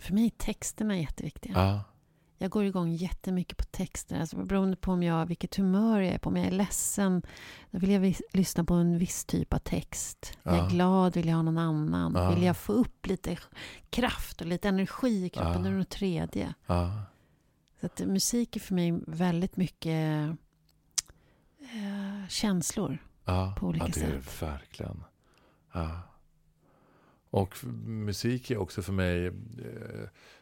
För 0.00 0.12
mig 0.14 0.26
är 0.26 0.30
texterna 0.30 0.98
jätteviktiga. 0.98 1.52
Ja. 1.54 1.84
Jag 2.38 2.50
går 2.50 2.64
igång 2.64 2.92
jättemycket 2.92 3.56
på 3.58 3.64
texter. 3.64 4.20
Alltså 4.20 4.36
beroende 4.44 4.76
på 4.76 4.92
om 4.92 5.02
jag, 5.02 5.26
vilket 5.26 5.56
humör 5.56 6.00
jag 6.00 6.14
är 6.14 6.18
på. 6.18 6.28
Om 6.30 6.36
jag 6.36 6.46
är 6.46 6.50
ledsen, 6.50 7.22
då 7.70 7.78
vill 7.78 7.90
jag 7.90 8.00
vis- 8.00 8.22
lyssna 8.32 8.64
på 8.64 8.74
en 8.74 8.98
viss 8.98 9.24
typ 9.24 9.52
av 9.54 9.58
text. 9.58 10.38
När 10.42 10.52
jag 10.52 10.62
Ja. 10.62 10.66
är 10.66 10.70
glad 10.70 11.14
vill 11.16 11.28
jag 11.28 11.34
ha 11.36 11.42
någon 11.42 11.58
annan. 11.58 12.12
Ja. 12.16 12.30
Vill 12.30 12.42
jag 12.42 12.56
få 12.56 12.72
upp 12.72 13.06
lite 13.06 13.38
kraft 13.90 14.40
och 14.40 14.46
lite 14.46 14.68
energi 14.68 15.24
i 15.24 15.28
kroppen, 15.28 15.52
Ja. 15.52 15.58
då 15.58 15.64
är 15.66 15.70
det 15.72 15.78
något 15.78 15.88
tredje. 15.90 16.54
Ja. 16.66 17.02
Så 17.80 17.86
att 17.86 17.98
musik 18.00 18.56
är 18.56 18.60
för 18.60 18.74
mig 18.74 19.00
väldigt 19.06 19.56
mycket 19.56 20.28
eh, 21.60 22.28
känslor. 22.28 22.98
Ja, 23.24 23.54
På 23.58 23.66
olika 23.66 23.86
ja, 23.86 23.92
det 23.94 24.00
är 24.00 24.16
det 24.16 24.22
sätt. 24.22 24.42
verkligen. 24.42 25.04
Ja. 25.72 26.00
Och 27.30 27.54
musik 27.86 28.50
är 28.50 28.56
också 28.56 28.82
för 28.82 28.92
mig, 28.92 29.26
eh, 29.26 29.32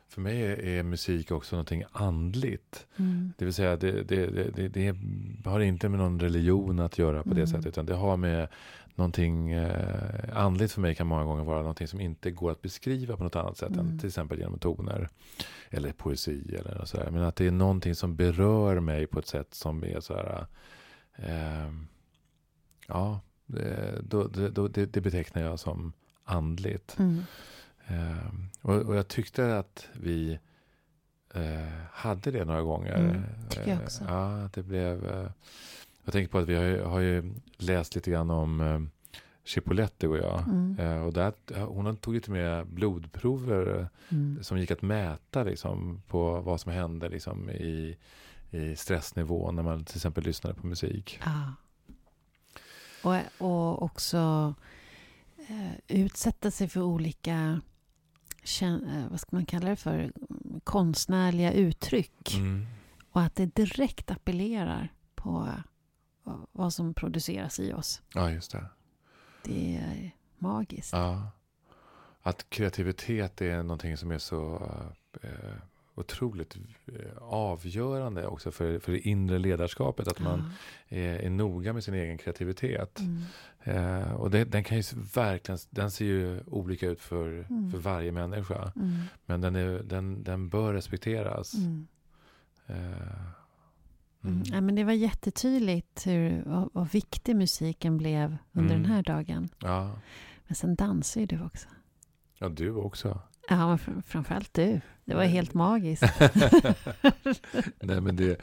för 0.09 0.21
mig 0.21 0.43
är, 0.79 0.83
musik 0.83 1.31
också 1.31 1.57
någonting 1.57 1.85
andligt. 1.93 2.87
Mm. 2.97 3.33
Det 3.39 3.45
vill 3.45 3.55
säga, 3.55 3.77
det, 3.77 4.03
det, 4.03 4.27
det, 4.27 4.69
det, 4.69 4.93
det 5.43 5.51
har 5.51 5.61
inte 5.61 5.89
med 5.89 5.99
någon 5.99 6.21
religion 6.21 6.79
att 6.81 6.99
göra 6.99 7.23
på 7.23 7.29
det 7.29 7.35
Mm. 7.35 7.47
sättet. 7.47 7.67
Utan 7.67 7.87
det 7.87 7.95
har 7.95 8.17
med 8.17 8.49
någonting 8.95 9.51
eh, 9.51 10.37
andligt 10.37 10.73
för 10.73 10.81
mig 10.81 10.95
kan 10.95 11.07
många 11.07 11.25
gånger 11.25 11.45
vara 11.45 11.59
någonting 11.59 11.89
som 11.89 12.01
inte 12.01 12.31
går 12.31 12.51
att 12.51 12.63
beskriva 12.63 13.17
på 13.17 13.25
något 13.25 13.37
annat 13.37 13.57
sätt 13.57 13.73
Mm. 13.73 13.87
än 13.87 13.99
till 13.99 14.09
exempel 14.09 14.39
genom 14.39 14.59
toner. 14.59 15.09
Eller 15.71 15.93
poesi 15.93 16.57
eller 16.59 16.85
sådär. 16.85 17.11
Men 17.11 17.23
att 17.23 17.37
det 17.37 17.47
är 17.47 17.51
någonting 17.51 17.95
som 17.95 18.17
berör 18.17 18.81
mig 18.81 19.07
på 19.07 19.19
ett 19.19 19.27
sätt 19.27 19.55
som 19.55 19.85
är 19.85 20.01
så 20.01 20.15
här. 20.15 20.47
Eh, 21.17 21.73
ja, 22.89 23.21
det, 23.47 24.01
då, 24.09 24.27
det, 24.27 24.49
då, 24.51 24.69
det, 24.69 24.87
det 24.87 25.01
betecknar 25.01 25.43
jag 25.43 25.59
som 25.61 25.93
andligt. 26.25 26.97
Mm. 26.99 27.23
Eh, 27.87 28.29
och, 28.63 28.75
och 28.75 28.97
jag 28.97 29.09
tyckte 29.09 29.59
att 29.59 29.89
vi 29.93 30.39
eh, 31.35 31.69
hade 31.93 32.31
det 32.31 32.45
några 32.45 32.63
gånger. 32.63 32.95
Mm, 32.95 33.23
tycker 33.49 33.69
jag 33.71 33.79
Eh, 33.79 33.85
också. 33.85 34.05
ja, 34.09 34.49
det 34.55 34.63
blev... 34.63 35.07
Eh, 35.11 35.31
jag 36.05 36.13
tänker 36.13 36.33
på 36.33 36.39
att 36.39 36.49
vi 36.49 36.55
har, 36.57 36.65
ju- 36.65 36.83
har 36.83 37.01
ju 37.01 37.35
läst 37.57 37.95
lite 37.95 38.11
grann 38.11 38.31
om 38.31 38.61
eh, 38.61 38.81
Chipolette 39.45 40.09
och 40.09 40.17
jag. 40.19 40.43
Mm. 40.49 41.03
Och 41.03 41.13
där, 41.13 41.33
hon 41.65 41.97
tog 41.97 42.15
lite 42.15 42.31
med 42.31 42.67
blodprover 42.67 43.89
Mm. 44.09 44.39
som 44.43 44.59
gick 44.59 44.71
att 44.71 44.83
mäta 44.83 45.43
liksom, 45.43 46.03
på 46.09 46.41
vad 46.41 46.61
som 46.61 46.73
hände 46.73 47.09
liksom, 47.09 47.51
i, 47.51 47.97
i 48.51 48.77
stressnivån 48.77 49.57
när 49.57 49.63
man 49.63 49.85
till 49.85 49.97
exempel 49.97 50.25
lyssnade 50.25 50.55
på 50.61 50.67
musik. 50.67 51.21
Ja. 51.25 51.53
Och, 53.03 53.47
och 53.49 53.83
också 53.83 54.55
utsätta 55.89 56.51
sig 56.51 56.69
för 56.69 56.83
olika 56.83 57.61
eh, 58.61 59.09
vad 59.11 59.21
ska 59.21 59.37
man 59.37 59.47
kalla 59.47 59.69
det 59.69 59.77
för 59.77 60.13
konstnärliga 60.65 61.53
uttryck. 61.53 62.35
Mm. 62.35 62.67
Och 63.11 63.23
att 63.23 63.37
det 63.37 63.47
direkt 63.47 64.11
appellerar 64.11 64.93
på 65.15 65.49
eh, 66.27 66.35
vad 66.53 66.73
som 66.73 66.95
produceras 66.95 67.61
i 67.61 67.73
oss. 67.73 68.03
Ja, 68.15 68.31
just 68.31 68.53
det. 68.53 68.67
Det 69.43 69.77
är 69.77 70.11
magiskt. 70.39 70.93
Ja. 70.93 71.31
Att 72.23 72.51
kreativitet 72.51 73.41
är 73.41 73.63
någonting 73.63 73.97
som 73.97 74.11
är 74.11 74.19
så 74.19 74.71
eh, 75.23 75.55
otroligt 75.95 76.57
eh, 76.87 77.17
avgörande 77.23 78.27
också 78.27 78.51
för, 78.51 78.79
för 78.79 78.93
det 78.93 78.99
inre 79.09 79.39
ledarskapet. 79.39 80.09
Att 80.09 80.21
man 80.21 80.51
är, 80.89 81.19
är 81.19 81.31
noga 81.31 81.73
med 81.73 81.85
sin 81.85 81.95
egen 81.95 82.19
kreativitet. 82.19 83.01
Mm. 83.01 83.23
Eh, 84.03 84.13
och 84.13 84.31
det, 84.31 84.45
den 84.45 84.65
kan 84.65 84.77
ju 84.77 84.83
verkligen, 85.15 85.59
den 85.71 85.91
ser 85.91 86.05
ju 86.05 86.41
olika 86.47 86.89
ut 86.89 87.01
för, 87.01 87.47
Mm. 87.51 87.71
för 87.71 87.79
varje 87.79 88.13
människa. 88.13 88.73
Mm. 88.77 88.97
Men 89.27 89.41
den, 89.41 89.57
är, 89.57 89.83
den, 89.83 90.23
den 90.25 90.49
bör 90.49 90.73
respekteras. 90.73 91.55
Mm. 91.55 91.87
Eh, 92.67 92.77
Mm. 94.25 94.37
mm. 94.37 94.43
Ja, 94.55 94.61
men 94.61 94.75
det 94.75 94.85
var 94.85 94.93
jättetydligt 94.93 96.07
hur, 96.07 96.43
vad, 96.47 96.69
vad 96.73 96.91
viktig 96.93 97.37
musiken 97.37 97.97
blev 97.97 98.37
under 98.53 98.75
Mm. 98.75 98.83
den 98.83 98.93
här 98.93 99.03
dagen. 99.03 99.49
Ja. 99.59 99.91
Men 100.47 100.55
sen 100.55 100.75
dansar 100.75 101.21
ju 101.21 101.27
du 101.27 101.43
också. 101.45 101.69
ja, 102.39 102.49
du 102.49 102.71
också. 102.71 103.21
Ja, 103.49 103.79
framförallt 104.07 104.55
du. 104.55 104.81
Det 105.07 105.15
var 105.15 105.25
helt 105.25 105.55
magiskt. 105.55 106.03
Nej, 107.81 108.01
men 108.01 108.17
det, 108.17 108.27
det 108.27 108.39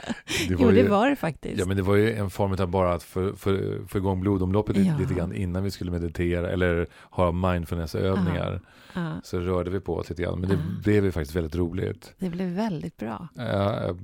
jo, 0.49 0.57
var 0.65 0.71
det 0.71 0.79
ju, 0.79 0.87
var 0.87 1.09
det 1.09 1.15
faktiskt. 1.15 1.59
Ja, 1.59 1.65
men 1.65 1.77
det 1.77 1.83
var 1.83 1.95
ju 1.95 2.13
en 2.15 2.29
form 2.29 2.51
av 2.59 2.67
bara 2.67 2.93
att 2.93 3.03
få, 3.03 3.35
få, 3.35 3.57
få 3.87 3.97
igång 3.97 4.21
blodomloppet 4.21 4.77
Ja. 4.77 4.97
lite, 4.99 5.13
grann 5.13 5.33
innan 5.35 5.63
vi 5.63 5.71
skulle 5.71 5.91
meditera 5.91 6.49
eller 6.49 6.87
ha 7.09 7.31
mindfulnessövningar. 7.31 8.61
Ja, 8.93 9.21
Så 9.23 9.39
rörde 9.39 9.69
vi 9.69 9.79
på 9.79 9.95
oss 9.95 10.09
lite 10.09 10.21
grann. 10.23 10.39
Men 10.39 10.49
det 10.49 10.55
Ja. 10.55 10.81
blev 10.83 11.05
ju 11.05 11.11
faktiskt 11.11 11.35
väldigt 11.35 11.55
roligt. 11.55 12.13
det 12.19 12.29
blev 12.29 12.47
väldigt 12.49 12.97
bra. 12.97 13.27
Ja, 13.35 13.95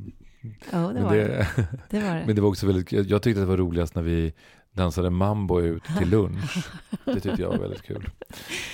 Ja, 0.72 0.78
det 0.96 1.02
var 1.04 1.16
det. 1.16 1.28
det, 1.56 1.68
det, 1.90 2.00
var 2.00 2.16
det. 2.16 2.24
men 2.26 2.36
det 2.36 2.42
var 2.42 2.50
också 2.50 2.68
väldigt, 2.68 2.92
jag 2.92 3.06
jag 3.06 3.22
tyckte 3.22 3.40
det 3.40 3.46
var 3.46 3.58
roligast 3.58 3.96
när 3.96 4.02
vi 4.04 4.34
dansade 4.78 5.10
mambo 5.10 5.62
ut 5.62 5.84
till 5.98 6.10
lunch. 6.10 6.68
Det 7.06 7.20
tyckte 7.20 7.42
jag 7.42 7.50
var 7.50 7.58
väldigt 7.58 7.82
kul. 7.84 8.10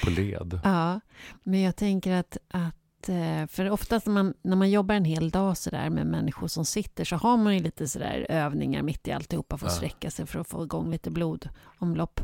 På 0.04 0.10
led. 0.10 0.60
Ja, 0.64 1.00
men 1.44 1.62
jag 1.62 1.76
tänker 1.76 2.14
att, 2.14 2.38
att 2.50 3.10
eh, 3.10 3.48
för 3.48 3.70
oftast 3.70 4.06
när 4.08 4.14
man, 4.14 4.34
när 4.42 4.56
man 4.56 4.70
jobbar 4.72 4.96
en 4.96 5.06
hel 5.06 5.30
dag 5.30 5.58
så 5.58 5.70
där 5.70 5.90
med 5.90 6.08
människor 6.08 6.48
som 6.48 6.66
sitter 6.66 7.06
så 7.06 7.16
har 7.16 7.38
man 7.38 7.54
ju 7.54 7.60
lite 7.64 7.88
sådär 7.88 8.26
övningar 8.30 8.82
mitt 8.82 9.08
i 9.08 9.12
alltihopa 9.12 9.58
för 9.58 9.66
att 9.68 9.72
Ja. 9.74 9.78
sträcka 9.78 10.12
sig 10.12 10.26
för 10.26 10.40
att 10.40 10.48
få 10.48 10.64
igång 10.64 10.92
lite 10.92 11.12
blodomlopp. 11.12 12.22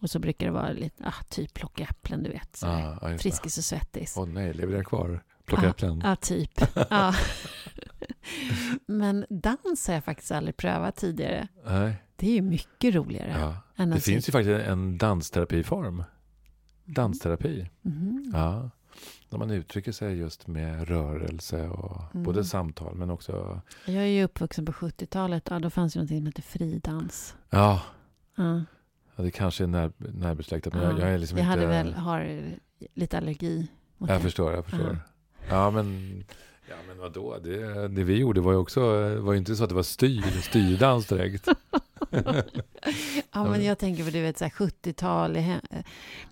Och 0.00 0.10
så 0.10 0.18
brukar 0.18 0.46
det 0.46 0.52
vara 0.52 0.72
lite, 0.72 1.04
ah, 1.06 1.24
typ 1.28 1.54
plocka 1.54 1.82
äpplen, 1.84 2.22
du 2.22 2.30
vet. 2.30 2.40
just 2.48 2.60
det. 2.60 3.18
Friskis 3.18 3.58
och 3.58 3.64
svettis. 3.64 4.14
Åh 4.18 4.26
nej, 4.26 4.52
lever 4.54 4.72
den 4.74 4.84
kvar? 4.84 5.22
Plocka 5.46 5.64
Ja. 5.64 5.70
äpplen? 5.70 6.02
Ja, 6.04 6.16
typ. 6.16 6.60
Ja. 6.90 7.14
Men 8.86 9.26
dans 9.30 9.86
har 9.86 9.94
jag 9.94 10.04
faktiskt 10.04 10.32
aldrig 10.32 10.56
prövat 10.56 10.96
tidigare. 10.96 11.48
Nej. 11.66 11.94
Det 12.16 12.26
är 12.30 12.34
ju 12.34 12.42
mycket 12.42 12.94
roligare. 12.94 13.36
Ja. 13.76 13.84
Det 13.84 14.00
finns 14.00 14.28
ju 14.28 14.32
faktiskt 14.32 14.68
en 14.68 14.98
dansterapiform. 14.98 16.04
Dansterapi. 16.84 17.70
Mhm. 17.82 18.30
Ja. 18.34 18.70
Där 19.30 19.38
man 19.38 19.50
uttrycker 19.50 19.92
sig 19.92 20.16
just 20.18 20.46
med 20.46 20.88
rörelse 20.88 21.68
och 21.68 22.02
Mm. 22.14 22.24
både 22.24 22.44
samtal 22.44 22.94
men 22.94 23.10
också... 23.10 23.60
Jag 23.86 23.96
är 24.02 24.06
ju 24.06 24.24
uppvuxen 24.24 24.66
på 24.66 24.72
70-talet. 24.72 25.48
Ja, 25.50 25.58
då 25.58 25.70
fanns 25.70 25.92
det 25.94 26.00
något 26.00 26.08
som 26.08 26.26
hette 26.26 26.42
fridans. 26.42 27.36
Ja, 27.50 27.82
Ja. 28.36 28.62
ja 29.16 29.22
det 29.22 29.30
kanske 29.30 29.64
är 29.64 29.68
när, 29.68 29.92
närbesläktat 29.98 30.74
men 30.74 30.82
Ja. 30.82 30.90
jag, 30.90 31.00
jag 31.00 31.08
är 31.14 31.18
liksom 31.18 31.38
jag 31.38 31.44
inte... 31.44 31.50
hade 31.50 31.66
väl, 31.66 31.94
har 31.94 32.42
lite 32.94 33.16
allergi 33.18 33.68
mot 33.98 34.10
Jag 34.10 34.18
det. 34.18 34.22
förstår, 34.22 34.52
jag 34.52 34.64
förstår. 34.64 34.98
Ja, 35.48 35.70
men... 35.70 36.24
Ja, 36.72 36.78
men 36.88 36.98
vadå? 36.98 37.38
Det, 37.38 37.88
det 37.88 38.04
vi 38.04 38.18
gjorde 38.18 38.40
var 38.40 38.52
ju 38.52 38.58
också... 38.58 38.80
var 39.20 39.32
ju 39.32 39.38
inte 39.38 39.56
så 39.56 39.62
att 39.64 39.68
det 39.68 39.74
var 39.76 39.82
styr, 39.82 40.22
styrdans 40.22 41.06
direkt. 41.06 41.48
Ja, 43.32 43.44
men 43.50 43.64
jag 43.64 43.78
tänker 43.78 44.04
på 44.04 44.10
du 44.10 44.20
vet, 44.22 44.38
så 44.38 44.44
här 44.44 44.50
70-tal. 44.50 45.36
i 45.36 45.40
he- 45.40 45.84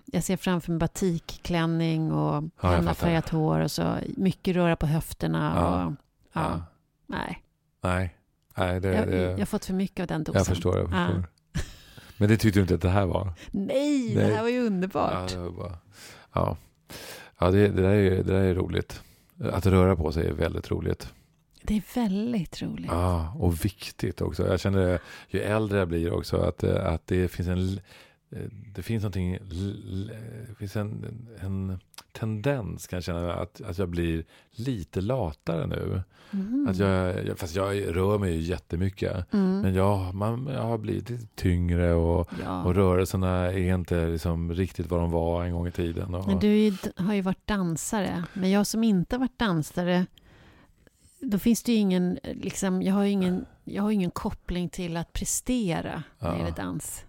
Jag 0.05 0.23
ser 0.23 0.37
framför 0.37 0.71
mig 0.71 0.79
batikklänning 0.79 2.11
och 2.11 2.43
Ja, 2.61 2.69
hemmafärgat 2.69 3.29
hår 3.29 3.59
och 3.59 3.71
så 3.71 3.95
mycket 4.17 4.55
röra 4.55 4.75
på 4.75 4.85
höfterna. 4.85 5.53
Ja. 5.55 5.85
Och, 5.85 5.93
ja. 6.33 6.61
Nej, 7.07 7.43
Nej. 7.81 8.15
Nej, 8.57 8.79
det... 8.79 8.93
jag, 8.95 9.07
det 9.07 9.17
jag 9.21 9.37
har 9.37 9.45
fått 9.45 9.65
för 9.65 9.73
mycket 9.73 9.99
av 9.99 10.07
den 10.07 10.23
dosen. 10.23 10.39
jag 10.39 10.47
förstår, 10.47 10.77
jag 10.77 10.85
Ja. 10.91 11.07
förstår. 11.07 11.23
Men 12.17 12.29
det 12.29 12.37
tyckte 12.37 12.59
du 12.59 12.61
inte 12.61 12.75
att 12.75 12.81
det 12.81 12.89
här 12.89 13.05
var? 13.05 13.33
Nej, 13.51 14.15
det 14.15 14.21
Nej. 14.23 14.33
här 14.33 14.41
var 14.41 14.49
ju 14.49 14.65
underbart. 14.67 15.31
Ja, 15.31 15.37
det 15.37 15.43
var 15.43 15.51
bara... 15.51 15.77
Ja, 16.33 16.57
ja 17.39 17.51
det, 17.51 17.67
det, 17.67 17.81
där 17.81 17.89
är, 17.93 18.09
det 18.11 18.23
där 18.33 18.41
är 18.43 18.55
roligt. 18.55 19.01
Att 19.43 19.65
röra 19.65 19.95
på 19.95 20.11
sig 20.11 20.27
är 20.27 20.33
väldigt 20.33 20.71
roligt. 20.71 21.13
Det 21.63 21.77
är 21.77 21.83
väldigt 21.95 22.61
roligt. 22.61 22.91
Ja, 22.91 23.33
och 23.39 23.65
viktigt 23.65 24.21
också. 24.21 24.47
Jag 24.47 24.59
känner 24.59 24.99
ju 25.29 25.39
äldre 25.39 25.79
jag 25.79 25.87
blir 25.87 26.13
också 26.13 26.37
att, 26.37 26.63
att 26.63 27.07
det 27.07 27.27
finns 27.27 27.47
en 27.47 27.79
det 28.75 28.81
finns 28.81 29.03
någonting, 29.03 29.37
det 30.49 30.55
finns 30.55 30.75
en, 30.75 31.27
en 31.41 31.79
tendens 32.11 32.87
kan 32.87 32.97
jag 32.97 33.03
känna 33.03 33.33
att, 33.33 33.61
att 33.61 33.77
jag 33.77 33.89
blir 33.89 34.23
lite 34.51 35.01
latare 35.01 35.67
nu. 35.67 36.01
Mm. 36.33 36.67
Att 36.69 36.77
jag, 36.77 37.39
fast 37.39 37.55
jag 37.55 37.95
rör 37.95 38.17
mig 38.17 38.33
ju 38.33 38.41
jättemycket. 38.41 39.33
Mm. 39.33 39.61
Men 39.61 39.73
jag, 39.73 40.15
man, 40.15 40.49
jag 40.53 40.63
har 40.63 40.77
blivit 40.77 41.35
tyngre 41.35 41.93
och, 41.93 42.29
ja. 42.43 42.63
och 42.63 42.75
rörelserna 42.75 43.51
är 43.51 43.73
inte 43.75 44.07
liksom 44.07 44.53
riktigt 44.53 44.89
vad 44.89 44.99
de 44.99 45.11
var 45.11 45.43
en 45.43 45.53
gång 45.53 45.67
i 45.67 45.71
tiden. 45.71 46.15
Och, 46.15 46.27
men 46.27 46.39
du 46.39 46.47
ju, 46.47 46.73
har 46.95 47.13
ju 47.13 47.21
varit 47.21 47.47
dansare. 47.47 48.23
Men 48.33 48.51
jag 48.51 48.67
som 48.67 48.83
inte 48.83 49.17
varit 49.17 49.39
dansare, 49.39 50.05
då 51.19 51.39
finns 51.39 51.63
det 51.63 51.71
ju 51.71 51.77
ingen, 51.77 52.19
liksom, 52.23 52.81
jag 52.81 52.93
har 52.93 53.03
ju 53.03 53.11
ingen, 53.11 53.45
jag 53.63 53.83
har 53.83 53.91
ingen 53.91 54.11
koppling 54.11 54.69
till 54.69 54.97
att 54.97 55.13
prestera 55.13 56.03
när 56.19 56.31
det 56.31 56.37
gäller 56.37 56.55
dans. 56.55 57.05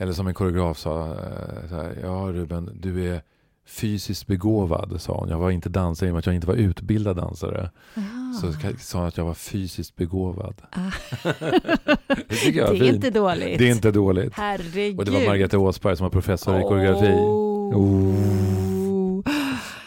Eller 0.00 0.12
som 0.12 0.26
en 0.26 0.34
koreograf 0.34 0.78
sa, 0.78 1.06
eh, 1.06 1.70
här, 1.70 1.98
ja 2.02 2.32
Ruben, 2.32 2.70
du 2.80 3.14
är 3.14 3.22
fysiskt 3.66 4.26
begåvad, 4.26 5.00
sa 5.00 5.18
hon. 5.20 5.28
Jag 5.28 5.38
var 5.38 5.50
inte 5.50 5.68
dansare 5.68 6.08
i 6.08 6.10
och 6.10 6.14
med 6.14 6.18
att 6.18 6.26
jag 6.26 6.34
inte 6.34 6.46
var 6.46 6.54
utbildad 6.54 7.16
dansare. 7.16 7.70
Ah. 7.94 8.00
Så 8.40 8.52
sa 8.78 8.98
hon 8.98 9.08
att 9.08 9.16
jag 9.16 9.24
var 9.24 9.34
fysiskt 9.34 9.96
begåvad. 9.96 10.62
Ah. 10.70 10.78
det 12.28 12.46
är, 12.46 12.72
det 12.72 12.88
är 12.88 12.94
inte 12.94 13.10
dåligt. 13.10 13.58
Det 13.58 13.68
är 13.68 13.72
inte 13.72 13.90
dåligt. 13.90 14.32
Herregud. 14.34 14.98
Och 14.98 15.04
det 15.04 15.10
var 15.10 15.26
Margareta 15.26 15.58
Åsberg 15.58 15.96
som 15.96 16.04
var 16.04 16.10
professor 16.10 16.54
oh. 16.54 16.60
i 16.60 16.62
koreografi. 16.62 17.12
Oh. 17.74 19.22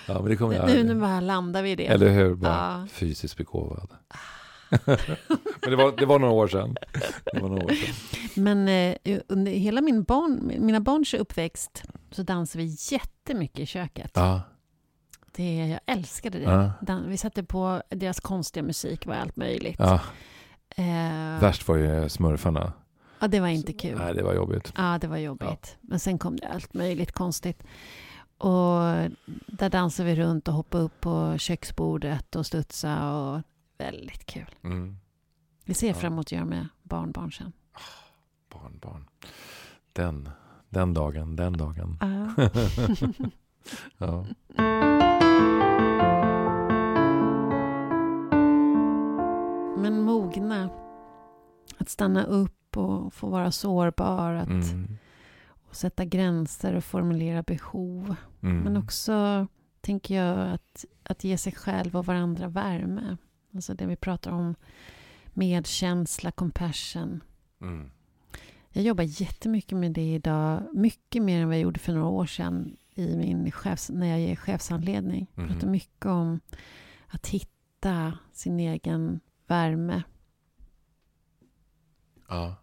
Ja, 0.07 0.21
men 0.21 0.25
det 0.25 0.35
kommer. 0.35 0.67
Nu, 0.67 0.83
nu 0.83 0.95
bara 0.95 1.19
landar 1.19 1.63
vi 1.63 1.71
i 1.71 1.75
det. 1.75 1.87
Eller 1.87 2.09
hur? 2.09 2.35
Bara 2.35 2.81
ah. 2.83 2.87
Fysiskt 2.91 3.37
begåvad. 3.37 3.89
Men 5.61 5.69
det 5.69 5.75
var, 5.75 5.97
det 5.97 6.05
var 6.05 6.19
några 6.19 6.33
år 6.33 6.47
sedan. 6.47 6.75
Det 7.33 7.39
var 7.41 7.49
några 7.49 7.65
år 7.65 7.69
sedan. 7.69 7.95
Men 8.43 8.67
eh, 8.67 9.19
under 9.27 9.51
hela 9.51 9.81
min 9.81 10.03
barn, 10.03 10.51
mina 10.59 10.79
barns 10.79 11.13
uppväxt 11.13 11.83
så 12.11 12.23
dansade 12.23 12.63
vi 12.63 12.77
jättemycket 12.91 13.59
i 13.59 13.65
köket. 13.65 14.11
Ja. 14.13 14.41
Det, 15.35 15.67
jag 15.67 15.79
älskade 15.85 16.39
det. 16.39 16.73
Ja. 16.87 16.99
Vi 17.07 17.17
satte 17.17 17.43
på 17.43 17.81
deras 17.89 18.19
konstiga 18.19 18.63
musik, 18.63 19.05
var 19.05 19.15
allt 19.15 19.35
möjligt. 19.35 19.75
Ja. 19.79 19.99
Eh, 20.75 21.41
Värst 21.41 21.67
var 21.67 21.75
ju 21.75 22.09
smurfarna. 22.09 22.73
Ja, 23.19 23.27
det 23.27 23.39
var 23.39 23.47
inte 23.47 23.73
kul. 23.73 23.97
Nej, 23.97 24.13
det 24.13 24.23
var 24.23 24.33
jobbigt. 24.33 24.73
Ja, 24.77 24.97
det 25.01 25.07
var 25.07 25.17
jobbigt. 25.17 25.77
Men 25.81 25.99
sen 25.99 26.17
kom 26.19 26.35
det 26.35 26.47
allt 26.47 26.73
möjligt 26.73 27.11
konstigt. 27.11 27.63
Och 28.37 28.79
där 29.47 29.69
dansade 29.69 30.09
vi 30.09 30.15
runt 30.15 30.47
och 30.47 30.53
hoppade 30.53 30.83
upp 30.83 31.01
på 31.01 31.35
köksbordet 31.37 32.35
och 32.35 32.45
studsa 32.45 33.13
och 33.13 33.41
väldigt 33.81 34.25
kul. 34.25 34.55
Mm. 34.63 34.97
Vi 35.65 35.73
ser 35.73 35.93
fram 35.93 36.13
emot 36.13 36.27
att 36.27 36.31
göra 36.31 36.45
med 36.45 36.67
barnbarn 36.83 37.31
sen. 37.31 37.51
Oh, 37.75 38.59
barnbarn. 38.59 39.09
Den, 39.93 40.29
den 40.69 40.93
dagen, 40.93 41.35
den 41.35 41.57
dagen. 41.57 41.99
Uh. 42.03 42.47
ja. 43.97 44.25
Men 49.77 50.01
mogna. 50.01 50.69
Att 51.77 51.89
stanna 51.89 52.23
upp 52.23 52.77
och 52.77 53.13
få 53.13 53.27
vara 53.29 53.51
sårbar. 53.51 54.33
Att 54.33 54.47
mm. 54.47 54.97
och 55.69 55.75
sätta 55.75 56.05
gränser 56.05 56.75
och 56.75 56.83
formulera 56.83 57.43
behov. 57.43 58.15
Mm. 58.41 58.57
Men 58.57 58.77
också, 58.77 59.47
tänker 59.81 60.15
jag, 60.15 60.53
att, 60.53 60.85
att 61.03 61.23
ge 61.23 61.37
sig 61.37 61.53
själv 61.53 61.95
och 61.95 62.05
varandra 62.05 62.47
värme. 62.47 63.17
Alltså 63.53 63.73
det 63.73 63.85
vi 63.85 63.95
pratar 63.95 64.31
om 64.31 64.55
medkänsla, 65.33 66.31
compassion. 66.31 67.23
Mm. 67.61 67.91
Jag 68.69 68.83
jobbar 68.83 69.03
jättemycket 69.03 69.77
med 69.77 69.91
det 69.91 70.13
idag. 70.13 70.63
Mycket 70.73 71.23
mer 71.23 71.41
än 71.41 71.47
vad 71.47 71.55
jag 71.55 71.61
gjorde 71.61 71.79
för 71.79 71.93
några 71.93 72.07
år 72.07 72.25
sedan 72.25 72.77
i 72.93 73.15
min 73.15 73.51
chefs, 73.51 73.89
när 73.89 74.07
jag 74.07 74.19
ger 74.19 74.35
chefsanledning. 74.35 75.27
Jag 75.35 75.47
pratar 75.47 75.61
mm. 75.61 75.71
mycket 75.71 76.05
om 76.05 76.39
att 77.07 77.27
hitta 77.27 78.17
sin 78.33 78.59
egen 78.59 79.19
värme. 79.47 80.03
Ja. 82.29 82.55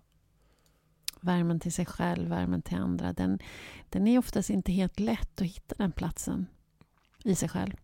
Värmen 1.21 1.61
till 1.61 1.73
sig 1.73 1.87
själv, 1.87 2.29
värmen 2.29 2.63
till 2.63 2.77
andra. 2.77 3.13
Den, 3.13 3.39
den 3.89 4.09
är 4.09 4.19
oftast 4.19 4.51
inte 4.51 4.73
helt 4.73 5.01
lätt 5.01 5.41
att 5.41 5.47
hitta 5.47 5.75
den 5.79 5.93
platsen 5.93 6.47
i 7.25 7.35
sig 7.35 7.49
själv. 7.49 7.77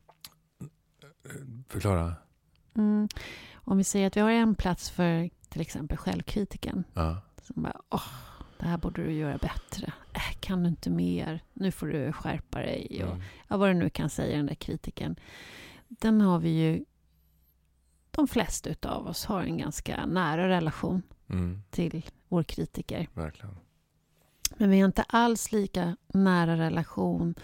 Förklara. 1.68 2.14
Mm. 2.74 3.08
Om 3.54 3.78
vi 3.78 3.84
säger 3.84 4.06
att 4.06 4.16
vi 4.16 4.20
har 4.20 4.30
en 4.30 4.54
plats 4.54 4.90
för 4.90 5.30
till 5.48 5.60
exempel 5.60 5.96
självkritiken. 5.96 6.84
Ja. 6.94 7.20
Som 7.42 7.62
bara, 7.62 7.80
åh, 7.90 8.08
det 8.58 8.66
här 8.66 8.78
borde 8.78 9.04
du 9.04 9.12
göra 9.12 9.38
bättre. 9.38 9.92
Äh, 10.12 10.38
kan 10.40 10.62
du 10.62 10.68
inte 10.68 10.90
mer? 10.90 11.40
Nu 11.52 11.70
får 11.70 11.86
du 11.86 12.12
skärpa 12.12 12.58
dig. 12.58 13.04
Och, 13.04 13.10
mm. 13.10 13.22
ja, 13.48 13.56
vad 13.56 13.70
du 13.70 13.74
nu 13.74 13.90
kan 13.90 14.10
säga, 14.10 14.36
den 14.36 14.46
där 14.46 14.54
kritiken. 14.54 15.16
Den 15.88 16.20
har 16.20 16.38
vi 16.38 16.50
ju... 16.50 16.84
De 18.10 18.28
flesta 18.28 18.70
av 18.82 19.06
oss 19.06 19.24
har 19.24 19.42
en 19.42 19.58
ganska 19.58 20.06
nära 20.06 20.48
relation 20.48 21.02
mm. 21.28 21.62
till 21.70 22.04
vår 22.28 22.42
kritiker. 22.42 23.08
Verkligen. 23.14 23.56
Men 24.56 24.70
vi 24.70 24.80
har 24.80 24.86
inte 24.86 25.02
alls 25.02 25.52
lika 25.52 25.96
nära 26.06 26.56
relation 26.56 27.34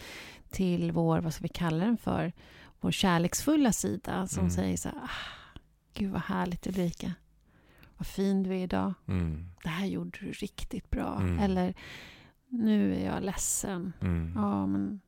till 0.50 0.92
vår, 0.92 1.20
vad 1.20 1.34
ska 1.34 1.42
vi 1.42 1.48
kalla 1.48 1.84
den 1.84 1.96
för, 1.96 2.32
vår 2.80 2.90
kärleksfulla 2.90 3.72
sida 3.72 4.26
som 4.26 4.40
mm. 4.40 4.50
säger 4.50 4.76
så 4.76 4.88
här, 4.88 4.98
ah, 4.98 5.58
gud 5.94 6.10
vad 6.10 6.22
härligt 6.22 6.66
Ulrika. 6.66 7.14
Vad 7.96 8.06
fin 8.06 8.42
du 8.42 8.50
är 8.50 8.62
idag. 8.62 8.94
Mm. 9.08 9.46
Det 9.62 9.68
här 9.68 9.86
gjorde 9.86 10.18
du 10.20 10.32
riktigt 10.32 10.90
bra. 10.90 11.16
Mm. 11.20 11.38
Eller, 11.38 11.74
nu 12.48 12.94
är 12.94 13.14
jag 13.14 13.22
ledsen. 13.22 13.92
Mm. 14.00 14.32
Ja, 14.34 14.66
men 14.66 15.00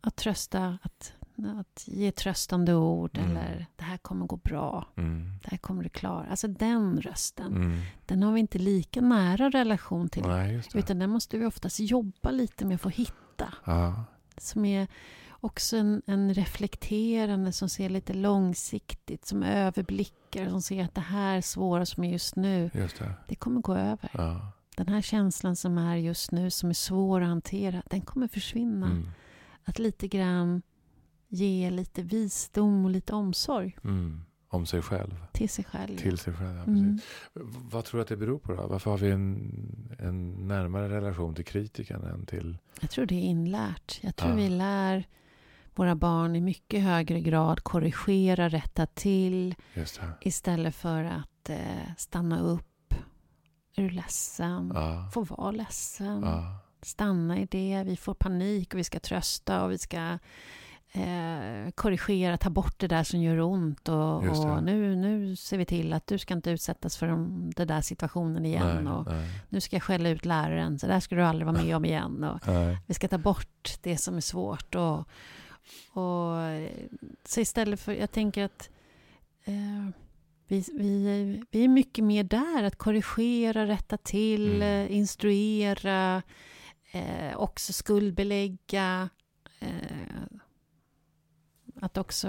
att 0.00 0.16
trösta, 0.16 0.78
att, 0.82 1.12
att 1.60 1.84
ge 1.86 2.12
tröstande 2.12 2.74
ord 2.74 3.18
mm. 3.18 3.30
eller 3.30 3.66
det 3.76 3.84
här 3.84 3.96
kommer 3.96 4.26
gå 4.26 4.36
bra. 4.36 4.88
Mm. 4.96 5.38
Det 5.42 5.50
här 5.50 5.58
kommer 5.58 5.82
du 5.82 5.88
klara. 5.88 6.26
Alltså 6.30 6.48
den 6.48 7.00
rösten, 7.00 7.82
den 8.06 8.22
har 8.22 8.32
vi 8.32 8.40
inte 8.40 8.58
lika 8.58 9.00
nära 9.00 9.50
relation 9.50 10.08
till. 10.08 10.22
Nej, 10.22 10.62
utan 10.74 10.98
den 10.98 11.10
måste 11.10 11.38
vi 11.38 11.46
oftast 11.46 11.80
jobba 11.80 12.30
lite 12.30 12.64
med 12.64 12.74
att 12.74 12.80
få 12.80 12.88
hitta. 12.88 13.54
Ja. 13.64 14.04
Som 14.38 14.64
är 14.64 14.88
också 15.46 15.76
en, 15.76 16.02
en, 16.06 16.34
reflekterande 16.34 17.52
som 17.52 17.68
ser 17.68 17.88
lite 17.88 18.14
långsiktigt, 18.14 19.26
som 19.26 19.42
överblickar, 19.42 20.48
som 20.48 20.62
ser 20.62 20.84
att 20.84 20.94
det 20.94 21.00
här 21.00 21.40
svåra 21.40 21.86
som 21.86 22.04
är 22.04 22.12
just 22.12 22.36
nu, 22.36 22.70
just 22.74 22.98
det. 22.98 23.14
det. 23.28 23.34
kommer 23.34 23.60
gå 23.60 23.74
över. 23.74 24.10
Ja. 24.12 24.52
Den 24.76 24.88
här 24.88 25.02
känslan 25.02 25.56
som 25.56 25.78
är 25.78 25.96
just 25.96 26.32
nu, 26.32 26.50
som 26.50 26.70
är 26.70 26.74
svår 26.74 27.20
att 27.20 27.28
hantera, 27.28 27.82
den 27.90 28.00
kommer 28.00 28.28
försvinna. 28.28 28.86
Mm. 28.86 29.08
Att 29.64 29.78
lite 29.78 30.08
grann 30.08 30.62
ge 31.28 31.70
lite 31.70 32.02
visdom 32.02 32.84
och 32.84 32.90
lite 32.90 33.12
omsorg. 33.14 33.76
Mm. 33.84 34.22
Om 34.48 34.66
sig 34.66 34.82
själv. 34.82 35.26
Till 35.32 35.48
sig 35.48 35.64
själv. 35.64 35.96
Till 35.96 36.18
sig 36.18 36.34
själv, 36.34 36.56
ja, 36.56 36.62
mm. 36.62 36.98
Vad 37.70 37.84
tror 37.84 37.98
du 37.98 38.02
att 38.02 38.08
det 38.08 38.16
beror 38.16 38.38
på 38.38 38.52
då? 38.52 38.66
Varför 38.66 38.90
har 38.90 38.98
vi 38.98 39.10
en, 39.10 39.96
en 39.98 40.48
närmare 40.48 40.88
relation 40.88 41.34
till 41.34 41.44
kritiken 41.44 42.04
än 42.04 42.26
till... 42.26 42.58
Jag 42.80 42.90
tror 42.90 43.06
det 43.06 43.14
är 43.14 43.22
inlärt. 43.22 43.98
Jag 44.02 44.16
tror 44.16 44.30
ja. 44.30 44.36
vi 44.36 44.48
lär 44.48 45.06
våra 45.78 45.94
barn 45.94 46.36
i 46.36 46.40
mycket 46.40 46.82
högre 46.82 47.20
grad 47.20 47.60
korrigera, 47.64 48.48
rätta 48.48 48.86
till 48.86 49.54
istället 50.20 50.74
för 50.74 51.04
att 51.04 51.50
eh, 51.50 51.94
stanna 51.96 52.40
upp. 52.40 52.94
Är 53.76 53.82
du 53.82 53.90
ledsen? 53.90 54.72
Ja. 54.74 55.10
Få 55.14 55.22
vara 55.22 55.50
ledsen. 55.50 56.22
Ja. 56.22 56.58
Stanna 56.82 57.38
i 57.38 57.46
det. 57.50 57.82
Vi 57.86 57.96
får 57.96 58.14
panik 58.14 58.74
och 58.74 58.78
vi 58.78 58.84
ska 58.84 59.00
trösta 59.00 59.64
och 59.64 59.70
vi 59.70 59.78
ska 59.78 60.18
eh, 60.92 61.70
korrigera, 61.74 62.36
ta 62.36 62.50
bort 62.50 62.78
det 62.78 62.88
där 62.88 63.04
som 63.04 63.20
gör 63.20 63.40
ont. 63.40 63.88
Och, 63.88 64.24
och, 64.24 64.62
nu, 64.62 64.96
nu 64.96 65.36
ser 65.36 65.58
vi 65.58 65.64
till 65.64 65.92
att 65.92 66.06
du 66.06 66.18
ska 66.18 66.34
inte 66.34 66.50
utsättas 66.50 66.96
för 66.96 67.06
de, 67.06 67.50
den 67.56 67.68
där 67.68 67.80
situationen 67.80 68.46
igen. 68.46 68.84
Nej, 68.84 68.92
och 68.92 69.06
nej. 69.06 69.28
Nu 69.48 69.60
ska 69.60 69.76
jag 69.76 69.82
skälla 69.82 70.08
ut 70.08 70.24
läraren, 70.24 70.78
så 70.78 70.86
där 70.86 71.00
ska 71.00 71.14
du 71.14 71.22
aldrig 71.22 71.46
vara 71.46 71.62
med 71.62 71.76
om 71.76 71.84
igen. 71.84 72.24
Och 72.24 72.40
vi 72.86 72.94
ska 72.94 73.08
ta 73.08 73.18
bort 73.18 73.78
det 73.82 73.96
som 73.96 74.16
är 74.16 74.20
svårt. 74.20 74.74
Och, 74.74 75.08
och, 75.92 76.36
så 77.24 77.40
istället 77.40 77.80
för, 77.80 77.92
jag 77.92 78.12
tänker 78.12 78.44
att 78.44 78.70
eh, 79.44 79.88
vi, 80.48 80.64
vi, 80.72 81.42
vi 81.50 81.64
är 81.64 81.68
mycket 81.68 82.04
mer 82.04 82.24
där, 82.24 82.62
att 82.62 82.76
korrigera, 82.76 83.66
rätta 83.66 83.96
till, 83.96 84.62
mm. 84.62 84.92
instruera, 84.92 86.22
eh, 86.92 87.36
också 87.36 87.72
skuldbelägga. 87.72 89.08
Eh, 89.58 89.68
att 91.80 91.96
också 91.96 92.28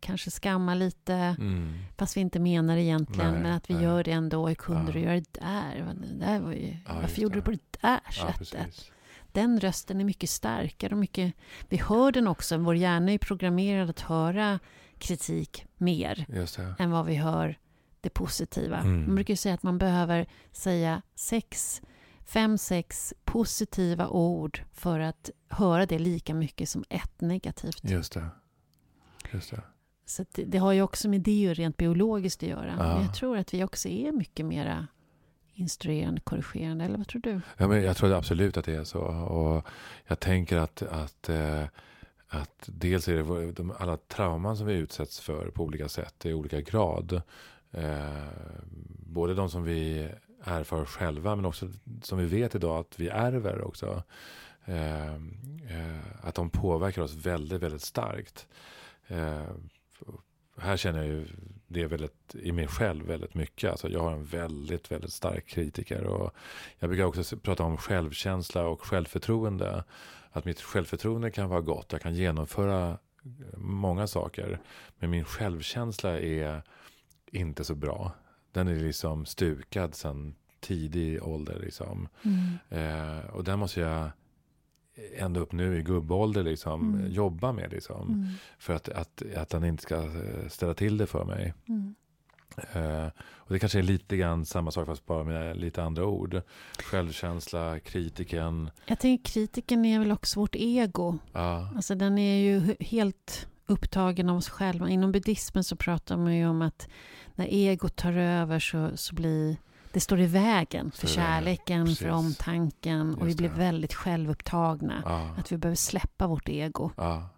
kanske 0.00 0.30
skamma 0.30 0.74
lite, 0.74 1.14
mm. 1.14 1.74
fast 1.98 2.16
vi 2.16 2.20
inte 2.20 2.40
menar 2.40 2.76
egentligen, 2.76 3.32
nej, 3.32 3.42
men 3.42 3.52
att 3.52 3.70
vi 3.70 3.74
nej. 3.74 3.82
gör 3.82 4.04
det 4.04 4.12
ändå. 4.12 4.48
Hur 4.48 4.54
kunde 4.54 4.86
ja. 4.86 4.92
du 4.92 5.00
göra 5.00 5.14
det 5.14 5.40
där? 5.40 5.94
Det 6.00 6.26
där 6.26 6.40
var 6.40 6.52
ju, 6.52 6.76
ja, 6.86 6.94
varför 6.94 7.22
gjorde 7.22 7.34
det. 7.34 7.40
du 7.40 7.44
på 7.44 7.50
det 7.50 7.78
där 7.80 8.00
sättet? 8.10 8.90
Den 9.36 9.60
rösten 9.60 10.00
är 10.00 10.04
mycket 10.04 10.30
starkare 10.30 10.94
och 10.94 10.98
mycket... 10.98 11.34
Vi 11.68 11.76
hör 11.76 12.12
den 12.12 12.26
också, 12.26 12.56
vår 12.58 12.76
hjärna 12.76 13.12
är 13.12 13.18
programmerad 13.18 13.90
att 13.90 14.00
höra 14.00 14.58
kritik 14.98 15.66
mer 15.76 16.26
än 16.78 16.90
vad 16.90 17.06
vi 17.06 17.14
hör 17.14 17.58
det 18.00 18.10
positiva. 18.10 18.78
Mm. 18.78 19.06
Man 19.06 19.14
brukar 19.14 19.34
säga 19.34 19.54
att 19.54 19.62
man 19.62 19.78
behöver 19.78 20.26
säga 20.52 21.02
sex, 21.14 21.82
fem, 22.24 22.58
sex 22.58 23.14
positiva 23.24 24.08
ord 24.08 24.62
för 24.72 25.00
att 25.00 25.30
höra 25.48 25.86
det 25.86 25.98
lika 25.98 26.34
mycket 26.34 26.68
som 26.68 26.84
ett 26.88 27.20
negativt. 27.20 27.80
Just 27.82 28.12
det. 28.12 28.28
Just 29.32 29.50
det. 29.50 29.62
Så 30.06 30.24
det, 30.32 30.44
det 30.44 30.58
har 30.58 30.72
ju 30.72 30.82
också 30.82 31.08
med 31.08 31.20
det 31.20 31.54
rent 31.54 31.76
biologiskt 31.76 32.42
att 32.42 32.48
göra. 32.48 32.74
Ja. 32.78 32.94
Men 32.94 33.02
jag 33.02 33.14
tror 33.14 33.36
att 33.38 33.54
vi 33.54 33.64
också 33.64 33.88
är 33.88 34.12
mycket 34.12 34.46
mera 34.46 34.86
instruerande, 35.56 36.20
korrigerande. 36.20 36.84
Eller 36.84 36.98
vad 36.98 37.08
tror 37.08 37.20
du? 37.22 37.40
Ja, 37.56 37.68
men 37.68 37.82
jag 37.82 37.96
tror 37.96 38.12
absolut 38.12 38.56
att 38.56 38.64
det 38.64 38.74
är 38.74 38.84
så. 38.84 39.00
Och 39.00 39.66
jag 40.06 40.20
tänker 40.20 40.56
att, 40.56 40.82
att, 40.82 41.28
eh, 41.28 41.64
att 42.28 42.64
dels 42.66 43.08
är 43.08 43.16
det 43.16 43.52
de, 43.52 43.72
alla 43.78 43.96
trauman 43.96 44.56
som 44.56 44.66
vi 44.66 44.74
utsätts 44.74 45.20
för 45.20 45.50
på 45.50 45.64
olika 45.64 45.88
sätt 45.88 46.26
i 46.26 46.32
olika 46.32 46.60
grad. 46.60 47.22
Eh, 47.72 48.24
både 48.88 49.34
de 49.34 49.50
som 49.50 49.64
vi 49.64 50.08
erfar 50.44 50.84
själva 50.84 51.36
men 51.36 51.44
också 51.44 51.68
som 52.02 52.18
vi 52.18 52.26
vet 52.26 52.54
idag 52.54 52.78
att 52.78 53.00
vi 53.00 53.08
ärver 53.08 53.62
också. 53.62 54.02
Eh, 54.64 55.14
eh, 55.14 56.00
att 56.20 56.34
de 56.34 56.50
påverkar 56.50 57.02
oss 57.02 57.14
väldigt, 57.14 57.62
väldigt 57.62 57.82
starkt. 57.82 58.46
Eh, 59.06 59.50
här 60.58 60.76
känner 60.76 60.98
jag 60.98 61.06
ju 61.06 61.26
det 61.68 61.86
väldigt, 61.86 62.34
i 62.34 62.52
mig 62.52 62.66
själv 62.66 63.06
väldigt 63.06 63.34
mycket. 63.34 63.70
Alltså 63.70 63.88
jag 63.88 64.00
har 64.00 64.12
en 64.12 64.24
väldigt, 64.24 64.90
väldigt 64.90 65.12
stark 65.12 65.46
kritiker. 65.46 66.04
Och 66.04 66.34
jag 66.78 66.90
brukar 66.90 67.04
också 67.04 67.36
prata 67.36 67.62
om 67.62 67.76
självkänsla 67.76 68.66
och 68.66 68.82
självförtroende. 68.82 69.84
Att 70.30 70.44
mitt 70.44 70.60
självförtroende 70.60 71.30
kan 71.30 71.48
vara 71.48 71.60
gott. 71.60 71.92
Jag 71.92 72.00
kan 72.00 72.14
genomföra 72.14 72.90
eh, 72.90 73.58
många 73.58 74.06
saker. 74.06 74.60
Men 74.98 75.10
min 75.10 75.24
självkänsla 75.24 76.20
är 76.20 76.62
inte 77.32 77.64
så 77.64 77.74
bra. 77.74 78.12
Den 78.52 78.68
är 78.68 78.76
liksom 78.76 79.26
stukad 79.26 79.94
sedan 79.94 80.34
tidig 80.60 81.22
ålder. 81.22 81.58
Liksom. 81.60 82.08
Eh, 82.68 83.30
och 83.32 83.44
den 83.44 83.58
måste 83.58 83.80
jag 83.80 84.10
ända 85.16 85.40
upp 85.40 85.52
nu 85.52 85.78
i 85.78 85.82
gubbålder 85.82 86.42
liksom, 86.42 86.94
Mm. 86.94 87.10
jobba 87.12 87.52
med. 87.52 87.70
Liksom, 87.72 88.08
Mm. 88.08 88.26
För 88.58 88.74
att, 88.74 88.88
att, 88.88 89.22
att 89.36 89.48
den 89.48 89.64
inte 89.64 89.82
ska 89.82 89.96
eh, 89.96 90.48
ställa 90.48 90.74
till 90.74 90.96
det 90.98 91.06
för 91.06 91.24
mig. 91.24 91.54
Mm. 91.68 91.94
Eh, 92.72 93.06
och 93.22 93.52
det 93.52 93.58
kanske 93.58 93.78
är 93.78 93.82
lite 93.82 94.16
grann 94.16 94.46
samma 94.46 94.70
sak 94.70 94.86
fast 94.86 95.06
bara 95.06 95.24
med 95.24 95.56
lite 95.56 95.82
andra 95.82 96.06
ord. 96.06 96.40
Självkänsla, 96.90 97.80
kritiken. 97.80 98.70
Jag 98.86 98.98
tänker 98.98 99.32
kritiken 99.32 99.84
är 99.84 99.98
väl 99.98 100.12
också 100.12 100.40
vårt 100.40 100.54
ego. 100.56 101.18
Ja, 101.32 101.68
Alltså 101.76 101.94
den 101.94 102.18
är 102.18 102.36
ju 102.44 102.60
he- 102.60 102.84
helt 102.84 103.48
upptagen 103.66 104.28
av 104.30 104.36
oss 104.36 104.48
själva. 104.48 104.88
Inom 104.88 105.12
buddhismen 105.12 105.64
så 105.64 105.76
pratar 105.76 106.16
man 106.16 106.36
ju 106.36 106.46
om 106.48 106.62
att 106.62 106.88
när 107.34 107.46
egot 107.46 107.96
tar 107.96 108.12
över 108.12 108.58
så, 108.58 108.90
så 108.96 109.14
blir 109.14 109.56
det 109.96 110.00
står 110.00 110.20
i 110.20 110.26
vägen 110.26 110.90
för 110.90 111.06
kärleken, 111.06 111.84
Precis. 111.84 111.98
för 111.98 112.08
omtanken 112.08 113.14
och 113.14 113.22
vi 113.22 113.26
Just 113.26 113.38
blir 113.38 113.48
det. 113.48 113.54
väldigt 113.54 113.94
självupptagna. 113.94 115.02
ja, 115.04 115.30
Att 115.38 115.52
vi 115.52 115.56
behöver 115.56 115.76
släppa 115.76 116.26
vårt 116.26 116.48
ego. 116.48 116.90
ja, 116.96 117.28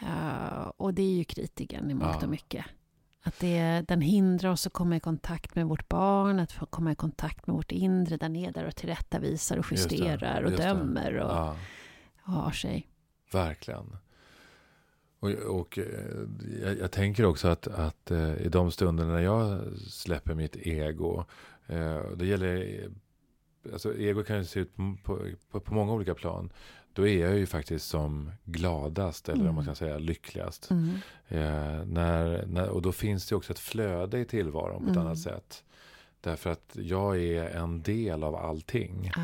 Ja, 0.00 0.70
och 0.76 0.94
det 0.94 1.02
är 1.02 1.12
ju 1.14 1.24
kritiken 1.24 1.90
i 1.90 1.94
mångt 1.94 2.22
och 2.22 2.28
mycket. 2.28 2.64
Att 3.22 3.38
det, 3.38 3.84
den 3.88 4.00
hindrar 4.00 4.50
oss 4.50 4.66
att 4.66 4.72
komma 4.72 4.96
i 4.96 5.00
kontakt 5.00 5.54
med 5.54 5.66
vårt 5.66 5.88
barn, 5.88 6.38
att 6.40 6.52
få 6.52 6.66
komma 6.66 6.92
i 6.92 6.94
kontakt 6.94 7.46
med 7.46 7.56
vårt 7.56 7.72
inre. 7.72 8.16
Den 8.16 8.36
är 8.36 8.52
där 8.52 8.64
och 8.64 8.76
tillrättavisar 8.76 9.56
och 9.56 9.72
Just 9.72 9.88
det, 9.88 9.94
justerar 9.96 10.42
och 10.42 10.50
just 10.50 10.62
det. 10.62 10.68
dömer 10.68 11.14
och 11.16 11.30
ja. 11.30 11.56
har 12.22 12.50
sig. 12.50 12.88
Verkligen. 13.32 13.96
Och, 15.24 15.60
och 15.60 15.78
eh, 15.78 15.84
jag, 16.62 16.78
jag 16.78 16.90
tänker 16.90 17.24
också 17.24 17.48
att, 17.48 17.66
att 17.68 18.10
eh, 18.10 18.34
i 18.36 18.48
de 18.48 18.70
stunderna 18.72 19.12
när 19.12 19.20
jag 19.20 19.60
släpper 19.88 20.34
mitt 20.34 20.56
ego. 20.56 21.24
Eh, 21.66 22.00
det 22.16 22.26
gäller, 22.26 22.80
alltså 23.72 23.96
ego 23.98 24.22
kan 24.24 24.36
ju 24.38 24.44
se 24.44 24.60
ut 24.60 24.76
på, 24.76 25.18
på, 25.50 25.60
på, 25.60 25.74
många 25.74 25.92
olika 25.92 26.14
plan. 26.14 26.52
Då 26.92 27.06
är 27.08 27.20
jag 27.26 27.36
ju 27.36 27.46
faktiskt 27.46 27.88
som 27.88 28.30
gladast, 28.44 29.28
eller 29.28 29.40
om 29.40 29.42
Mm. 29.44 29.54
man 29.54 29.64
kan 29.64 29.76
säga 29.76 29.98
lyckligast. 29.98 30.70
Mm. 30.70 30.88
Eh, 31.28 31.84
när, 31.86 32.46
när, 32.46 32.68
och 32.68 32.82
då 32.82 32.92
finns 32.92 33.28
det 33.28 33.36
också 33.36 33.52
ett 33.52 33.58
flöde 33.58 34.18
i 34.18 34.24
tillvaron 34.24 34.78
på 34.84 34.90
ett 34.90 34.96
Mm. 34.96 35.06
annat 35.06 35.18
sätt. 35.18 35.64
Därför 36.20 36.50
att 36.50 36.70
jag 36.80 37.18
är 37.22 37.44
en 37.44 37.82
del 37.82 38.24
av 38.24 38.34
allting. 38.36 39.10
Ja, 39.16 39.22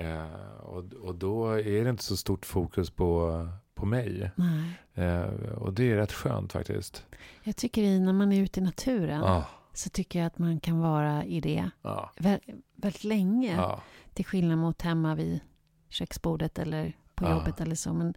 Eh, 0.00 0.56
och, 0.60 0.84
och 1.02 1.14
då 1.14 1.48
är 1.50 1.84
det 1.84 1.90
inte 1.90 2.04
så 2.04 2.16
stort 2.16 2.46
fokus 2.46 2.90
på, 2.90 3.48
på 3.76 3.86
mig. 3.86 4.30
Eh, 4.94 5.22
och 5.56 5.72
det 5.72 5.90
är 5.92 5.96
rätt 5.96 6.12
skönt 6.12 6.52
faktiskt. 6.52 7.04
Jag 7.42 7.56
tycker 7.56 7.82
i, 7.82 8.00
när 8.00 8.12
man 8.12 8.32
är 8.32 8.42
ute 8.42 8.60
i 8.60 8.62
naturen 8.62 9.20
Ja, 9.20 9.44
så 9.72 9.90
tycker 9.90 10.18
jag 10.18 10.26
att 10.26 10.38
man 10.38 10.60
kan 10.60 10.78
vara 10.80 11.24
i 11.24 11.40
det 11.40 11.70
ja, 11.82 12.10
vä- 12.16 12.62
väldigt 12.76 13.04
länge. 13.04 13.56
ja, 13.56 13.80
Till 14.14 14.24
skillnad 14.26 14.58
mot 14.58 14.82
hemma 14.82 15.14
vid 15.14 15.40
köksbordet 15.88 16.58
eller 16.58 16.96
på 17.14 17.24
Ja. 17.24 17.30
jobbet 17.30 17.60
eller 17.60 17.74
så. 17.76 17.92
Men 17.94 18.14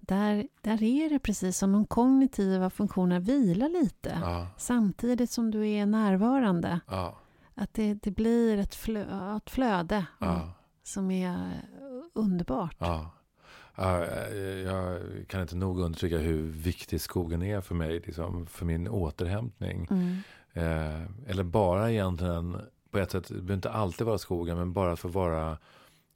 där, 0.00 0.48
där 0.62 0.82
är 0.82 1.10
det 1.10 1.18
precis 1.18 1.58
som 1.58 1.72
de 1.72 1.86
kognitiva 1.86 2.70
funktionerna 2.70 3.20
vilar 3.20 3.68
lite. 3.68 4.18
Samtidigt 4.56 5.30
som 5.30 5.50
du 5.50 5.68
är 5.68 5.86
närvarande. 5.86 6.80
Att 7.54 7.74
det, 7.74 7.94
det 7.94 8.10
blir 8.10 8.58
ett, 8.58 8.74
flö, 8.74 9.36
ett 9.36 9.50
flöde 9.50 10.06
som 10.82 11.10
är 11.10 11.50
underbart. 12.14 12.76
Eh, 13.78 14.38
jag 14.44 15.00
kan 15.28 15.40
inte 15.42 15.56
nog 15.56 15.80
undertrycka 15.80 16.18
hur 16.18 16.42
viktig 16.42 17.00
skogen 17.00 17.42
är 17.42 17.60
för 17.60 17.74
mig, 17.74 18.00
liksom, 18.06 18.46
för 18.46 18.64
min 18.66 18.88
återhämtning. 18.88 19.86
Mm. 19.90 20.16
Eh, 20.52 21.02
eller 21.30 21.42
bara 21.42 21.90
egentligen, 21.92 22.56
på 22.90 22.98
ett 22.98 23.10
sätt, 23.10 23.28
det 23.28 23.34
behöver 23.34 23.54
inte 23.54 23.70
alltid 23.70 24.06
vara 24.06 24.18
skogen, 24.18 24.56
men 24.58 24.72
bara 24.72 24.96
för 24.96 25.08
att 25.08 25.14
vara 25.14 25.58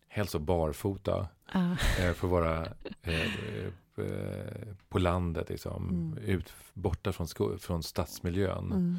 helst 0.08 0.38
barfota. 0.38 1.28
Ja. 1.52 1.72
Eh, 1.72 2.12
för 2.14 2.26
att 2.26 2.30
vara 2.32 2.68
på 4.88 4.98
landet, 4.98 5.48
liksom, 5.50 5.88
Mm. 5.88 6.18
ut, 6.38 6.52
borta 6.72 7.12
från, 7.12 7.28
sko- 7.28 7.58
från 7.58 7.82
stadsmiljön. 7.82 8.72
Mm. 8.72 8.96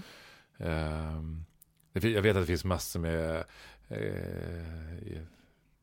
Ehm, 0.57 1.45
jag 1.93 2.21
vet 2.21 2.35
att 2.35 2.41
det 2.43 2.47
finns 2.47 2.65
massor 2.65 2.99
med 2.99 3.43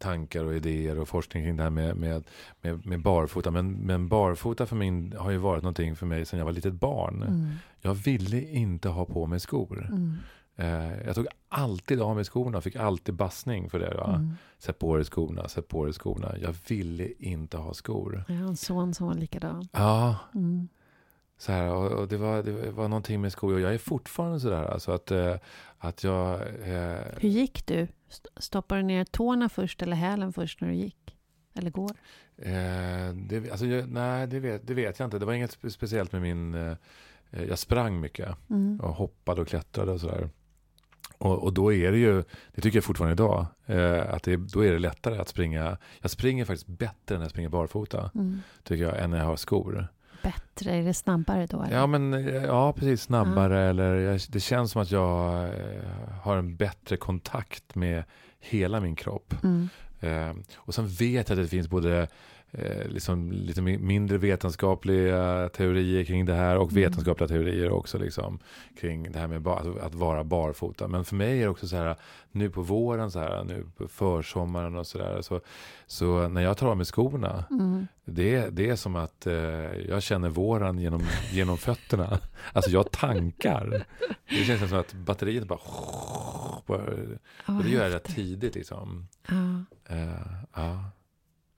tankar 0.01 0.45
och 0.45 0.55
idéer 0.55 0.99
och 0.99 1.09
forskning 1.09 1.45
kring 1.45 1.57
det 1.57 1.63
här 1.63 1.71
med, 1.71 1.97
med, 1.97 2.25
med, 2.61 2.87
med 2.87 3.03
barfota. 3.03 3.51
Men, 3.51 3.73
men 3.73 4.09
barfota 4.09 4.67
för 4.67 4.77
min 4.77 5.15
har 5.19 5.31
ju 5.31 5.37
varit 5.37 5.63
någonting 5.63 5.97
för 5.97 6.07
mig 6.07 6.27
sedan 6.27 6.39
jag 6.39 6.47
var 6.47 6.53
litet 6.53 6.75
barn. 6.75 7.23
Mm. 7.23 7.51
Jag 7.81 7.95
ville 7.95 8.43
inte 8.43 8.89
ha 8.89 9.05
på 9.05 9.27
mig 9.27 9.41
skor. 9.41 9.89
Mm. 9.89 10.17
Eh, 10.57 11.07
jag 11.07 11.15
tog 11.15 11.27
alltid 11.49 12.01
av 12.01 12.17
mig 12.17 12.25
skorna 12.25 12.59
och 12.59 12.65
fick 12.65 12.77
alltid 12.77 13.15
bassning 13.15 13.71
för 13.71 13.79
det. 13.79 13.95
Va? 13.95 14.15
Mm. 14.15 14.33
Sätt 14.59 14.79
på 14.79 14.97
dig 14.97 15.05
skorna, 15.05 15.49
sätt 15.49 15.69
på 15.69 15.85
dig 15.85 15.95
skorna. 15.95 16.35
Jag 16.43 16.55
ville 16.69 17.09
inte 17.19 17.57
ha 17.57 17.75
skor. 17.75 18.25
Jag 18.29 18.35
har 18.35 18.49
en 18.49 18.57
son 18.57 18.95
som 18.95 19.07
var 19.07 19.15
likadan. 19.15 19.69
Ja, 19.73 20.17
Mm. 20.35 20.69
Så 21.41 21.53
här, 21.53 21.71
och, 21.71 21.93
och 21.93 22.09
det, 22.09 22.17
var, 22.17 22.43
det 22.43 22.71
var 22.71 22.89
någonting 22.89 23.21
med 23.21 23.33
skor. 23.33 23.55
Och 23.55 23.61
jag 23.61 23.75
är 23.75 23.79
fortfarande 23.79 24.41
sådär. 24.41 24.63
Alltså 24.65 24.93
att, 24.93 25.11
eh, 25.11 25.37
att 25.79 26.05
jag... 26.05 26.41
Eh, 26.41 26.99
Hur 27.21 27.29
gick 27.29 27.67
du? 27.67 27.89
St- 28.09 28.29
Stoppade 28.37 28.81
du 28.81 28.87
ner 28.87 29.05
tårna 29.05 29.49
först 29.49 29.83
eller 29.83 29.97
hälen 29.97 30.33
först 30.33 30.61
när 30.61 30.69
du 30.69 30.75
gick? 30.75 31.17
Eller 31.55 31.71
går? 31.71 31.91
eh, 32.37 33.15
det, 33.15 33.51
alltså, 33.51 33.67
jag, 33.67 33.89
nej, 33.89 34.27
det 34.27 34.41
vet, 34.41 34.67
det 34.67 34.75
vet 34.75 34.99
jag 34.99 35.07
inte. 35.07 35.19
Det 35.19 35.27
var 35.27 35.33
inget 35.33 35.57
spe- 35.61 35.69
speciellt 35.71 36.13
med 36.13 36.23
min... 36.23 36.55
Eh, 36.55 36.77
jag 37.49 37.59
sprang 37.59 38.01
mycket. 38.01 38.29
Mm. 38.51 38.81
Och 38.81 38.95
hoppade 38.95 39.41
och 39.41 39.49
klättrade 39.49 39.93
och 39.93 40.01
sådär. 40.01 40.29
Och, 41.19 41.43
och 41.43 41.53
då 41.53 41.73
är 41.73 41.93
det 41.93 41.99
ju, 41.99 42.23
det 42.55 42.61
tycker 42.61 42.77
jag 42.77 42.85
fortfarande 42.85 43.13
idag, 43.13 43.47
eh, 43.67 44.15
att 44.15 44.23
det, 44.23 44.37
då 44.37 44.65
är 44.65 44.73
det 44.73 44.79
lättare 44.79 45.19
att 45.19 45.29
springa. 45.29 45.77
Jag 46.01 46.11
springer 46.11 46.45
faktiskt 46.45 46.67
bättre 46.67 47.15
när 47.17 47.21
jag 47.21 47.31
springer 47.31 47.49
barfota, 47.49 48.11
Mm. 48.15 48.41
tycker 48.63 48.85
jag, 48.85 48.99
än 49.03 49.11
när 49.11 49.19
jag 49.19 49.25
har 49.25 49.37
skor. 49.37 49.89
Bättre, 50.23 50.77
är 50.77 50.83
det 50.83 50.95
snabbare 50.95 51.47
då? 51.47 51.63
Eller? 51.63 51.77
Ja, 51.77 51.87
men 51.87 52.13
ja, 52.45 52.73
precis. 52.73 53.03
Snabbare. 53.03 53.61
Eller 53.61 53.95
jag, 53.95 54.21
det 54.29 54.41
känns 54.41 54.73
som 54.73 54.83
att 54.83 54.91
jag 54.91 55.45
eh, 55.45 55.53
har 56.23 56.37
en 56.37 56.57
bättre 56.57 56.97
kontakt 56.97 57.75
med 57.75 58.05
hela 58.41 58.81
min 58.81 58.97
kropp. 58.97 59.35
Mm. 59.43 59.69
Eh, 60.01 60.35
och 60.57 60.75
sen 60.75 60.89
vet 60.89 61.29
jag 61.29 61.39
att 61.39 61.45
det 61.45 61.49
finns 61.49 61.69
både 61.69 62.09
eh, 62.53 62.89
liksom 62.89 63.33
lite 63.33 63.61
mi- 63.61 63.79
mindre 63.79 64.19
vetenskapliga 64.19 65.49
teorier 65.49 66.05
kring 66.05 66.27
det 66.27 66.35
här 66.35 66.57
och 66.57 66.71
Mm. 66.73 66.83
vetenskapliga 66.83 67.29
teorier 67.29 67.71
också 67.71 67.99
liksom, 67.99 68.39
kring 68.81 69.13
det 69.13 69.19
här 69.19 69.27
med 69.27 69.43
ba- 69.43 69.57
att, 69.59 69.79
att 69.81 69.95
vara 69.95 70.25
barfota. 70.25 70.89
Men 70.89 71.05
för 71.05 71.17
mig 71.17 71.39
är 71.39 71.43
det 71.43 71.49
också 71.49 71.69
så 71.69 71.77
här, 71.77 71.97
nu 72.33 72.51
på 72.51 72.63
våren, 72.63 73.11
så 73.11 73.19
här, 73.19 73.45
nu 73.45 73.67
på 73.77 73.89
försommaren 73.89 74.77
och 74.77 74.87
så 74.87 74.99
där, 74.99 75.23
så, 75.23 75.41
så 75.87 76.29
när 76.29 76.41
jag 76.43 76.57
tar 76.57 76.69
av 76.69 76.77
mig 76.77 76.87
skorna, 76.87 77.45
Mm. 77.51 77.87
det, 78.05 78.49
det 78.51 78.71
är 78.71 78.77
som 78.77 78.97
att 78.97 79.27
eh, 79.27 79.35
jag 79.89 80.03
känner 80.03 80.29
våren 80.29 80.79
genom, 80.79 81.03
genom 81.33 81.59
fötterna. 81.59 82.19
Alltså 82.53 82.71
jag 82.71 82.91
tankar. 82.91 83.85
Det 84.29 84.45
känns 84.45 84.71
som 84.71 84.79
att 84.79 84.93
batteriet 84.95 85.49
bara... 85.49 85.59
och 87.47 87.65
det 87.65 87.69
gör 87.71 87.83
jag 87.85 87.95
rätt 87.95 88.05
tidigt 88.15 88.55
liksom. 88.55 89.07
Ja. 89.29 89.65
Eh, 89.95 90.11
ja. 90.55 90.85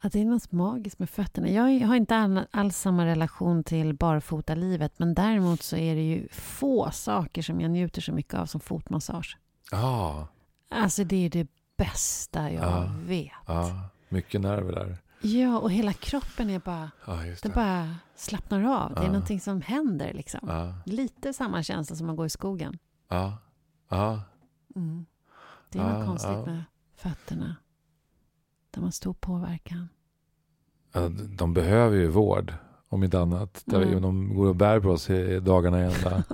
Att 0.04 0.12
det 0.12 0.20
är 0.20 0.24
något 0.24 0.52
magiskt 0.52 0.98
med 0.98 1.10
fötterna. 1.10 1.48
Jag 1.48 1.86
har 1.86 1.96
inte 1.96 2.16
all, 2.16 2.40
alls 2.50 2.76
samma 2.78 3.06
relation 3.06 3.64
till 3.64 3.94
barfotalivet 3.94 4.98
men 4.98 5.14
däremot 5.14 5.62
så 5.62 5.76
är 5.76 5.94
det 5.94 6.02
ju 6.02 6.28
få 6.28 6.90
saker 6.90 7.42
som 7.42 7.60
jag 7.60 7.70
njuter 7.70 8.00
så 8.00 8.12
mycket 8.12 8.34
av 8.34 8.46
som 8.46 8.60
fotmassage. 8.60 9.38
Ja, 9.70 10.26
Alltså 10.70 11.04
det 11.04 11.16
är 11.26 11.30
det 11.30 11.46
bästa 11.76 12.52
jag 12.52 12.64
Ja. 12.64 12.92
vet. 13.06 13.30
ja. 13.46 13.88
Mycket 14.08 14.40
nerver 14.40 14.72
där. 14.72 14.98
Ja, 15.20 15.58
och 15.58 15.72
hela 15.72 15.92
kroppen 15.92 16.50
är 16.50 16.58
bara, 16.58 16.90
Ja, 17.06 17.26
just 17.26 17.42
det 17.42 17.48
det. 17.48 17.54
bara 17.54 17.94
slappnar 18.16 18.64
av. 18.64 18.94
Det 18.94 19.00
är 19.00 19.06
någonting 19.06 19.40
som 19.40 19.60
händer 19.62 20.12
liksom. 20.12 20.72
Lite 20.86 21.32
samma 21.32 21.62
känsla 21.62 21.96
som 21.96 22.10
att 22.10 22.16
gå 22.16 22.26
i 22.26 22.30
skogen. 22.30 22.78
ja, 23.08 23.38
ja. 23.88 24.20
Mm. 24.76 25.06
Det 25.68 25.78
är 25.78 25.82
något 25.98 26.06
konstigt 26.06 26.46
med 26.46 26.64
fötterna. 26.96 27.56
De 28.74 28.84
har 28.84 28.90
stor 28.90 29.14
påverkan. 29.14 29.88
Ja, 30.92 31.08
De 31.08 31.54
behöver 31.54 31.96
ju 31.96 32.06
vård, 32.08 32.54
om 32.88 33.04
inte 33.04 33.20
annat. 33.20 33.64
Mm. 33.72 34.02
De 34.02 34.34
går 34.34 34.46
och 34.48 34.56
bär 34.56 34.80
på 34.80 34.88
oss 34.88 35.10
i 35.10 35.40
dagarna 35.40 35.80
i 35.80 35.84
ända. 35.84 36.24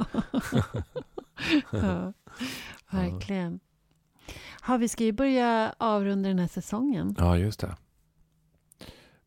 ja, 1.73 2.13
verkligen. 2.91 3.61
Har 4.61 4.79
vi 4.79 4.89
ska 4.89 5.05
ju 5.05 5.13
börja 5.13 5.75
avrunda 5.79 6.29
den 6.29 6.39
här 6.39 6.49
säsongen. 6.49 7.15
Ja, 7.19 7.37
just 7.39 7.61
det. 7.61 7.77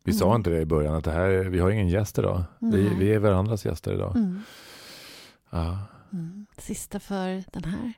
Vi 0.04 0.10
Mm. 0.12 0.18
sa 0.18 0.34
inte 0.36 0.50
det 0.50 0.60
i 0.60 0.64
början, 0.66 0.94
att 0.94 1.04
det 1.04 1.10
här, 1.12 1.28
vi 1.28 1.58
har 1.58 1.70
ingen 1.70 1.88
gäst 1.88 2.18
idag. 2.18 2.44
Vi, 2.58 2.88
vi 2.98 3.12
är 3.14 3.18
varandras 3.18 3.64
gäster 3.64 3.94
idag. 3.94 4.16
Mm. 4.16 4.40
Ja. 5.50 5.78
Mm. 6.12 6.46
Sista 6.58 7.00
för 7.00 7.44
den 7.52 7.64
här. 7.64 7.92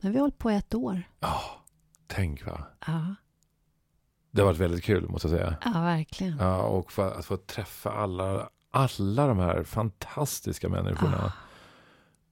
Nu 0.00 0.08
har 0.08 0.10
vi 0.12 0.18
hållit 0.18 0.38
på 0.38 0.50
ett 0.50 0.74
år. 0.74 1.02
Ja, 1.20 1.40
tänk 2.06 2.46
va. 2.46 2.64
Ja, 2.86 3.14
Det 4.34 4.40
har 4.40 4.46
varit 4.46 4.58
väldigt 4.60 4.84
kul, 4.84 5.08
måste 5.08 5.28
jag 5.28 5.38
säga. 5.38 5.56
ja 5.64 5.80
verkligen. 5.82 6.36
Ja, 6.38 6.62
och 6.62 6.92
för, 6.92 7.18
att 7.18 7.24
få 7.24 7.36
träffa 7.36 7.92
alla, 7.92 8.48
alla 8.70 9.26
de 9.26 9.38
här 9.38 9.62
fantastiska 9.64 10.68
människorna. 10.68 11.24
Ah, 11.24 11.32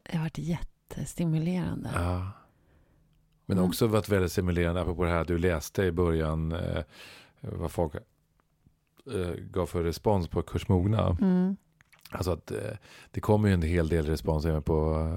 det 0.03 0.17
har 0.17 0.25
varit 0.25 0.39
jättestimulerande. 0.39 1.91
Ja. 1.95 2.31
Men 3.47 3.59
Mm. 3.59 3.69
också 3.69 3.87
varit 3.87 4.09
väldigt 4.09 4.33
stimulerande, 4.33 4.81
apropå 4.81 5.05
det 5.05 5.11
här 5.11 5.25
du 5.25 5.39
läste 5.39 5.83
i 5.83 5.93
början, 5.93 6.53
eh, 6.53 6.83
vad 7.41 7.71
folk 7.73 7.95
eh, 7.95 9.31
gav 9.35 9.67
för 9.67 9.83
respons 9.83 10.29
på 10.29 10.43
Kurs 10.43 10.69
Mogna. 10.69 11.17
Mm. 11.21 11.57
Alltså 12.11 12.31
att 12.33 12.51
eh, 12.51 12.59
det 13.11 13.21
kommer 13.21 13.49
ju 13.49 13.55
en 13.55 13.63
hel 13.63 13.89
del 13.89 14.07
respons 14.07 14.45
även 14.45 14.63
på 14.63 15.09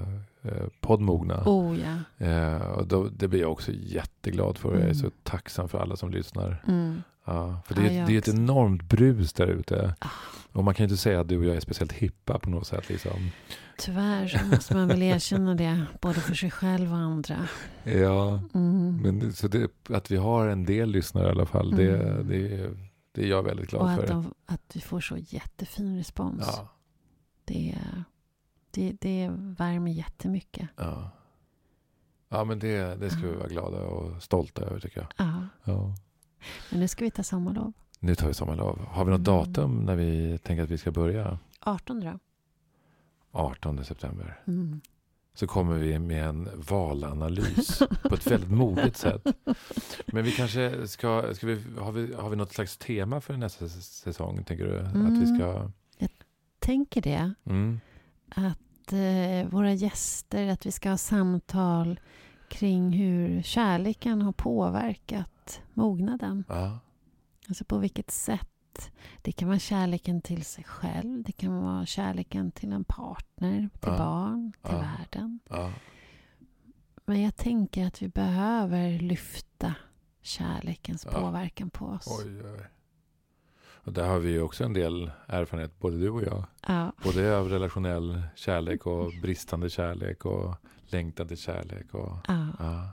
eh, 0.44 0.66
podd 0.80 1.00
Mogna. 1.00 1.42
Oh 1.46 1.78
ja. 1.80 2.26
Eh, 2.26 2.56
och 2.56 2.86
då, 2.86 3.08
det 3.08 3.28
blir 3.28 3.40
jag 3.40 3.52
också 3.52 3.72
jätteglad 3.72 4.58
för. 4.58 4.68
Jag 4.72 4.78
är 4.80 4.84
Mm. 4.84 4.94
så 4.94 5.10
tacksam 5.22 5.68
för 5.68 5.78
alla 5.78 5.96
som 5.96 6.10
lyssnar. 6.10 6.64
Mm. 6.68 7.02
Ja, 7.24 7.58
för 7.66 7.74
det, 7.74 7.80
är- 7.80 7.98
jag 7.98 8.06
det 8.06 8.14
är 8.14 8.18
ett 8.18 8.28
enormt 8.28 8.82
brus 8.82 9.32
där 9.32 9.46
ute. 9.46 9.94
Ah. 9.98 10.08
Och 10.52 10.64
man 10.64 10.74
kan 10.74 10.84
ju 10.84 10.88
inte 10.90 11.02
säga 11.02 11.20
att 11.20 11.28
du 11.28 11.38
och 11.38 11.44
jag 11.44 11.56
är 11.56 11.60
speciellt 11.60 11.92
hippa 11.92 12.38
på 12.38 12.50
något 12.50 12.66
sätt. 12.66 12.88
Liksom. 12.88 13.30
Tyvärr 13.78 14.28
så 14.28 14.46
måste 14.46 14.76
man 14.76 14.88
väl 14.88 15.02
erkänna 15.02 15.54
det, 15.54 15.82
både 16.00 16.20
för 16.20 16.34
sig 16.34 16.50
själv 16.50 16.90
och 16.92 16.98
andra. 16.98 17.36
Ja, 17.84 18.40
Mm. 18.54 18.96
men 19.02 19.18
det, 19.18 19.32
så 19.32 19.48
det, 19.48 19.70
att 19.88 20.10
vi 20.10 20.16
har 20.16 20.48
en 20.48 20.64
del 20.64 20.90
lyssnare 20.90 21.26
i 21.26 21.30
alla 21.30 21.46
fall, 21.46 21.70
det, 21.76 21.96
Mm. 22.02 22.28
det, 22.28 22.70
det 23.12 23.22
är 23.24 23.26
jag 23.28 23.42
väldigt 23.42 23.70
glad 23.70 23.82
Och 23.82 23.90
att, 23.90 24.00
för. 24.00 24.06
de, 24.08 24.34
att 24.46 24.60
vi 24.74 24.80
får 24.80 25.00
så 25.00 25.16
jättefin 25.18 25.96
respons. 25.96 26.44
Ja, 26.46 26.68
Det, 27.44 27.74
det, 28.74 28.92
det 29.00 29.30
värmer 29.36 29.90
jättemycket. 29.92 30.68
ja. 30.76 31.10
ja, 32.28 32.44
men 32.44 32.58
det, 32.58 33.00
det 33.00 33.10
ska 33.10 33.20
vi 33.20 33.32
Ja. 33.32 33.38
vara 33.38 33.48
glada 33.48 33.78
och 33.84 34.22
stolta 34.22 34.62
över 34.62 34.80
tycker 34.80 35.00
jag. 35.00 35.08
Ja. 35.26 35.48
Ja. 35.64 35.94
Men 36.70 36.80
nu 36.80 36.88
ska 36.88 37.04
vi 37.04 37.10
ta 37.10 37.22
sommarlov. 37.22 37.72
Nu 38.00 38.14
tar 38.14 38.28
vi 38.28 38.34
sommarlov. 38.34 38.78
Har 38.90 39.04
vi 39.04 39.10
något 39.10 39.28
Mm. 39.28 39.38
datum 39.38 39.78
när 39.84 39.96
vi 39.96 40.38
tänker 40.38 40.62
att 40.64 40.70
vi 40.70 40.78
ska 40.78 40.90
börja? 40.92 41.38
18 41.60 42.00
då. 42.00 42.18
18 43.32 43.84
september. 43.84 44.40
Mm. 44.46 44.80
Så 45.34 45.46
kommer 45.46 45.78
vi 45.78 45.98
med 45.98 46.24
en 46.28 46.48
valanalys 46.68 47.78
på 48.02 48.14
ett 48.14 48.26
väldigt 48.26 48.50
modigt 48.50 48.96
sätt. 48.96 49.26
Men 50.06 50.24
vi 50.24 50.32
kanske 50.32 50.88
ska, 50.88 51.34
ska 51.34 51.46
vi, 51.46 51.62
har, 51.78 51.92
vi, 51.92 52.14
har 52.14 52.30
vi 52.30 52.36
något 52.36 52.52
slags 52.52 52.76
tema 52.78 53.20
för 53.20 53.36
nästa 53.36 53.68
säsong? 53.68 54.44
Tänker 54.44 54.64
du? 54.64 54.78
Att 54.80 54.92
vi 54.94 55.24
Mm. 55.24 55.38
ska... 55.38 55.70
Tänker 56.58 57.02
det, 57.02 57.34
Mm. 57.44 57.80
Att 58.28 58.92
eh, 58.92 59.48
våra 59.50 59.72
gäster, 59.72 60.46
att 60.48 60.66
vi 60.66 60.72
ska 60.72 60.90
ha 60.90 60.96
samtal 60.96 62.00
kring 62.48 62.92
hur 62.92 63.42
kärleken 63.42 64.22
har 64.22 64.32
påverkat 64.32 65.60
mognaden. 65.74 66.44
Ja. 66.48 66.78
Alltså 67.48 67.64
på 67.64 67.78
vilket 67.78 68.10
sätt. 68.10 68.50
Det 69.22 69.32
kan 69.32 69.48
vara 69.48 69.58
kärleken 69.58 70.20
till 70.20 70.44
sig 70.44 70.64
själv, 70.64 71.22
det 71.22 71.32
kan 71.32 71.56
vara 71.62 71.86
kärleken 71.86 72.50
till 72.50 72.72
en 72.72 72.84
partner, 72.84 73.68
till 73.80 73.90
Ja. 73.90 73.98
barn, 73.98 74.52
till 74.62 74.72
Ja. 74.74 74.78
världen. 74.98 75.40
ja. 75.48 75.72
Men 77.06 77.22
jag 77.22 77.36
tänker 77.36 77.86
att 77.86 78.02
vi 78.02 78.08
behöver 78.08 78.98
lyfta 78.98 79.74
kärlekens 80.22 81.04
påverkan 81.04 81.70
på 81.70 81.86
oss. 81.86 82.20
Oj, 82.24 82.42
oj. 82.44 82.66
Och 83.84 83.92
där 83.92 84.08
har 84.08 84.18
vi 84.18 84.30
ju 84.30 84.42
också 84.42 84.64
en 84.64 84.72
del 84.72 85.10
erfarenhet, 85.26 85.78
både 85.80 85.98
du 85.98 86.10
och 86.10 86.22
jag. 86.22 86.44
Ja. 86.66 86.92
Både 87.04 87.38
av 87.38 87.48
relationell 87.48 88.22
kärlek 88.34 88.86
och 88.86 89.12
bristande 89.22 89.70
kärlek 89.70 90.24
och 90.24 90.54
längtan 90.86 91.28
till 91.28 91.36
kärlek. 91.38 91.94
Och, 91.94 92.16
Ja. 92.28 92.46
ja. 92.58 92.88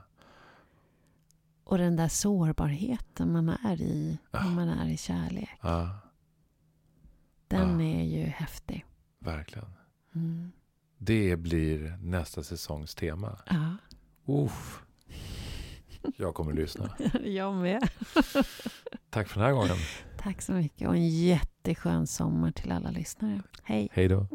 Och 1.64 1.78
den 1.78 1.96
där 1.96 2.08
sårbarheten 2.08 3.32
man 3.32 3.48
är 3.48 3.80
i 3.82 4.18
när 4.30 4.50
man 4.50 4.68
är 4.68 4.88
i 4.88 4.96
kärlek. 4.96 5.50
Den 7.48 7.80
är 7.80 8.04
ju 8.04 8.24
häftig. 8.24 8.84
verkligen. 9.18 9.68
Mm. 10.14 10.52
Det 10.98 11.36
blir 11.36 11.98
nästa 12.02 12.42
säsongs 12.42 12.94
tema. 12.94 13.38
Ja, 13.46 13.76
Uff. 14.26 14.82
Jag 16.16 16.34
kommer 16.34 16.50
att 16.50 16.58
lyssna. 16.58 16.90
jag 17.24 17.54
med. 17.54 17.88
Tack 19.10 19.28
för 19.28 19.40
den 19.40 19.46
här 19.48 19.52
gången. 19.52 19.76
Tack 20.18 20.42
så 20.42 20.52
mycket 20.52 20.88
och 20.88 20.94
en 20.94 21.08
jätteskön 21.08 22.06
sommar 22.06 22.50
till 22.50 22.72
alla 22.72 22.90
lyssnare. 22.90 23.42
Hej! 23.62 23.88
Hej 23.92 24.08
då. 24.08 24.26